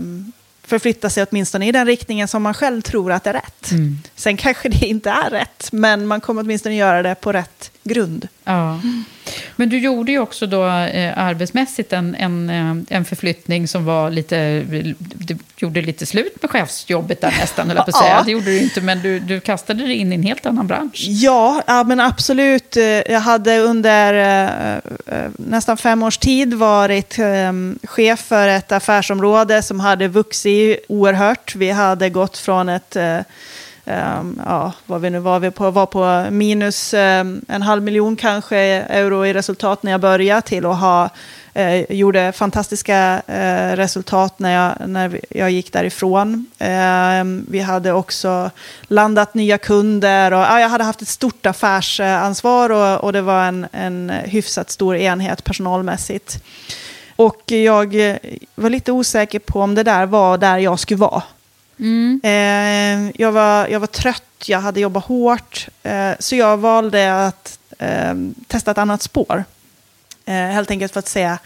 förflytta 0.62 1.11
sig 1.11 1.26
åtminstone 1.30 1.68
i 1.68 1.72
den 1.72 1.87
riktningen 1.87 2.28
som 2.28 2.43
man 2.43 2.55
själv 2.55 2.82
tror 2.82 3.12
att 3.12 3.26
är 3.26 3.32
rätt. 3.32 3.70
Mm. 3.70 3.99
Sen 4.16 4.37
kanske 4.37 4.68
det 4.68 4.87
inte 4.87 5.11
är 5.11 5.30
rätt, 5.30 5.68
men 5.72 6.07
man 6.07 6.20
kommer 6.20 6.43
åtminstone 6.43 6.74
göra 6.74 7.03
det 7.03 7.14
på 7.14 7.32
rätt 7.32 7.70
grund. 7.89 8.28
Ja. 8.45 8.80
Men 9.57 9.68
du 9.68 9.78
gjorde 9.78 10.12
ju 10.12 10.18
också 10.18 10.47
då 10.47 10.66
eh, 10.66 11.18
arbetsmässigt 11.18 11.93
en, 11.93 12.14
en, 12.14 12.51
eh, 12.51 12.97
en 12.97 13.05
förflyttning 13.05 13.68
som 13.68 13.84
var 13.84 14.11
lite... 14.11 14.64
Du 14.99 15.39
gjorde 15.57 15.82
lite 15.82 16.07
slut 16.07 16.43
med 16.43 16.51
chefsjobbet 16.51 17.20
där 17.20 17.34
nästan, 17.41 17.68
jag 17.68 17.76
på 17.76 17.82
att 17.82 17.97
säga. 17.97 18.11
Ja. 18.11 18.22
Det 18.24 18.32
gjorde 18.32 18.45
du 18.45 18.61
inte, 18.61 18.80
men 18.80 19.03
du, 19.03 19.18
du 19.20 19.41
kastade 19.41 19.82
dig 19.82 19.95
in 19.95 20.12
i 20.12 20.14
en 20.14 20.22
helt 20.22 20.47
annan 20.47 20.66
bransch. 20.66 21.05
Ja, 21.09 21.62
ja, 21.66 21.84
men 21.84 22.01
absolut. 22.01 22.76
Eh, 22.76 22.82
Jag 22.84 23.20
hade 23.20 23.59
under 23.59 24.14
eh, 24.14 24.76
eh, 25.07 25.30
nästan 25.37 25.76
fem 25.76 26.03
års 26.03 26.18
tid 26.18 26.55
varit 26.55 27.18
eh, 27.18 27.53
chef 27.82 28.20
för 28.20 28.49
ett 28.49 28.72
affärsområde 28.72 29.62
som 29.62 29.80
hade 29.80 30.09
vuxit 30.09 30.84
oerhört. 30.89 31.55
Vi 31.57 31.70
hade 31.70 32.11
gått 32.11 32.39
från 32.39 32.68
ett, 32.68 32.97
um, 33.87 34.41
ja, 34.47 34.72
vad 34.87 35.01
vi 35.01 35.11
nu 35.11 35.18
var, 35.18 35.41
vi 35.41 35.51
på, 35.51 35.70
var 35.70 35.87
på 35.87 36.26
minus 36.30 36.95
um, 36.95 37.45
en 37.49 37.62
halv 37.62 37.82
miljon 37.82 38.16
kanske 38.16 38.59
euro 38.59 39.26
i 39.26 39.32
resultat 39.32 39.82
när 39.82 39.93
jag 39.93 40.01
började 40.01 40.43
till 40.43 40.66
att 40.66 40.80
ha 40.80 41.11
eh, 41.57 41.93
gjorde 41.93 42.32
fantastiska 42.32 43.22
eh, 43.26 43.76
resultat 43.76 44.39
när 44.39 44.55
jag, 44.55 44.89
när 44.89 45.20
jag 45.30 45.51
gick 45.51 45.72
därifrån. 45.72 46.47
Eh, 46.59 47.24
vi 47.49 47.61
hade 47.61 47.93
också 47.93 48.51
landat 48.82 49.34
nya 49.34 49.59
kunder 49.59 50.32
och 50.32 50.39
jag 50.39 50.68
hade 50.68 50.84
haft 50.84 51.03
ett 51.03 51.09
stort 51.09 51.47
affärsansvar 51.47 52.70
och, 52.70 53.05
och 53.05 53.12
det 53.12 53.22
var 53.22 53.45
en, 53.45 53.66
en 53.72 54.11
hyfsat 54.11 54.70
stor 54.70 54.97
enhet 54.97 55.45
personalmässigt. 55.45 56.43
Och 57.16 57.43
jag 57.53 57.97
var 58.55 58.70
lite 58.70 58.93
osäker 58.93 59.39
på 59.39 59.61
om 59.61 59.74
det 59.74 59.82
där 59.82 60.07
var 60.07 60.39
där 60.39 60.59
jag 60.59 60.78
skulle 60.78 60.99
vara. 60.99 61.22
Eh, 62.22 63.11
jag, 63.20 63.33
var, 63.33 63.66
jag 63.68 63.81
var 63.81 63.87
trött, 63.87 64.22
jag 64.47 64.61
hade 64.61 64.81
jobbat 64.81 65.05
hårt, 65.05 65.68
eh, 65.83 66.12
så 66.18 66.37
jag 66.37 66.57
valde 66.57 67.27
att 67.27 67.59
eh, 67.79 68.14
testa 68.47 68.70
ett 68.70 68.79
annat 68.79 69.03
spår. 69.03 69.45
Eh, 70.24 70.35
helt 70.35 70.70
enkelt 70.70 70.93
för 70.93 70.99
att 70.99 71.09
se 71.09 71.37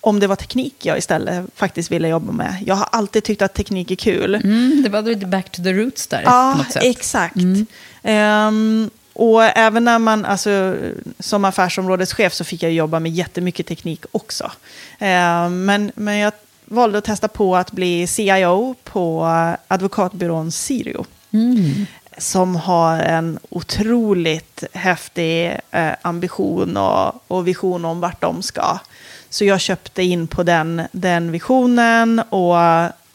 om 0.00 0.20
det 0.20 0.26
var 0.26 0.36
teknik 0.36 0.86
jag 0.86 0.98
istället 0.98 1.44
faktiskt 1.54 1.90
ville 1.90 2.08
jobba 2.08 2.32
med. 2.32 2.56
Jag 2.66 2.74
har 2.74 2.88
alltid 2.92 3.24
tyckt 3.24 3.42
att 3.42 3.54
teknik 3.54 3.90
är 3.90 3.94
kul. 3.94 4.34
Mm, 4.34 4.82
det 4.82 4.88
var 4.88 5.02
lite 5.02 5.26
back 5.26 5.50
to 5.50 5.62
the 5.62 5.72
roots 5.72 6.06
där 6.06 6.22
Ja, 6.24 6.64
exakt. 6.80 7.36
Ehm, 8.02 8.90
och 9.12 9.42
även 9.42 9.84
när 9.84 9.98
man, 9.98 10.24
alltså, 10.24 10.76
som 11.18 11.44
affärsområdeschef 11.44 12.34
så 12.34 12.44
fick 12.44 12.62
jag 12.62 12.72
jobba 12.72 13.00
med 13.00 13.12
jättemycket 13.12 13.66
teknik 13.66 14.04
också. 14.12 14.52
Ehm, 14.98 15.64
men, 15.64 15.92
men 15.94 16.16
jag 16.16 16.32
valde 16.66 16.98
att 16.98 17.04
testa 17.04 17.28
på 17.28 17.56
att 17.56 17.72
bli 17.72 18.06
CIO 18.06 18.74
på 18.84 19.26
advokatbyrån 19.68 20.52
Sirio. 20.52 21.04
Som 22.18 22.56
har 22.56 22.98
en 22.98 23.38
otroligt 23.48 24.64
häftig 24.72 25.56
eh, 25.70 25.92
ambition 26.02 26.76
och, 26.76 27.22
och 27.28 27.48
vision 27.48 27.84
om 27.84 28.00
vart 28.00 28.20
de 28.20 28.42
ska. 28.42 28.78
Så 29.30 29.44
jag 29.44 29.60
köpte 29.60 30.02
in 30.02 30.26
på 30.26 30.42
den, 30.42 30.82
den 30.92 31.32
visionen 31.32 32.18
och, 32.28 32.56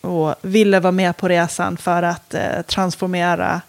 och 0.02 0.36
ville 0.42 0.80
vara 0.80 0.92
med 0.92 1.18
på 1.18 1.28
resan 1.28 1.78
för 1.78 2.04
att 2.04 2.34
eh, 2.34 2.62
transformera 2.68 3.62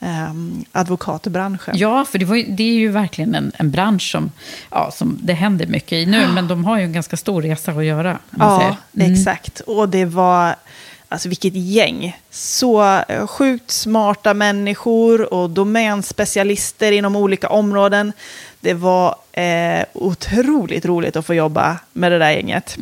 eh, 0.00 0.32
advokatbranschen. 0.72 1.74
Ja, 1.76 2.04
för 2.04 2.18
det, 2.18 2.24
var 2.24 2.56
det 2.56 2.62
är 2.62 2.78
ju 2.78 2.88
verkligen 2.88 3.34
en, 3.34 3.52
en 3.56 3.70
bransch 3.70 4.10
som, 4.12 4.30
ja, 4.70 4.90
som 4.90 5.18
det 5.22 5.32
händer 5.32 5.66
mycket 5.66 5.92
i 5.92 6.06
nu, 6.06 6.28
men 6.34 6.48
de 6.48 6.64
har 6.64 6.78
ju 6.78 6.84
en 6.84 6.92
ganska 6.92 7.16
stor 7.16 7.42
resa 7.42 7.72
att 7.72 7.84
göra. 7.84 8.18
Ja. 8.38 8.76
Mm. 8.96 9.12
exakt. 9.12 9.60
Och 9.60 9.88
det 9.88 10.04
var, 10.04 10.54
alltså 11.08 11.28
vilket 11.28 11.54
gäng. 11.54 12.16
Så 12.30 13.02
eh, 13.08 13.26
sjukt 13.26 13.70
smarta 13.70 14.34
människor 14.34 15.34
och 15.34 15.50
domänspecialister 15.50 16.92
inom 16.92 17.16
olika 17.16 17.48
områden. 17.48 18.12
Det 18.60 18.74
var 18.74 19.16
eh, 19.32 19.84
otroligt 19.92 20.84
roligt 20.84 21.16
att 21.16 21.26
få 21.26 21.34
jobba 21.34 21.78
med 21.92 22.12
det 22.12 22.18
där 22.18 22.30
gänget. 22.30 22.78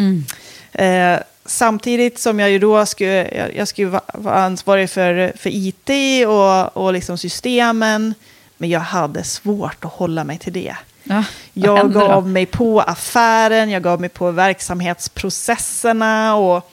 Eh, 0.73 1.19
samtidigt 1.49 2.19
som 2.19 2.41
jag 2.41 2.51
ju 2.51 2.59
då 2.59 2.87
skulle, 2.87 3.29
jag, 3.37 3.57
jag 3.57 3.69
skulle 3.69 3.89
va- 3.89 4.01
vara 4.15 4.45
ansvarig 4.45 4.91
för, 4.91 5.33
för 5.37 5.51
IT 5.53 5.91
och, 6.27 6.77
och 6.85 6.93
liksom 6.93 7.19
systemen. 7.19 8.15
Men 8.57 8.71
jag 8.71 8.81
hade 8.81 9.25
svårt 9.25 9.85
att 9.85 9.93
hålla 9.93 10.25
mig 10.25 10.39
till 10.39 10.53
det. 10.53 10.77
Ja, 11.03 11.25
Jag 11.53 11.77
hände 11.77 12.01
då? 12.01 12.09
gav 12.09 12.29
mig 12.29 12.47
på 12.47 12.81
affären, 12.81 13.71
jag 13.71 13.83
gav 13.83 14.01
mig 14.01 14.09
på 14.09 14.31
verksamhetsprocesserna 14.31 16.35
och... 16.37 16.71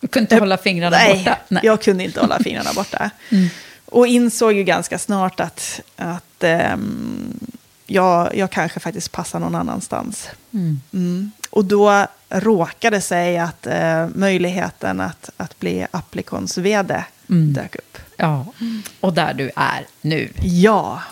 Du 0.00 0.08
kunde 0.08 0.24
inte 0.24 0.36
hålla 0.36 0.58
fingrarna 0.58 0.96
nej, 0.96 1.16
borta. 1.18 1.36
Nej. 1.48 1.62
jag 1.64 1.82
kunde 1.82 2.04
inte 2.04 2.20
hålla 2.20 2.38
fingrarna 2.38 2.70
borta. 2.74 3.10
Och 3.86 4.06
insåg 4.06 4.52
ju 4.52 4.64
ganska 4.64 4.98
snart 4.98 5.40
att, 5.40 5.80
att 5.96 6.44
ehm, 6.44 7.40
jag, 7.86 8.36
jag 8.36 8.50
kanske 8.50 8.80
faktiskt 8.80 9.12
passar 9.12 9.38
någon 9.40 9.54
annanstans. 9.54 10.28
Mm. 10.92 11.32
Och 11.52 11.64
då 11.64 12.06
råkade 12.28 13.00
sig 13.00 13.38
att 13.38 13.66
eh, 13.66 14.06
möjligheten 14.14 15.00
att, 15.00 15.30
att 15.36 15.58
bli 15.60 15.86
Applicons 15.90 16.58
vd 16.58 17.04
dök 17.26 17.74
upp. 17.76 17.98
Ja, 18.16 18.46
och 19.00 19.12
där 19.12 19.34
du 19.34 19.50
är 19.56 19.86
nu. 20.00 20.28
Ja, 20.42 21.02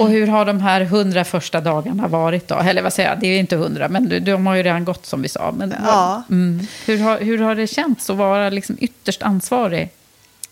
Och 0.00 0.08
hur 0.10 0.26
har 0.26 0.44
de 0.44 0.60
här 0.60 0.80
hundra 0.80 1.24
första 1.24 1.60
dagarna 1.60 2.08
varit 2.08 2.48
då? 2.48 2.54
Eller 2.54 2.82
vad 2.82 2.92
säger 2.92 3.08
jag, 3.08 3.20
det 3.20 3.26
är 3.26 3.38
inte 3.38 3.56
hundra, 3.56 3.88
men 3.88 4.24
de, 4.24 4.46
har 4.46 4.54
ju 4.54 4.62
redan 4.62 4.84
gått 4.84 5.06
som 5.06 5.22
vi 5.22 5.28
sa. 5.28 5.52
Men 5.56 5.74
Ja. 5.84 6.22
mm, 6.30 6.66
hur, 6.86 6.98
har, 6.98 7.18
hur 7.20 7.38
har 7.38 7.54
det 7.54 7.66
känts 7.66 8.10
att 8.10 8.16
vara 8.16 8.50
liksom 8.50 8.76
ytterst 8.80 9.22
ansvarig? 9.22 9.90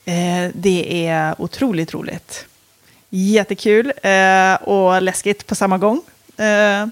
Eh, 0.05 0.51
det 0.55 1.07
är 1.07 1.35
otroligt 1.43 1.95
roligt. 1.95 2.47
Jättekul 3.11 3.93
eh, 4.03 4.55
och 4.55 5.03
läskigt 5.03 5.47
på 5.47 5.55
samma 5.55 5.79
gång. 5.79 6.03
Eh, 6.37 6.87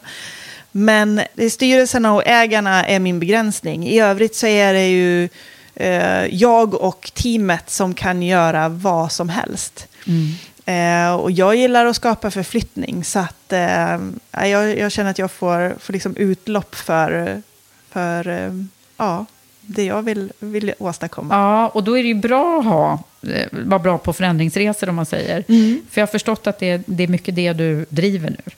men 0.76 1.20
det 1.34 1.44
är 1.44 1.50
styrelserna 1.50 2.14
och 2.14 2.22
ägarna 2.26 2.84
är 2.86 2.98
min 2.98 3.20
begränsning. 3.20 3.88
I 3.88 4.00
övrigt 4.00 4.36
så 4.36 4.46
är 4.46 4.72
det 4.72 4.88
ju 4.88 5.28
eh, 5.74 6.26
jag 6.26 6.74
och 6.74 7.10
teamet 7.14 7.70
som 7.70 7.94
kan 7.94 8.22
göra 8.22 8.68
vad 8.68 9.12
som 9.12 9.28
helst. 9.28 9.86
Eh, 10.64 11.14
och 11.14 11.30
jag 11.30 11.56
gillar 11.56 11.86
att 11.86 11.96
skapa 11.96 12.30
förflyttning, 12.30 13.04
så 13.04 13.18
att, 13.18 13.52
eh, 13.52 13.98
jag, 14.48 14.78
jag 14.78 14.92
känner 14.92 15.10
att 15.10 15.18
jag 15.18 15.30
får, 15.30 15.78
får 15.78 15.92
liksom 15.92 16.16
utlopp 16.16 16.74
för, 16.74 17.42
för 17.90 18.28
eh, 18.28 18.52
ja, 18.96 19.26
det 19.60 19.84
jag 19.84 20.02
vill, 20.02 20.32
vill 20.38 20.74
åstadkomma. 20.78 21.34
Ja, 21.34 21.68
och 21.68 21.84
då 21.84 21.98
är 21.98 22.02
det 22.02 22.08
ju 22.08 22.14
bra 22.14 22.58
att 22.58 22.64
ha, 22.64 23.02
eh, 23.22 23.48
vara 23.50 23.78
bra 23.78 23.98
på 23.98 24.12
förändringsresor 24.12 24.88
om 24.88 24.94
man 24.94 25.06
säger. 25.06 25.44
Mm. 25.48 25.80
För 25.90 26.00
jag 26.00 26.06
har 26.06 26.12
förstått 26.12 26.46
att 26.46 26.58
det, 26.58 26.82
det 26.86 27.02
är 27.02 27.08
mycket 27.08 27.36
det 27.36 27.52
du 27.52 27.86
driver 27.88 28.30
nu. 28.30 28.52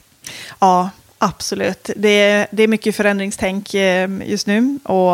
Ja, 0.59 0.89
absolut. 1.17 1.89
Det 1.95 2.09
är, 2.09 2.47
det 2.51 2.63
är 2.63 2.67
mycket 2.67 2.95
förändringstänk 2.95 3.73
eh, 3.73 4.09
just 4.25 4.47
nu 4.47 4.79
och, 4.83 5.11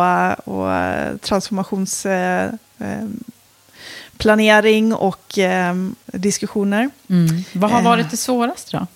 och 0.48 0.72
eh, 0.74 1.18
transformationsplanering 1.18 2.60
eh, 2.80 3.08
planering 4.18 4.94
och 4.94 5.38
eh, 5.40 5.76
diskussioner. 6.06 6.90
Vad 7.54 7.72
har 7.72 7.80
Eh. 7.80 7.86
varit 7.86 8.12
det 8.12 8.18
svåraste 8.18 8.78
då? 8.78 8.88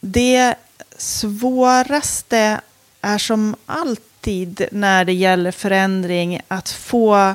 Det 0.00 0.54
svåraste 0.98 2.60
är 3.00 3.18
som 3.18 3.56
alltid 3.66 4.68
när 4.72 5.04
det 5.04 5.12
gäller 5.12 5.50
förändring 5.50 6.40
att 6.48 6.70
få, 6.70 7.34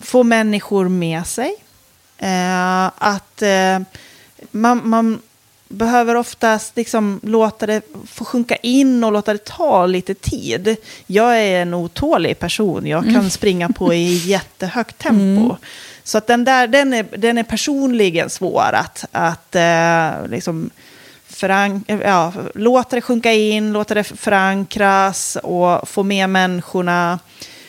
få 0.00 0.22
människor 0.22 0.88
med 0.88 1.26
sig. 1.26 1.54
Eh, 2.18 2.84
att 2.86 3.42
eh, 3.42 3.80
man, 4.50 4.80
man 4.88 5.22
behöver 5.74 6.14
oftast 6.14 6.76
liksom 6.76 7.20
låta 7.22 7.66
det 7.66 7.82
få 8.06 8.24
sjunka 8.24 8.56
in 8.56 9.04
och 9.04 9.12
låta 9.12 9.32
det 9.32 9.44
ta 9.44 9.86
lite 9.86 10.14
tid. 10.14 10.76
Jag 11.06 11.38
är 11.40 11.62
en 11.62 11.74
otålig 11.74 12.38
person. 12.38 12.86
Jag 12.86 13.04
kan 13.04 13.30
springa 13.30 13.68
på 13.68 13.94
i 13.94 14.14
jättehögt 14.26 14.98
tempo. 14.98 15.56
Så 16.04 16.18
att 16.18 16.26
den 16.26 16.44
där, 16.44 16.66
den 16.66 16.92
är, 16.92 17.06
den 17.16 17.38
är 17.38 17.42
personligen 17.42 18.30
svår 18.30 18.70
att, 18.72 19.04
att 19.12 19.54
eh, 19.54 20.28
liksom 20.28 20.70
förank- 21.28 22.02
ja, 22.04 22.32
låta 22.54 22.96
det 22.96 23.02
sjunka 23.02 23.32
in, 23.32 23.72
låta 23.72 23.94
det 23.94 24.04
förankras 24.04 25.36
och 25.42 25.88
få 25.88 26.02
med 26.02 26.30
människorna. 26.30 27.18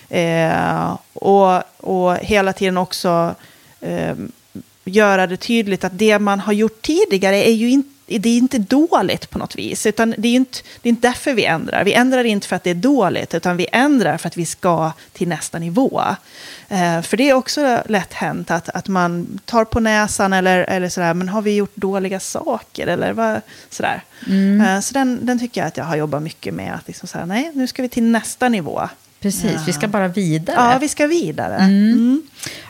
Eh, 0.09 0.97
och, 1.13 1.61
och 1.77 2.15
hela 2.17 2.53
tiden 2.53 2.77
också 2.77 3.35
eh, 3.81 4.15
göra 4.85 5.27
det 5.27 5.37
tydligt 5.37 5.83
att 5.83 5.97
det 5.97 6.19
man 6.19 6.39
har 6.39 6.53
gjort 6.53 6.81
tidigare 6.81 7.47
är 7.47 7.53
ju 7.53 7.69
inte 7.69 7.94
det 8.07 8.29
är 8.29 8.37
inte 8.37 8.57
dåligt 8.57 9.29
på 9.29 9.37
något 9.39 9.55
vis. 9.55 9.85
Utan 9.85 10.15
det 10.17 10.27
är 10.27 10.35
inte, 10.35 10.59
det 10.81 10.89
är 10.89 10.89
inte 10.89 11.07
därför 11.07 11.33
vi 11.33 11.45
ändrar. 11.45 11.83
Vi 11.83 11.93
ändrar 11.93 12.23
inte 12.23 12.47
för 12.47 12.55
att 12.55 12.63
det 12.63 12.69
är 12.69 12.75
dåligt, 12.75 13.33
utan 13.33 13.57
vi 13.57 13.67
ändrar 13.71 14.17
för 14.17 14.27
att 14.27 14.37
vi 14.37 14.45
ska 14.45 14.91
till 15.13 15.27
nästa 15.27 15.59
nivå. 15.59 16.01
Eh, 16.69 17.01
för 17.01 17.17
det 17.17 17.29
är 17.29 17.33
också 17.33 17.83
lätt 17.89 18.13
hänt 18.13 18.51
att, 18.51 18.69
att 18.69 18.87
man 18.87 19.39
tar 19.45 19.65
på 19.65 19.79
näsan 19.79 20.33
eller, 20.33 20.59
eller 20.59 20.89
sådär, 20.89 21.13
men 21.13 21.29
har 21.29 21.41
vi 21.41 21.55
gjort 21.55 21.75
dåliga 21.75 22.19
saker? 22.19 22.87
Eller 22.87 23.13
vad, 23.13 23.41
sådär. 23.69 24.03
Mm. 24.27 24.61
Eh, 24.61 24.79
så 24.79 24.93
den, 24.93 25.25
den 25.25 25.39
tycker 25.39 25.61
jag 25.61 25.67
att 25.67 25.77
jag 25.77 25.85
har 25.85 25.95
jobbat 25.95 26.23
mycket 26.23 26.53
med. 26.53 26.73
Att 26.75 26.87
liksom 26.87 27.07
säga, 27.07 27.25
nej, 27.25 27.51
nu 27.53 27.67
ska 27.67 27.81
vi 27.81 27.89
till 27.89 28.03
nästa 28.03 28.49
nivå. 28.49 28.89
Precis, 29.19 29.51
Ja. 29.53 29.59
vi 29.65 29.73
ska 29.73 29.87
bara 29.87 30.07
vidare. 30.07 30.55
Ja, 30.59 30.77
vi 30.81 30.87
ska 30.89 31.07
vidare. 31.07 31.55
Mm. 31.55 31.91
Mm. 31.91 32.21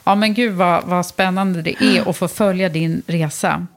Ja, 0.04 0.16
men 0.16 0.34
gud 0.34 0.54
vad, 0.54 0.84
vad 0.84 1.06
spännande 1.06 1.62
det 1.62 1.84
är 1.84 2.10
att 2.10 2.18
få 2.18 2.28
följa 2.28 2.70
din 2.70 3.02
resa. 3.08 3.68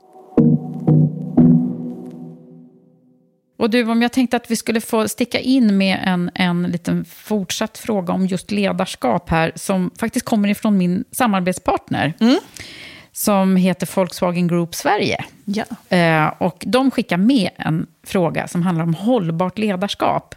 Och 3.58 3.70
du, 3.70 3.84
om 3.84 4.02
jag 4.02 4.12
tänkte 4.12 4.36
att 4.36 4.50
vi 4.50 4.56
skulle 4.56 4.80
få 4.80 5.08
sticka 5.08 5.38
in 5.40 5.76
med 5.76 5.98
en, 6.04 6.30
en 6.34 6.62
liten 6.62 7.04
fortsatt 7.04 7.78
fråga 7.78 8.12
om 8.12 8.26
just 8.26 8.50
ledarskap 8.50 9.30
här, 9.30 9.52
som 9.54 9.90
faktiskt 9.98 10.26
kommer 10.26 10.48
ifrån 10.48 10.78
min 10.78 11.04
samarbetspartner, 11.12 12.12
som 13.12 13.56
heter 13.56 13.88
Volkswagen 13.94 14.48
Group 14.48 14.74
Sverige. 14.74 15.24
Ja. 15.44 15.96
Eh, 15.96 16.32
och 16.38 16.64
de 16.66 16.90
skickar 16.90 17.16
med 17.16 17.50
en 17.56 17.86
fråga 18.06 18.48
som 18.48 18.62
handlar 18.62 18.84
om 18.84 18.94
hållbart 18.94 19.58
ledarskap. 19.58 20.34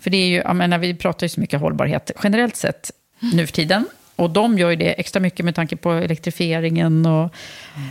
För 0.00 0.10
det 0.10 0.16
är 0.16 0.26
ju, 0.26 0.36
jag 0.36 0.56
menar, 0.56 0.78
vi 0.78 0.94
pratar 0.94 1.24
ju 1.24 1.28
så 1.28 1.40
mycket 1.40 1.60
hållbarhet 1.60 2.10
generellt 2.22 2.56
sett 2.56 2.90
nu 3.32 3.46
för 3.46 3.54
tiden. 3.54 3.84
Och 4.18 4.30
de 4.30 4.58
gör 4.58 4.70
ju 4.70 4.76
det 4.76 5.00
extra 5.00 5.20
mycket 5.20 5.44
med 5.44 5.54
tanke 5.54 5.76
på 5.76 5.92
elektrifieringen 5.92 7.06
och, 7.06 7.34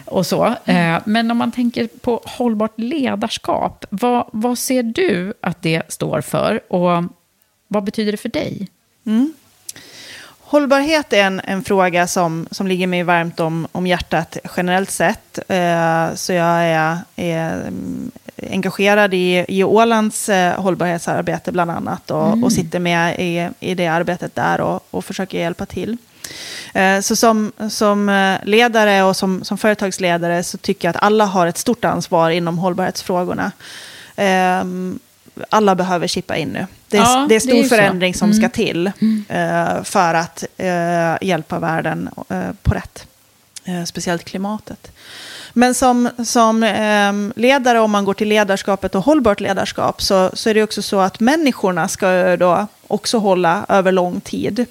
och 0.05 0.25
så. 0.25 0.45
Eh, 0.65 0.97
men 1.05 1.31
om 1.31 1.37
man 1.37 1.51
tänker 1.51 1.87
på 2.01 2.21
hållbart 2.25 2.73
ledarskap, 2.79 3.85
vad, 3.89 4.29
vad 4.33 4.57
ser 4.57 4.83
du 4.83 5.33
att 5.41 5.61
det 5.61 5.91
står 5.91 6.21
för? 6.21 6.73
Och 6.73 7.03
vad 7.67 7.83
betyder 7.83 8.11
det 8.11 8.17
för 8.17 8.29
dig? 8.29 8.67
Mm. 9.05 9.33
Hållbarhet 10.39 11.13
är 11.13 11.23
en, 11.23 11.39
en 11.43 11.63
fråga 11.63 12.07
som, 12.07 12.47
som 12.51 12.67
ligger 12.67 12.87
mig 12.87 13.03
varmt 13.03 13.39
om, 13.39 13.67
om 13.71 13.87
hjärtat 13.87 14.37
generellt 14.57 14.91
sett. 14.91 15.39
Eh, 15.47 16.13
så 16.15 16.33
jag 16.33 16.63
är, 16.63 16.97
är 17.15 17.51
mm, 17.53 18.11
engagerad 18.51 19.13
i, 19.13 19.45
i 19.47 19.63
Ålands 19.63 20.29
eh, 20.29 20.61
hållbarhetsarbete 20.61 21.51
bland 21.51 21.71
annat 21.71 22.11
och, 22.11 22.27
Mm. 22.27 22.43
och 22.43 22.51
sitter 22.51 22.79
med 22.79 23.19
i, 23.19 23.49
i 23.59 23.75
det 23.75 23.87
arbetet 23.87 24.35
där 24.35 24.61
och, 24.61 24.87
och 24.91 25.05
försöker 25.05 25.37
hjälpa 25.37 25.65
till. 25.65 25.97
Eh, 26.73 26.99
Så 27.01 27.15
som, 27.15 27.51
som 27.69 28.09
eh, 28.09 28.37
ledare 28.43 29.03
och 29.03 29.15
som, 29.15 29.43
som 29.43 29.57
företagsledare 29.57 30.43
så 30.43 30.57
tycker 30.57 30.87
jag 30.87 30.95
att 30.95 31.03
alla 31.03 31.25
har 31.25 31.47
ett 31.47 31.57
stort 31.57 31.85
ansvar 31.85 32.29
inom 32.29 32.57
hållbarhetsfrågorna. 32.57 33.51
Ehm, 34.15 34.99
Alla 35.49 35.75
behöver 35.75 36.07
chippa 36.07 36.35
in 36.37 36.49
nu. 36.49 36.67
Det 36.87 36.97
är, 36.97 37.01
Ja, 37.01 37.25
det 37.29 37.35
är 37.35 37.39
stor 37.39 37.51
det 37.51 37.59
är 37.59 37.69
förändring 37.69 38.13
som 38.13 38.29
Mm. 38.31 38.41
ska 38.41 38.49
till 38.49 38.87
eh, 39.27 39.83
för 39.83 40.13
att 40.13 40.43
hjälpa 41.21 41.59
världen 41.59 42.09
på 42.63 42.73
rätt. 42.73 43.05
Speciellt 43.87 44.23
klimatet. 44.25 44.91
Men 45.53 45.73
som, 45.75 46.09
som 46.25 46.63
ehm, 46.63 47.33
ledare, 47.35 47.79
om 47.79 47.91
man 47.91 48.05
går 48.05 48.13
till 48.13 48.27
ledarskapet 48.27 48.95
och 48.95 49.03
hållbart 49.03 49.39
ledarskap, 49.39 50.01
så, 50.01 50.29
så 50.33 50.49
är 50.49 50.53
det 50.53 50.63
också 50.63 50.81
så 50.81 50.99
att 50.99 51.19
människorna 51.19 51.87
ska 51.87 52.37
då 52.37 52.67
också 52.87 53.17
hålla 53.17 53.65
över 53.69 53.91
lång 53.91 54.21
tid. 54.21 54.65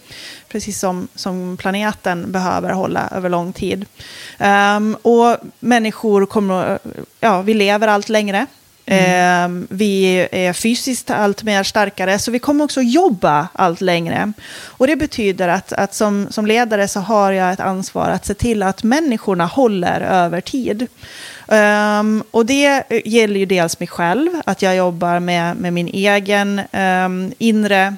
Precis 0.49 0.79
som, 0.79 1.09
som 1.15 1.57
planeten 1.57 2.33
behöver 2.33 2.71
hålla 2.71 3.09
över 3.09 3.29
lång 3.29 3.53
tid. 3.53 3.87
Ehm, 4.39 4.97
och 5.03 5.37
människor 5.61 6.27
kommer, 6.27 6.79
ja, 7.21 7.43
vi 7.43 7.55
lever 7.55 7.89
allt 7.89 8.09
längre. 8.09 8.47
Ehm, 8.87 9.67
vi 9.71 10.29
är 10.33 10.53
fysiskt 10.53 11.11
allt 11.11 11.43
mer 11.43 11.63
starkare, 11.63 12.19
så 12.19 12.31
vi 12.31 12.39
kommer 12.39 12.65
också 12.65 12.83
jobba 12.83 13.49
allt 13.53 13.81
längre. 13.81 14.33
Och 14.65 14.87
det 14.87 14.97
betyder 14.97 15.49
att, 15.49 15.73
att 15.73 15.95
som, 15.95 16.27
som 16.31 16.47
ledare 16.47 16.89
så 16.89 17.01
har 17.01 17.33
jag 17.33 17.53
ett 17.53 17.61
ansvar 17.61 18.09
att 18.09 18.27
se 18.27 18.35
till 18.35 18.63
att 18.63 18.83
människorna 18.83 19.47
håller 19.47 20.01
över 20.01 20.41
tid. 20.41 20.87
Ehm, 21.49 22.23
och 22.31 22.47
det 22.47 22.83
gäller 23.05 23.41
ju 23.41 23.47
dels 23.47 23.81
mig 23.81 23.87
själv, 23.87 24.31
att 24.45 24.63
jag 24.63 24.77
jobbar 24.77 25.21
med, 25.21 25.57
med 25.57 25.73
min 25.73 25.89
egen 25.89 26.61
um, 26.73 27.33
inre 27.39 27.97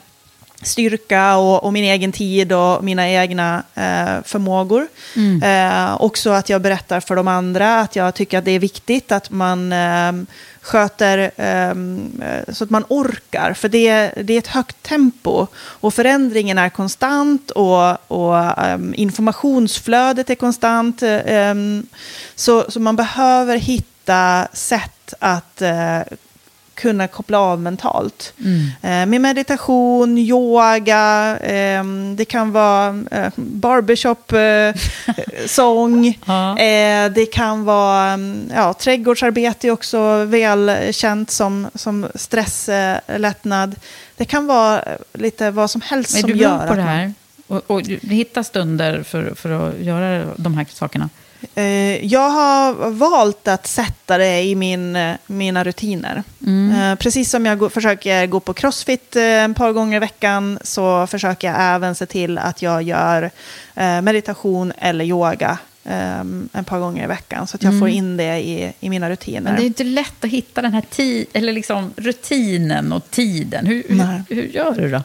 styrka 0.62 1.36
och, 1.36 1.64
och 1.64 1.72
min 1.72 1.84
egen 1.84 2.12
tid 2.12 2.52
och 2.52 2.84
mina 2.84 3.08
egna 3.08 3.62
eh, 3.74 4.22
förmågor. 4.24 4.86
Mm. 5.16 5.42
Eh, 5.42 6.02
också 6.02 6.30
att 6.30 6.48
jag 6.48 6.62
berättar 6.62 7.00
för 7.00 7.16
de 7.16 7.28
andra 7.28 7.80
att 7.80 7.96
jag 7.96 8.14
tycker 8.14 8.38
att 8.38 8.44
det 8.44 8.50
är 8.50 8.58
viktigt 8.58 9.12
att 9.12 9.30
man 9.30 9.72
eh, 9.72 10.12
sköter 10.60 11.30
ehm, 11.36 12.22
eh, 12.22 12.54
så 12.54 12.64
att 12.64 12.70
man 12.70 12.84
orkar. 12.88 13.52
För 13.52 13.68
det, 13.68 14.12
det 14.22 14.34
är 14.34 14.38
ett 14.38 14.46
högt 14.46 14.82
tempo 14.82 15.46
och 15.56 15.94
förändringen 15.94 16.58
är 16.58 16.68
konstant 16.68 17.50
och, 17.50 18.10
och 18.10 18.38
ehm, 18.38 18.94
informationsflödet 18.96 20.30
är 20.30 20.34
konstant. 20.34 21.02
ehm, 21.02 21.86
så, 22.34 22.70
så 22.70 22.80
man 22.80 22.96
behöver 22.96 23.56
hitta 23.56 24.48
sätt 24.52 25.14
att 25.18 25.62
eh, 25.62 26.00
kunna 26.78 27.08
koppla 27.08 27.38
av 27.38 27.60
mentalt. 27.60 28.32
Mm. 28.44 28.60
Eh, 28.82 29.06
med 29.06 29.20
meditation, 29.20 30.18
yoga, 30.18 31.36
ehm, 31.42 32.16
det 32.16 32.24
kan 32.24 32.52
vara 32.52 33.04
eh, 33.10 33.32
barbershop-sång, 33.36 36.06
eh, 36.58 37.10
det 37.10 37.26
kan 37.32 37.64
vara 37.64 38.10
mm, 38.10 38.50
ja, 38.54 38.74
trädgårdsarbete 38.74 39.70
också 39.70 40.24
välkänt 40.24 41.30
som, 41.30 41.66
som 41.74 42.06
stresslättnad. 42.14 43.76
Det 44.16 44.24
kan 44.24 44.46
vara 44.46 44.84
lite 45.12 45.50
vad 45.50 45.70
som 45.70 45.80
helst 45.80 46.16
Är 46.16 46.20
som 46.20 46.30
du 46.30 46.36
gör 46.36 46.48
bra 46.48 46.58
på 46.58 46.62
att 46.72 46.78
det 46.78 46.84
man- 46.84 46.88
här? 46.88 47.12
Och, 47.46 47.62
och 47.66 47.82
du 47.82 47.98
hittar 48.02 48.42
stunder 48.42 49.02
för, 49.02 49.34
för 49.34 49.50
att 49.50 49.78
göra 49.78 50.24
de 50.36 50.54
här 50.54 50.66
sakerna? 50.70 51.08
Eh, 51.54 52.04
Jag 52.06 52.30
har 52.30 52.90
valt 52.90 53.48
att 53.48 53.66
sätta 53.66 54.18
det 54.18 54.42
i 54.42 54.54
min, 54.54 54.96
eh, 54.96 55.14
mina 55.26 55.64
rutiner. 55.64 56.22
Mm. 56.46 56.80
Eh, 56.92 56.94
Precis 56.96 57.30
som 57.30 57.46
jag 57.46 57.72
försöker 57.72 58.26
gå 58.26 58.40
på 58.40 58.54
crossfit 58.54 59.16
ett 59.16 59.56
par 59.56 59.72
gånger 59.72 59.96
i 59.96 60.00
veckan 60.00 60.58
så 60.62 61.06
försöker 61.06 61.48
jag 61.48 61.56
även 61.60 61.94
se 61.94 62.06
till 62.06 62.38
att 62.38 62.62
jag 62.62 62.82
gör 62.82 63.30
meditation 64.02 64.72
eller 64.78 65.04
yoga 65.04 65.58
eh, 65.84 66.20
ett 66.60 66.66
par 66.66 66.78
gånger 66.78 67.04
i 67.04 67.06
veckan. 67.06 67.46
Så 67.46 67.56
att 67.56 67.62
jag 67.62 67.70
Mm. 67.70 67.80
får 67.80 67.88
in 67.88 68.16
det 68.16 68.38
i, 68.38 68.72
i 68.80 68.90
mina 68.90 69.10
rutiner. 69.10 69.40
Men 69.40 69.56
det 69.56 69.62
är 69.62 69.66
inte 69.66 69.84
lätt 69.84 70.24
att 70.24 70.30
hitta 70.30 70.62
den 70.62 70.72
här 70.74 70.82
ti- 70.96 71.26
eller 71.32 71.52
liksom 71.52 71.92
rutinen 71.96 72.92
och 72.92 73.10
tiden. 73.10 73.66
Hur, 73.66 73.82
hur, 73.88 74.24
hur 74.34 74.42
gör 74.42 74.72
du 74.72 74.90
då? 74.90 74.96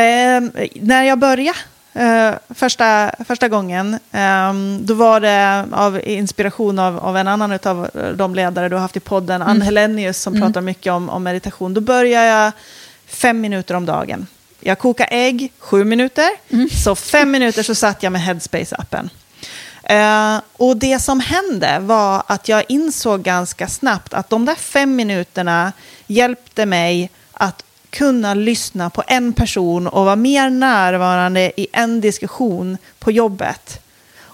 Eh, 0.00 0.66
när 0.74 1.02
jag 1.04 1.18
började 1.18 1.58
eh, 1.92 2.32
första, 2.54 3.10
första 3.26 3.48
gången, 3.48 3.94
eh, 4.12 4.52
då 4.80 4.94
var 4.94 5.20
det 5.20 5.66
av 5.72 6.00
inspiration 6.04 6.78
av, 6.78 6.98
av 6.98 7.16
en 7.16 7.28
annan 7.28 7.58
av 7.64 7.90
de 8.16 8.34
ledare 8.34 8.68
du 8.68 8.74
har 8.76 8.80
haft 8.82 8.96
i 8.96 9.00
podden, 9.00 9.42
Ann 9.42 9.50
Mm. 9.50 9.62
Helenius, 9.62 10.20
som 10.22 10.34
Mm. 10.34 10.46
pratar 10.48 10.60
mycket 10.60 10.92
om, 10.92 11.10
om 11.10 11.22
meditation. 11.22 11.74
Då 11.74 11.80
började 11.80 12.26
jag 12.26 12.52
fem 13.06 13.40
minuter 13.40 13.74
om 13.74 13.86
dagen. 13.86 14.26
Jag 14.60 14.78
kokade 14.78 15.08
ägg, 15.10 15.52
sju 15.58 15.84
minuter. 15.84 16.28
Mm. 16.50 16.68
Så 16.70 16.94
fem 16.94 17.30
minuter 17.30 17.62
så 17.62 17.74
satt 17.74 18.02
jag 18.02 18.12
med 18.12 18.20
Headspace-appen. 18.22 19.10
Eh, 19.82 20.40
och 20.52 20.76
det 20.76 20.98
som 20.98 21.20
hände 21.20 21.78
var 21.80 22.22
att 22.26 22.48
jag 22.48 22.64
insåg 22.68 23.22
ganska 23.22 23.68
snabbt 23.68 24.14
att 24.14 24.30
de 24.30 24.44
där 24.44 24.54
fem 24.54 24.96
minuterna 24.96 25.72
hjälpte 26.06 26.66
mig 26.66 27.10
att 27.32 27.62
kunna 27.90 28.34
lyssna 28.34 28.90
på 28.90 29.02
en 29.06 29.32
person 29.32 29.86
och 29.86 30.04
vara 30.04 30.16
mer 30.16 30.50
närvarande 30.50 31.60
i 31.60 31.66
en 31.72 32.00
diskussion 32.00 32.78
på 32.98 33.10
jobbet. 33.12 33.80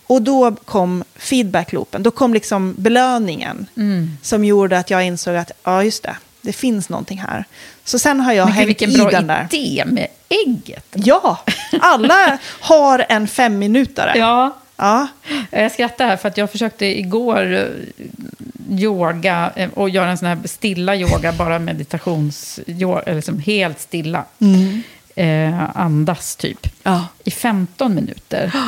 Och 0.09 0.23
då 0.23 0.55
kom 0.65 1.05
feedbackloopen, 1.17 2.03
då 2.03 2.11
kom 2.11 2.35
liksom 2.35 2.75
belöningen 2.79 3.67
Mm. 3.77 4.11
som 4.23 4.45
gjorde 4.45 4.79
att 4.79 4.91
jag 4.91 5.05
insåg 5.07 5.37
att 5.37 5.51
ja, 5.65 5.83
just 5.83 6.03
det, 6.03 6.17
det 6.41 6.53
finns 6.53 6.89
någonting 6.89 7.19
här. 7.19 7.45
Så 7.85 7.99
sen 7.99 8.21
har 8.21 8.33
jag 8.33 8.45
Men 8.47 8.53
hängt 8.55 8.69
vilken 8.69 8.91
i 8.91 8.97
bra 8.99 9.11
den 9.11 9.27
där. 9.27 9.49
idé 9.51 9.85
med 9.87 10.07
ägget. 10.47 10.87
Ja, 10.93 11.39
alla 11.81 12.39
har 12.61 13.07
en 13.09 13.29
femminutare. 13.29 14.13
Ja. 14.19 14.57
Ja. 14.77 15.09
Jag 15.51 15.73
skrattar 15.73 16.07
här 16.07 16.17
för 16.17 16.29
att 16.29 16.37
jag 16.37 16.51
försökte 16.51 16.87
igår 16.99 17.53
eh, 17.55 17.65
yoga 18.71 19.53
eh, 19.57 19.71
och 19.75 19.91
göra 19.91 20.11
en 20.11 20.19
sån 20.19 20.29
här 20.29 20.39
stilla 20.45 20.97
yoga, 20.97 21.33
bara 21.33 21.59
meditations... 21.59 22.61
liksom 23.07 23.39
helt 23.39 23.81
stilla. 23.81 24.25
Mm. 24.39 24.83
Eh, 25.17 25.77
andas 25.81 26.37
typ. 26.37 26.67
Ja. 26.83 27.07
I 27.25 27.31
15 27.31 27.95
minuter. 27.95 28.53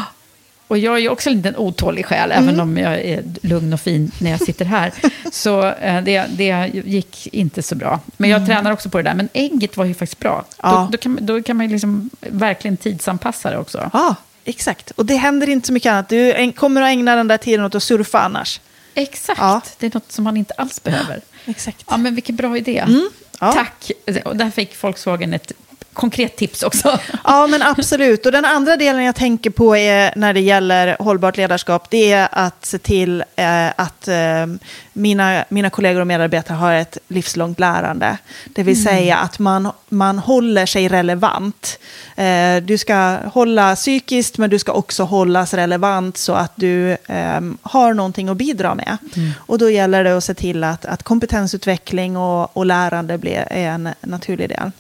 Och 0.68 0.78
jag 0.78 0.94
är 0.94 0.98
ju 0.98 1.08
också 1.08 1.30
en 1.30 1.36
liten 1.36 1.56
otålig 1.56 2.06
själ, 2.06 2.32
även 2.32 2.48
Mm. 2.48 2.60
om 2.60 2.78
jag 2.78 2.92
är 3.00 3.22
lugn 3.42 3.72
och 3.72 3.80
fin 3.80 4.10
när 4.20 4.30
jag 4.30 4.40
sitter 4.40 4.64
här. 4.64 4.92
Så 5.32 5.66
eh, 5.66 6.02
det, 6.02 6.24
det 6.30 6.70
gick 6.84 7.26
inte 7.34 7.62
så 7.62 7.74
bra. 7.74 8.00
Men 8.16 8.30
jag 8.30 8.36
Mm. 8.36 8.48
tränar 8.48 8.70
också 8.72 8.90
på 8.90 8.98
det 8.98 9.02
där. 9.04 9.14
Men 9.14 9.28
ägget 9.32 9.76
var 9.76 9.84
ju 9.84 9.94
faktiskt 9.94 10.18
bra. 10.18 10.44
Ja. 10.62 10.70
Då, 10.70 10.88
då, 10.92 10.98
kan, 10.98 11.12
man- 11.12 11.26
då 11.26 11.42
kan 11.42 11.56
man 11.56 11.66
ju 11.66 11.72
liksom 11.72 12.10
verkligen 12.20 12.76
tidsanpassa 12.76 13.50
det 13.50 13.58
också. 13.58 13.90
Ja, 13.92 14.14
exakt. 14.48 14.90
Och 14.90 15.06
det 15.06 15.16
händer 15.16 15.48
inte 15.48 15.66
så 15.66 15.72
mycket 15.72 15.90
annat. 15.90 16.08
Du 16.08 16.52
kommer 16.52 16.82
att 16.82 16.88
ägna 16.88 17.16
den 17.16 17.28
där 17.28 17.38
tiden 17.38 17.64
åt 17.64 17.74
att 17.74 17.82
surfa 17.82 18.20
annars. 18.20 18.60
Exakt, 18.94 19.40
Ja. 19.40 19.60
det 19.78 19.86
är 19.86 19.90
något 19.94 20.12
som 20.12 20.24
man 20.24 20.36
inte 20.36 20.54
alls 20.54 20.82
behöver. 20.82 21.20
Exakt. 21.46 21.84
Ja, 21.90 21.96
men 21.96 22.14
vilken 22.14 22.36
bra 22.36 22.56
idé. 22.56 22.78
Mm, 22.78 23.08
ja. 23.40 23.52
Tack. 23.52 23.90
Och 24.24 24.36
där 24.36 24.50
fick 24.50 24.82
Volkswagen 24.82 25.34
ett 25.34 25.52
konkret 25.98 26.36
tips 26.36 26.62
också. 26.62 26.98
Ja, 27.24 27.46
men 27.46 27.62
absolut. 27.62 28.26
Och 28.26 28.32
den 28.32 28.44
andra 28.44 28.76
delen 28.76 29.04
jag 29.04 29.14
tänker 29.14 29.50
på 29.50 29.76
är 29.76 30.12
när 30.16 30.34
det 30.34 30.40
gäller 30.40 30.96
hållbart 31.00 31.36
ledarskap, 31.36 31.90
det 31.90 32.12
är 32.12 32.28
att 32.32 32.66
se 32.66 32.78
till 32.78 33.24
eh, 33.36 33.68
att 33.76 34.08
eh, 34.08 34.46
mina, 34.92 35.44
mina 35.48 35.70
kollegor 35.70 36.00
och 36.00 36.06
medarbetare 36.06 36.56
har 36.56 36.72
ett 36.72 36.98
livslångt 37.08 37.60
lärande. 37.60 38.18
Det 38.44 38.62
vill 38.62 38.82
säga 38.82 39.16
att 39.16 39.38
man, 39.38 39.72
man 39.88 40.18
håller 40.18 40.66
sig 40.66 40.88
relevant. 40.88 41.78
Eh, 42.16 42.56
du 42.56 42.78
ska 42.78 43.18
hålla 43.32 43.76
psykiskt, 43.76 44.38
men 44.38 44.50
du 44.50 44.58
ska 44.58 44.72
också 44.72 45.02
hållas 45.02 45.54
relevant 45.54 46.16
så 46.16 46.32
att 46.32 46.52
du 46.54 46.90
eh, 46.90 47.40
har 47.62 47.94
någonting 47.94 48.28
att 48.28 48.36
bidra 48.36 48.74
med. 48.74 48.96
Och 49.36 49.58
då 49.58 49.70
gäller 49.70 50.04
det 50.04 50.16
att 50.16 50.24
se 50.24 50.34
till 50.34 50.64
att, 50.64 50.84
att 50.84 51.02
kompetensutveckling 51.02 52.16
och, 52.16 52.56
och 52.56 52.66
lärande 52.66 53.18
blir 53.18 53.46
är 53.50 53.68
en 53.68 53.88
naturlig 54.00 54.48
del. 54.48 54.72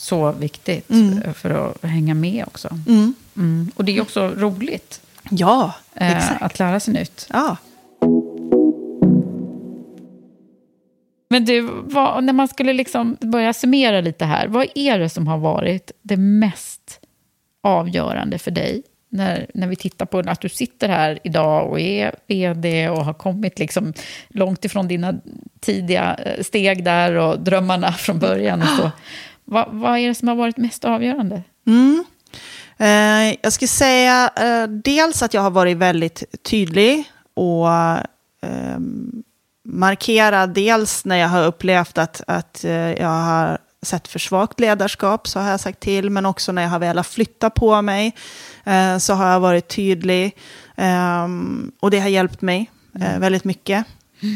Så 0.00 0.32
viktigt 0.32 0.90
Mm. 0.90 1.34
för 1.34 1.50
att 1.50 1.84
hänga 1.90 2.14
med 2.14 2.44
också. 2.46 2.68
Mm. 2.88 3.14
Mm. 3.36 3.70
Och 3.76 3.84
det 3.84 3.96
är 3.96 4.02
också 4.02 4.28
roligt 4.28 5.00
Ja, 5.30 5.74
eh, 5.94 6.16
exakt. 6.16 6.42
att 6.42 6.58
lära 6.58 6.80
sig 6.80 6.94
nytt. 6.94 7.26
Ja. 7.32 7.56
Men 11.30 11.44
du, 11.44 11.68
vad, 11.84 12.24
när 12.24 12.32
man 12.32 12.48
skulle 12.48 12.72
liksom 12.72 13.16
börja 13.20 13.52
summera 13.52 14.00
lite 14.00 14.24
här, 14.24 14.46
vad 14.48 14.66
är 14.74 14.98
det 14.98 15.08
som 15.08 15.26
har 15.26 15.38
varit 15.38 15.90
det 16.02 16.16
mest 16.16 17.00
avgörande 17.62 18.38
för 18.38 18.50
dig? 18.50 18.82
När, 19.12 19.46
när 19.54 19.66
vi 19.68 19.76
tittar 19.76 20.06
på 20.06 20.18
att 20.18 20.40
du 20.40 20.48
sitter 20.48 20.88
här 20.88 21.18
idag 21.24 21.70
och 21.70 21.80
är 21.80 22.14
vd 22.26 22.88
och 22.88 23.04
har 23.04 23.14
kommit 23.14 23.58
liksom 23.58 23.92
långt 24.28 24.64
ifrån 24.64 24.88
dina 24.88 25.14
tidiga 25.60 26.14
eh, 26.14 26.42
steg 26.42 26.84
där 26.84 27.14
och 27.14 27.40
drömmarna 27.40 27.92
från 27.92 28.18
början. 28.18 28.62
Och 28.62 28.68
så. 28.68 28.90
Vad, 29.50 29.68
vad 29.70 29.98
är 29.98 30.08
det 30.08 30.14
som 30.14 30.28
har 30.28 30.34
varit 30.34 30.56
mest 30.56 30.84
avgörande? 30.84 31.42
Mm. 31.66 32.04
Eh, 32.76 33.38
jag 33.42 33.52
skulle 33.52 33.68
säga 33.68 34.30
eh, 34.36 34.68
dels 34.68 35.22
att 35.22 35.34
jag 35.34 35.42
har 35.42 35.50
varit 35.50 35.76
väldigt 35.76 36.42
tydlig 36.42 37.04
och 37.34 37.68
eh, 38.48 38.78
markerad. 39.64 40.50
Dels 40.54 41.04
när 41.04 41.16
jag 41.16 41.28
har 41.28 41.46
upplevt 41.46 41.98
att, 41.98 42.22
att 42.26 42.64
eh, 42.64 42.92
jag 42.92 43.08
har 43.08 43.58
sett 43.82 44.08
för 44.08 44.18
svagt 44.18 44.60
ledarskap, 44.60 45.28
så 45.28 45.40
har 45.40 45.50
jag 45.50 45.60
sagt 45.60 45.80
till. 45.80 46.10
Men 46.10 46.26
också 46.26 46.52
när 46.52 46.62
jag 46.62 46.70
har 46.70 46.78
velat 46.78 47.06
flytta 47.06 47.50
på 47.50 47.82
mig, 47.82 48.14
eh, 48.64 48.98
så 48.98 49.14
har 49.14 49.32
jag 49.32 49.40
varit 49.40 49.68
tydlig. 49.68 50.36
Ehm, 50.76 51.72
och 51.80 51.90
det 51.90 52.00
har 52.00 52.08
hjälpt 52.08 52.42
mig 52.42 52.70
eh, 53.00 53.18
väldigt 53.18 53.44
mycket. 53.44 53.86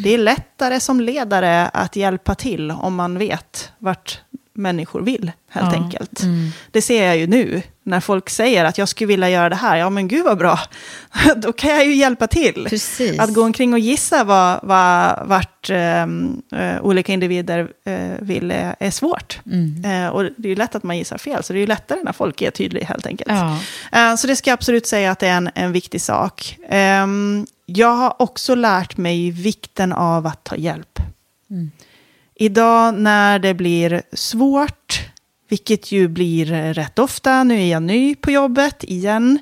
Det 0.02 0.14
är 0.14 0.18
lättare 0.18 0.80
som 0.80 1.00
ledare 1.00 1.68
att 1.68 1.96
hjälpa 1.96 2.34
till 2.34 2.70
om 2.70 2.94
man 2.94 3.18
vet 3.18 3.72
vart 3.78 4.20
människor 4.54 5.00
vill, 5.02 5.32
helt 5.48 5.72
Ja, 5.74 5.82
enkelt. 5.82 6.22
mm. 6.22 6.50
Det 6.70 6.82
ser 6.82 7.04
jag 7.06 7.16
ju 7.16 7.26
nu, 7.26 7.62
när 7.82 8.00
folk 8.00 8.30
säger 8.30 8.64
att 8.64 8.78
jag 8.78 8.88
skulle 8.88 9.08
vilja 9.08 9.30
göra 9.30 9.48
det 9.48 9.56
här. 9.56 9.76
Ja, 9.76 9.90
men 9.90 10.08
gud 10.08 10.24
vad 10.24 10.38
bra. 10.38 10.58
Då 11.36 11.52
kan 11.52 11.70
jag 11.70 11.86
ju 11.86 11.94
hjälpa 11.94 12.26
till. 12.26 12.66
Precis. 12.70 13.18
Att 13.18 13.34
gå 13.34 13.42
omkring 13.42 13.72
och 13.72 13.78
gissa 13.78 14.24
vad, 14.24 14.60
vad, 14.62 15.26
vart 15.28 15.70
ehm, 15.70 16.42
eh, 16.52 16.80
olika 16.82 17.12
individer 17.12 17.68
eh, 17.84 18.10
vill 18.20 18.50
är, 18.78 18.90
svårt. 18.90 19.40
Mm. 19.46 19.84
Eh, 20.04 20.08
och 20.10 20.22
det 20.24 20.48
är 20.48 20.50
ju 20.50 20.56
lätt 20.56 20.74
att 20.74 20.82
man 20.82 20.98
gissar 20.98 21.18
fel, 21.18 21.42
så 21.44 21.52
det 21.52 21.58
är 21.58 21.60
ju 21.60 21.66
lättare 21.66 21.98
när 22.04 22.12
folk 22.12 22.42
är 22.42 22.50
tydliga, 22.50 22.84
helt 22.86 23.06
enkelt. 23.06 23.30
Ja. 23.30 23.58
Eh, 23.92 24.16
Så 24.16 24.26
det 24.26 24.36
ska 24.36 24.50
jag 24.50 24.54
absolut 24.56 24.86
säga 24.86 25.10
att 25.10 25.18
det 25.18 25.26
är 25.28 25.36
en, 25.36 25.50
en 25.54 25.72
viktig 25.72 26.00
sak. 26.00 26.58
Ehm, 26.68 27.46
Jag 27.66 27.92
har 27.94 28.22
också 28.22 28.54
lärt 28.54 28.96
mig 28.96 29.30
vikten 29.30 29.92
av 29.92 30.26
att 30.26 30.44
ta 30.44 30.56
hjälp. 30.56 30.98
Mm. 31.50 31.70
Idag 32.36 32.94
när 32.94 33.38
det 33.38 33.54
blir 33.54 34.02
svårt, 34.12 35.00
vilket 35.48 35.92
ju 35.92 36.08
blir 36.08 36.74
rätt 36.74 36.98
ofta, 36.98 37.44
nu 37.44 37.60
är 37.60 37.70
jag 37.70 37.82
ny 37.82 38.14
på 38.14 38.30
jobbet 38.30 38.84
igen, 38.84 39.38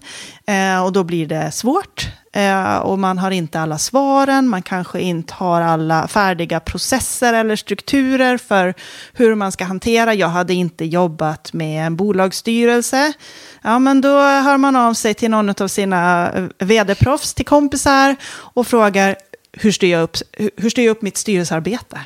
eh, 0.46 0.84
och 0.84 0.92
då 0.92 1.04
blir 1.04 1.26
det 1.26 1.52
svårt. 1.52 2.08
Eh, 2.34 2.76
och 2.76 2.98
man 2.98 3.18
har 3.18 3.30
inte 3.30 3.60
alla 3.60 3.78
svaren, 3.78 4.48
man 4.48 4.62
kanske 4.62 5.00
inte 5.00 5.34
har 5.34 5.60
alla 5.60 6.08
färdiga 6.08 6.60
processer 6.60 7.34
eller 7.34 7.56
strukturer 7.56 8.38
för 8.38 8.74
hur 9.12 9.34
man 9.34 9.52
ska 9.52 9.64
hantera. 9.64 10.14
Jag 10.14 10.28
hade 10.28 10.54
inte 10.54 10.84
jobbat 10.84 11.52
med 11.52 11.86
en 11.86 11.96
bolagsstyrelse. 11.96 13.12
Ja, 13.62 13.78
men 13.78 14.00
då 14.00 14.18
hör 14.18 14.56
man 14.58 14.76
av 14.76 14.94
sig 14.94 15.14
till 15.14 15.30
någon 15.30 15.54
av 15.62 15.68
sina 15.68 16.32
eh, 16.32 16.44
vd-proffs, 16.58 17.34
till 17.34 17.46
kompisar, 17.46 18.16
och 18.32 18.66
frågar 18.66 19.16
hur 19.52 19.72
styr 19.72 19.92
jag 19.92 20.02
upp, 20.02 20.16
hur 20.56 20.70
styr 20.70 20.84
jag 20.84 20.90
upp 20.90 21.02
mitt 21.02 21.16
styrelsearbete? 21.16 22.00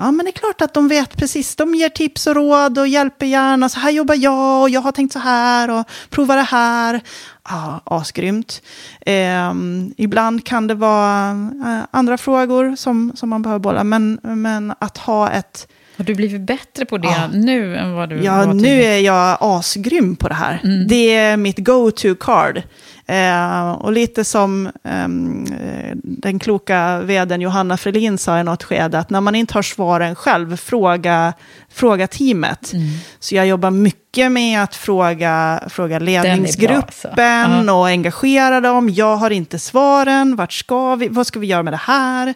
Ja, 0.00 0.10
men 0.10 0.24
det 0.26 0.30
är 0.30 0.32
klart 0.32 0.60
att 0.60 0.74
de 0.74 0.88
vet 0.88 1.16
precis. 1.16 1.56
De 1.56 1.74
ger 1.74 1.88
tips 1.88 2.26
och 2.26 2.34
råd 2.34 2.78
och 2.78 2.88
hjälper 2.88 3.26
gärna. 3.26 3.68
Så 3.68 3.80
här 3.80 3.90
jobbar 3.90 4.14
jag 4.14 4.62
och 4.62 4.70
jag 4.70 4.80
har 4.80 4.92
tänkt 4.92 5.12
så 5.12 5.18
här 5.18 5.70
och 5.70 5.84
prova 6.10 6.34
det 6.36 6.42
här. 6.42 7.00
Ja, 7.48 7.80
asgrymt. 7.84 8.62
Ehm, 9.06 9.94
ibland 9.96 10.44
kan 10.46 10.66
det 10.66 10.74
vara 10.74 11.30
eh, 11.66 11.80
andra 11.90 12.18
frågor 12.18 12.76
som, 12.76 13.12
som 13.14 13.28
man 13.28 13.42
behöver 13.42 13.58
bolla. 13.60 13.84
Men, 13.84 14.18
men 14.22 14.74
att 14.78 14.98
ha 14.98 15.30
ett... 15.30 15.68
Har 15.96 16.04
du 16.04 16.14
blivit 16.14 16.40
bättre 16.40 16.84
på 16.84 16.98
det 16.98 17.08
Ja. 17.08 17.28
nu 17.32 17.76
än 17.76 17.92
vad 17.94 18.08
du 18.08 18.22
Ja, 18.24 18.36
var 18.36 18.46
nu 18.54 18.62
tidigare? 18.64 18.84
är 18.94 18.98
jag 19.00 19.36
asgrym 19.40 20.16
på 20.16 20.28
det 20.28 20.34
här. 20.34 20.84
Det 20.88 21.14
är 21.14 21.36
mitt 21.36 21.58
go-to-card. 21.58 22.62
Eh, 23.10 23.70
och 23.70 23.92
lite 23.92 24.24
som 24.24 24.70
ehm, 24.84 25.44
eh, 25.60 25.96
den 26.02 26.38
kloka 26.38 27.00
veden 27.00 27.40
Johanna 27.40 27.76
Frelin 27.76 28.18
sa 28.18 28.40
i 28.40 28.44
något 28.44 28.62
skede, 28.62 28.98
att 28.98 29.10
när 29.10 29.20
man 29.20 29.34
inte 29.34 29.54
har 29.54 29.62
svaren 29.62 30.14
själv, 30.14 30.56
fråga, 30.56 31.32
fråga 31.68 32.06
teamet. 32.06 32.72
Så 33.18 33.34
jag 33.34 33.46
jobbar 33.46 33.70
mycket 33.70 34.32
med 34.32 34.62
att 34.62 34.74
fråga, 34.74 35.62
fråga 35.68 35.96
är 35.96 36.00
bra, 36.00 36.08
alltså. 36.08 36.28
ledningsgruppen 36.28 37.68
och 37.68 37.86
engagera 37.86 38.60
dem. 38.60 38.90
Jag 38.90 39.16
har 39.16 39.30
inte 39.30 39.58
svaren, 39.58 40.36
vart 40.36 40.52
ska 40.52 40.94
vi, 40.94 41.08
vad 41.08 41.26
ska 41.26 41.38
vi 41.38 41.46
göra 41.46 41.62
med 41.62 41.72
det 41.72 41.80
här? 41.82 42.34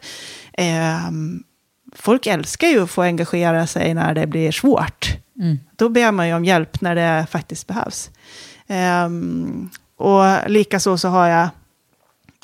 Ehm, 0.53 1.43
folk 1.97 2.27
älskar 2.27 2.69
ju 2.69 2.83
att 2.83 2.91
få 2.91 3.03
engagera 3.03 3.67
sig 3.67 3.95
när 3.95 4.15
det 4.15 4.27
blir 4.27 4.53
svårt. 4.53 5.17
Då 5.77 5.89
ber 5.89 6.13
man 6.13 6.29
ju 6.29 6.35
om 6.35 6.45
hjälp 6.45 6.81
när 6.81 6.95
det 6.95 7.27
faktiskt 7.31 7.67
behövs. 7.67 8.11
Um, 9.07 9.71
och 10.05 10.51
likaså 10.51 10.99
så 10.99 11.09
har 11.09 11.29
jag, 11.29 11.49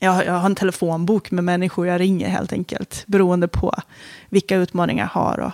jag, 0.00 0.26
jag 0.26 0.32
har 0.32 0.46
en 0.46 0.54
telefonbok 0.54 1.30
med 1.30 1.44
människor 1.44 1.86
jag 1.86 2.00
ringer 2.00 2.28
helt 2.28 2.52
enkelt. 2.52 3.04
Beroende 3.06 3.48
på 3.48 3.74
vilka 4.28 4.56
utmaningar 4.56 5.04
jag 5.14 5.22
har. 5.22 5.38
Och, 5.40 5.52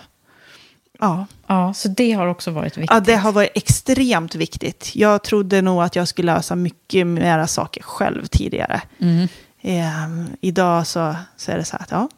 ja. 0.99 1.27
Ja, 1.47 1.75
så 1.75 1.89
det 1.89 2.13
har 2.13 2.27
också 2.27 2.51
varit 2.51 2.77
viktigt. 2.77 2.91
ja, 2.91 3.01
det 3.01 3.17
har 3.17 3.33
varit 3.33 3.51
extremt 3.55 4.35
viktigt. 4.35 4.91
Jag 4.95 5.23
trodde 5.23 5.63
nog 5.63 5.83
att 5.83 5.97
jag 5.97 6.09
skulle 6.09 6.35
lösa 6.35 6.57
mycket 6.57 7.07
mera 7.07 7.47
saker 7.47 7.83
själv 7.83 8.27
tidigare. 8.27 8.83
Mm. 8.99 9.29
Ehm, 9.63 10.27
idag 10.41 10.87
så, 10.87 11.15
så 11.37 11.53
är 11.53 11.57
det 11.57 11.65
så 11.65 11.77
här 11.77 11.83
att 11.83 11.91
ja, 11.91 12.09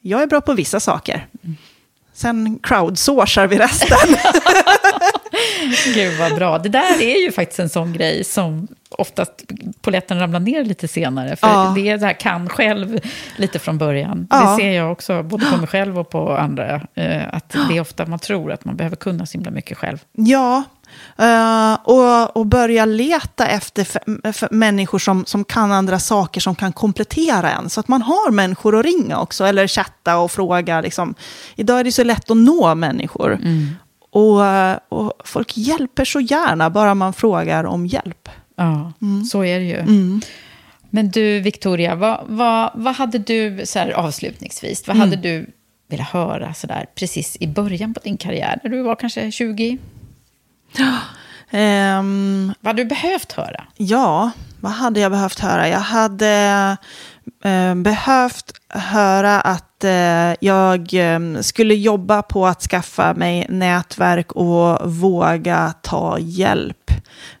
jag 0.00 0.22
är 0.22 0.26
bra 0.26 0.40
på 0.40 0.54
vissa 0.54 0.80
saker. 0.80 1.26
Sen 2.12 2.58
crowdsourcar 2.62 3.46
vi 3.46 3.58
resten. 3.58 3.98
Gud 5.94 6.18
vad 6.18 6.34
bra. 6.34 6.58
Det 6.58 6.68
där 6.68 7.02
är 7.02 7.24
ju 7.24 7.32
faktiskt 7.32 7.60
en 7.60 7.68
sån 7.68 7.92
grej 7.92 8.24
som 8.24 8.68
oftast 8.90 9.44
polletten 9.80 10.18
ramlar 10.20 10.40
ner 10.40 10.64
lite 10.64 10.88
senare. 10.88 11.36
För 11.36 11.46
Ja. 11.48 11.72
det 11.76 11.88
är 11.88 11.98
det 11.98 12.06
här 12.06 12.12
kan 12.20 12.48
själv 12.48 13.00
lite 13.36 13.58
från 13.58 13.78
början. 13.78 14.26
Ja. 14.30 14.50
Det 14.50 14.62
ser 14.62 14.70
jag 14.70 14.92
också, 14.92 15.22
både 15.22 15.46
på 15.46 15.56
mig 15.56 15.66
själv 15.66 15.98
och 15.98 16.10
på 16.10 16.36
andra. 16.36 16.80
eh, 16.94 17.22
Att 17.34 17.56
det 17.68 17.76
är 17.76 17.80
ofta 17.80 18.06
man 18.06 18.18
tror 18.18 18.52
att 18.52 18.64
man 18.64 18.76
behöver 18.76 18.96
kunna 18.96 19.26
så 19.26 19.32
himla 19.38 19.50
mycket 19.50 19.78
själv. 19.78 19.98
Ja, 20.12 20.62
eh, 21.18 21.74
och, 21.84 22.36
och 22.36 22.46
börja 22.46 22.84
leta 22.84 23.46
efter 23.46 23.82
f- 23.82 23.96
för 24.36 24.48
människor 24.54 24.98
som, 24.98 25.24
som 25.26 25.44
kan 25.44 25.72
andra 25.72 25.98
saker 25.98 26.40
som 26.40 26.54
kan 26.54 26.72
komplettera 26.72 27.50
en. 27.50 27.70
Så 27.70 27.80
att 27.80 27.88
man 27.88 28.02
har 28.02 28.30
människor 28.30 28.78
att 28.78 28.84
ringa 28.84 29.18
också, 29.20 29.44
eller 29.44 29.66
chatta 29.66 30.16
och 30.18 30.30
fråga. 30.30 30.80
Liksom. 30.80 31.14
Idag 31.56 31.80
är 31.80 31.84
det 31.84 31.92
så 31.92 32.04
lätt 32.04 32.30
att 32.30 32.36
nå 32.36 32.74
människor. 32.74 33.38
Och, 34.12 34.46
eh, 34.46 34.78
och 34.88 35.12
folk 35.24 35.56
hjälper 35.56 36.04
så 36.04 36.20
gärna, 36.20 36.70
bara 36.70 36.94
man 36.94 37.12
frågar 37.12 37.64
om 37.64 37.86
hjälp. 37.86 38.28
Ja, 38.56 38.92
så 39.30 39.44
är 39.44 39.58
det 39.58 39.64
ju. 39.64 39.84
Men 40.90 41.10
du, 41.10 41.40
Victoria, 41.40 41.94
vad, 41.94 42.20
vad, 42.26 42.70
vad 42.74 42.94
hade 42.94 43.18
du, 43.18 43.60
så 43.64 43.78
här 43.78 43.90
avslutningsvis, 43.90 44.88
vad 44.88 44.96
hade 44.96 45.16
du 45.16 45.50
velat 45.90 46.08
höra 46.08 46.54
så 46.54 46.66
där, 46.66 46.86
precis 46.94 47.36
i 47.40 47.46
början 47.46 47.94
på 47.94 48.00
din 48.04 48.16
karriär, 48.16 48.58
när 48.62 48.70
du 48.70 48.82
var 48.82 48.96
kanske 48.96 49.30
20? 49.30 49.78
Ehm, 51.52 52.54
Vad 52.60 52.68
hade 52.70 52.82
du 52.82 52.88
behövt 52.88 53.32
höra? 53.32 53.64
Ja, 53.76 54.30
vad 54.60 54.72
hade 54.72 55.00
jag 55.00 55.12
behövt 55.12 55.40
höra? 55.40 55.68
Jag 55.68 55.80
hade 55.80 56.76
eh, 57.44 57.74
behövt 57.74 58.52
höra 58.68 59.40
att 59.40 59.69
att 59.80 59.84
eh, 59.84 60.48
jag 60.48 60.94
eh, 60.94 61.40
skulle 61.40 61.74
jobba 61.74 62.22
på 62.22 62.46
att 62.46 62.62
skaffa 62.62 63.14
mig 63.14 63.46
nätverk 63.48 64.32
och 64.32 64.90
våga 64.90 65.74
ta 65.82 66.18
hjälp 66.18 66.90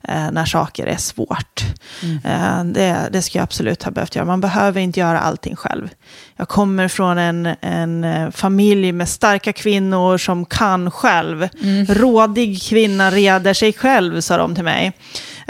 eh, 0.08 0.30
när 0.32 0.44
saker 0.44 0.86
är 0.86 0.96
svårt. 0.96 1.64
Mm. 2.02 2.18
Eh, 2.24 2.64
det, 2.72 3.08
det 3.12 3.22
skulle 3.22 3.38
jag 3.38 3.44
absolut 3.44 3.82
ha 3.82 3.90
behövt 3.90 4.14
göra. 4.14 4.26
Man 4.26 4.40
behöver 4.40 4.80
inte 4.80 5.00
göra 5.00 5.20
allting 5.20 5.56
själv. 5.56 5.88
Jag 6.36 6.48
kommer 6.48 6.88
från 6.88 7.18
en, 7.18 7.46
en 7.60 8.32
familj 8.32 8.92
med 8.92 9.08
starka 9.08 9.52
kvinnor 9.52 10.18
som 10.18 10.44
kan 10.44 10.90
själv. 10.90 11.48
Mm. 11.62 11.86
Rådig 11.86 12.62
kvinna 12.62 13.10
reder 13.10 13.54
sig 13.54 13.72
själv, 13.72 14.20
sa 14.20 14.36
de 14.36 14.54
till 14.54 14.64
mig. 14.64 14.92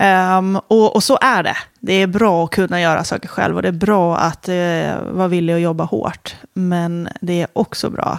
Um, 0.01 0.57
och, 0.57 0.95
och, 0.97 1.03
så 1.03 1.19
är 1.21 1.43
det. 1.43 1.57
Det 1.81 1.93
är 1.93 2.07
bra 2.07 2.45
att 2.45 2.51
kunna 2.51 2.81
göra 2.81 3.05
saker 3.05 3.29
själv 3.29 3.57
och 3.57 3.63
det 3.63 3.69
är 3.69 3.73
bra 3.73 4.17
att 4.17 4.49
uh, 4.49 5.13
vara 5.13 5.29
villig 5.29 5.55
att 5.55 5.61
jobba 5.61 5.85
hårt. 5.85 6.37
Men 6.53 7.09
det 7.21 7.43
är 7.43 7.49
också 7.53 7.91
bra 7.91 8.19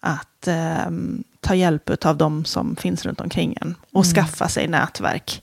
att 0.00 0.48
um, 0.86 1.24
ta 1.40 1.54
hjälp 1.54 2.04
av 2.04 2.16
de 2.16 2.44
som 2.44 2.76
finns 2.76 3.06
runt 3.06 3.20
omkring 3.20 3.56
en 3.60 3.74
och 3.92 4.04
mm. 4.04 4.14
skaffa 4.14 4.48
sig 4.48 4.68
nätverk 4.68 5.42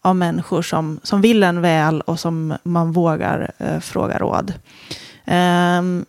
av 0.00 0.16
människor 0.16 0.62
som, 0.62 1.00
som 1.02 1.20
vill 1.20 1.42
en 1.42 1.60
väl 1.60 2.00
och 2.00 2.20
som 2.20 2.54
man 2.62 2.92
vågar 2.92 3.50
uh, 3.60 3.80
fråga 3.80 4.18
råd. 4.18 4.52
Um, 5.26 6.04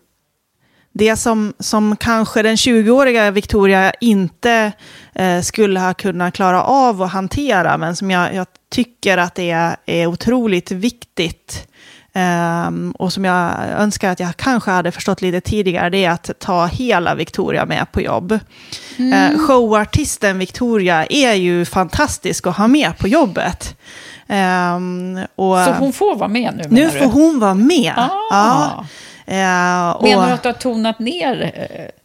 det 0.94 1.16
som, 1.16 1.54
som 1.60 1.96
kanske 1.96 2.42
den 2.42 2.56
20-åriga 2.56 3.32
Victoria 3.32 3.92
inte 4.02 4.72
eh, 5.14 5.42
skulle 5.42 5.80
ha 5.80 5.94
kunnat 5.94 6.34
klara 6.34 6.64
av 6.64 7.02
att 7.02 7.12
hantera, 7.12 7.78
men 7.78 7.96
som 7.96 8.12
jag, 8.12 8.36
jag 8.36 8.48
tycker 8.72 9.18
att 9.18 9.36
det 9.36 9.52
är, 9.52 9.76
är 9.86 10.08
otroligt 10.08 10.72
viktigt 10.72 11.68
Um, 12.16 12.92
och 12.92 13.14
som 13.14 13.26
jag 13.26 13.52
önskar 13.78 14.12
att 14.12 14.20
jag 14.20 14.38
kanske 14.38 14.72
hade 14.72 14.92
förstått 14.92 15.22
lite 15.22 15.42
tidigare, 15.42 15.90
det 15.90 16.06
är 16.06 16.12
att 16.12 16.32
ta 16.40 16.66
hela 16.66 17.16
Victoria 17.16 17.66
med 17.66 17.92
på 17.92 18.02
jobb. 18.02 18.40
Mm. 18.98 19.34
Uh, 19.34 19.40
showartisten 19.40 20.40
Victoria 20.40 21.06
är 21.06 21.34
ju 21.34 21.66
fantastisk 21.66 22.48
att 22.48 22.58
ha 22.58 22.68
med 22.68 22.98
på 22.98 23.08
jobbet. 23.08 23.76
Um, 24.28 25.20
och, 25.36 25.58
Så 25.58 25.72
hon 25.72 25.94
får 25.94 26.16
vara 26.16 26.30
med 26.30 26.54
nu? 26.56 26.64
Nu 26.70 26.90
får 26.90 27.06
hon 27.06 27.40
vara 27.40 27.54
med. 27.54 27.94
Ah. 27.98 28.10
Ja. 28.30 28.86
Och, 29.96 30.04
Menar 30.04 30.28
du 30.28 30.34
att 30.34 30.44
du 30.44 30.50
har 30.50 30.54
tonat 30.54 31.00
ner 31.00 31.54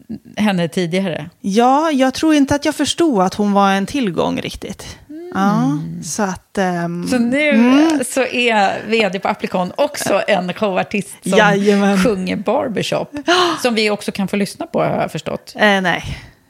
uh, 0.09 0.45
henne 0.45 0.69
tidigare? 0.69 1.31
Ja, 1.41 1.91
jag 1.91 2.15
tror 2.15 2.35
inte 2.35 2.55
att 2.55 2.65
jag 2.65 2.75
förstod 2.75 3.23
att 3.23 3.35
hon 3.35 3.53
var 3.53 3.71
en 3.71 3.87
tillgång 3.87 4.41
riktigt. 4.41 4.99
Ja, 5.35 5.79
så 6.03 6.23
att... 6.23 6.59
Um, 6.85 7.09
så 7.09 7.19
nu 7.19 7.49
mm. 7.49 8.01
så 8.05 8.21
är 8.21 8.87
vd 8.87 9.19
på 9.19 9.29
Applikon 9.29 9.73
också 9.77 10.23
en 10.29 10.53
showartist 10.53 11.17
som 11.23 11.39
Jajamän. 11.39 11.99
sjunger 11.99 12.37
barbershop. 12.37 13.13
Som 13.63 13.75
vi 13.75 13.91
också 13.91 14.13
kan 14.13 14.29
få 14.29 14.37
lyssna 14.37 14.67
på, 14.67 14.81
har 14.81 15.01
jag 15.01 15.13
förstått. 15.13 15.55
Eh, 15.57 15.81
nej. 15.81 16.05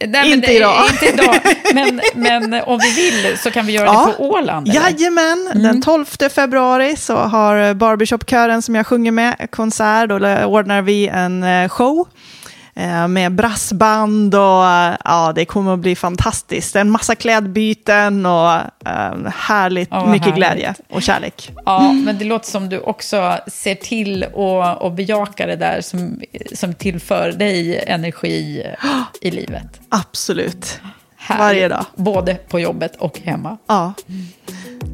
Nej, 0.06 0.32
inte, 0.32 0.52
idag. 0.52 0.84
inte 0.90 1.06
idag. 1.06 1.40
Men, 1.74 2.00
men 2.14 2.62
om 2.62 2.78
vi 2.78 2.90
vill 2.90 3.38
så 3.38 3.50
kan 3.50 3.66
vi 3.66 3.72
göra 3.72 3.86
ja. 3.86 4.06
det 4.06 4.12
på 4.12 4.30
Åland. 4.30 4.68
Eller? 4.68 4.80
Jajamän, 4.80 5.48
mm. 5.50 5.62
den 5.62 5.82
12 5.82 6.04
februari 6.34 6.96
så 6.96 7.16
har 7.16 7.74
Barbershop-kören 7.74 8.62
som 8.62 8.74
jag 8.74 8.86
sjunger 8.86 9.12
med 9.12 9.46
konsert. 9.50 10.08
Då 10.08 10.14
ordnar 10.44 10.82
vi 10.82 11.08
en 11.08 11.42
eh, 11.42 11.68
show 11.68 12.08
med 13.08 13.32
brassband 13.32 14.34
och 14.34 14.40
ja, 15.04 15.32
det 15.34 15.44
kommer 15.44 15.74
att 15.74 15.78
bli 15.78 15.96
fantastiskt. 15.96 16.76
En 16.76 16.90
massa 16.90 17.14
klädbyten 17.14 18.26
och 18.26 18.50
uh, 18.86 19.28
härligt, 19.34 19.92
oh, 19.92 20.10
mycket 20.10 20.24
härligt. 20.24 20.36
glädje 20.36 20.74
och 20.90 21.02
kärlek. 21.02 21.52
Ja, 21.64 21.92
men 21.92 22.18
det 22.18 22.24
låter 22.24 22.46
som 22.46 22.68
du 22.68 22.80
också 22.80 23.38
ser 23.46 23.74
till 23.74 24.24
och, 24.24 24.82
och 24.82 24.92
bejakar 24.92 25.46
det 25.46 25.56
där 25.56 25.80
som, 25.80 26.20
som 26.54 26.74
tillför 26.74 27.32
dig 27.32 27.84
energi 27.86 28.66
i 29.20 29.30
livet. 29.30 29.80
Absolut. 29.88 30.80
Härligt. 31.16 31.40
Varje 31.40 31.68
dag. 31.68 31.84
Både 31.94 32.34
på 32.34 32.60
jobbet 32.60 32.96
och 32.96 33.20
hemma. 33.20 33.56
Ja, 33.66 33.92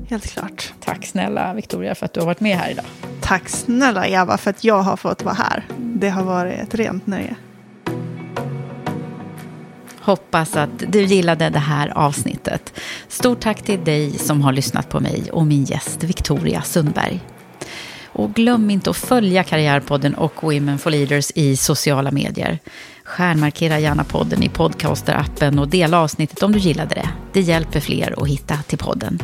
helt 0.08 0.26
klart. 0.26 0.72
Tack 0.84 1.06
snälla 1.06 1.54
Victoria 1.54 1.94
för 1.94 2.06
att 2.06 2.12
du 2.12 2.20
har 2.20 2.26
varit 2.26 2.40
med 2.40 2.56
här 2.56 2.70
idag. 2.70 2.84
Tack 3.20 3.48
snälla 3.48 4.06
Eva 4.06 4.36
för 4.38 4.50
att 4.50 4.64
jag 4.64 4.82
har 4.82 4.96
fått 4.96 5.22
vara 5.22 5.34
här. 5.34 5.64
Det 5.78 6.08
har 6.08 6.22
varit 6.22 6.58
ett 6.58 6.74
rent 6.74 7.06
nöje. 7.06 7.36
Hoppas 10.04 10.56
att 10.56 10.82
du 10.88 11.04
gillade 11.04 11.50
det 11.50 11.58
här 11.58 11.88
avsnittet. 11.98 12.80
Stort 13.08 13.40
tack 13.40 13.62
till 13.62 13.84
dig 13.84 14.18
som 14.18 14.42
har 14.42 14.52
lyssnat 14.52 14.88
på 14.88 15.00
mig 15.00 15.30
och 15.32 15.46
min 15.46 15.64
gäst 15.64 16.04
Victoria 16.04 16.62
Sundberg. 16.62 17.20
Och 18.06 18.34
glöm 18.34 18.70
inte 18.70 18.90
att 18.90 18.96
följa 18.96 19.44
Karriärpodden 19.44 20.14
och 20.14 20.42
Women 20.42 20.78
for 20.78 20.90
Leaders 20.90 21.30
i 21.34 21.56
sociala 21.56 22.10
medier. 22.10 22.58
Stjärnmarkera 23.04 23.78
gärna 23.78 24.04
podden 24.04 24.42
i 24.42 24.48
podcasterappen 24.48 25.58
och 25.58 25.68
dela 25.68 25.98
avsnittet 25.98 26.42
om 26.42 26.52
du 26.52 26.58
gillade 26.58 26.94
det. 26.94 27.08
Det 27.32 27.40
hjälper 27.40 27.80
fler 27.80 28.22
att 28.22 28.28
hitta 28.28 28.56
till 28.56 28.78
podden. 28.78 29.18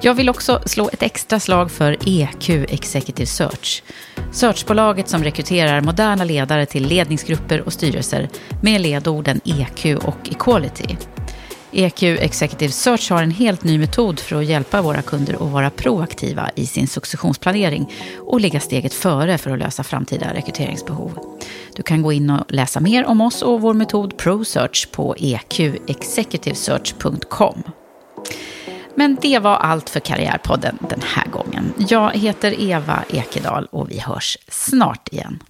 Jag 0.00 0.14
vill 0.14 0.28
också 0.28 0.60
slå 0.66 0.90
ett 0.92 1.02
extra 1.02 1.40
slag 1.40 1.70
för 1.70 1.96
EQ 2.06 2.50
Executive 2.50 3.26
Search. 3.26 3.82
Searchbolaget 4.32 5.08
som 5.08 5.24
rekryterar 5.24 5.80
moderna 5.80 6.24
ledare 6.24 6.66
till 6.66 6.86
ledningsgrupper 6.86 7.60
och 7.60 7.72
styrelser 7.72 8.28
med 8.62 8.80
ledorden 8.80 9.40
EQ 9.44 9.98
och 10.04 10.28
Equality. 10.30 10.96
EQ 11.72 12.02
Executive 12.02 12.72
Search 12.72 13.10
har 13.10 13.22
en 13.22 13.30
helt 13.30 13.64
ny 13.64 13.78
metod 13.78 14.20
för 14.20 14.36
att 14.36 14.44
hjälpa 14.44 14.82
våra 14.82 15.02
kunder 15.02 15.34
att 15.34 15.40
vara 15.40 15.70
proaktiva 15.70 16.50
i 16.54 16.66
sin 16.66 16.88
successionsplanering 16.88 17.92
och 18.18 18.40
ligga 18.40 18.60
steget 18.60 18.94
före 18.94 19.38
för 19.38 19.50
att 19.50 19.58
lösa 19.58 19.82
framtida 19.82 20.34
rekryteringsbehov. 20.34 21.18
Du 21.76 21.82
kan 21.82 22.02
gå 22.02 22.12
in 22.12 22.30
och 22.30 22.52
läsa 22.52 22.80
mer 22.80 23.06
om 23.06 23.20
oss 23.20 23.42
och 23.42 23.60
vår 23.60 23.74
metod 23.74 24.18
ProSearch 24.18 24.88
på 24.92 25.14
eqexecutivesearch.com. 25.18 27.62
Men 28.98 29.18
det 29.22 29.38
var 29.38 29.56
allt 29.56 29.90
för 29.90 30.00
Karriärpodden 30.00 30.78
den 30.80 31.02
här 31.02 31.26
gången. 31.26 31.74
Jag 31.76 32.16
heter 32.16 32.60
Eva 32.60 33.04
Ekedal 33.08 33.66
och 33.70 33.90
vi 33.90 33.98
hörs 33.98 34.38
snart 34.48 35.08
igen. 35.12 35.42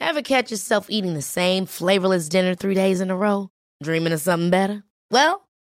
Ever 0.00 0.22
catch 0.22 0.52
yourself 0.52 0.86
eating 0.88 1.14
the 1.14 1.22
same 1.22 1.66
flavorless 1.66 2.28
dinner 2.28 2.54
three 2.54 2.74
days 2.74 3.00
in 3.00 3.10
a 3.10 3.16
row? 3.16 3.48
Dreaming 3.84 4.14
of 4.14 4.20
something 4.20 4.50
better? 4.50 4.82
Well, 5.10 5.40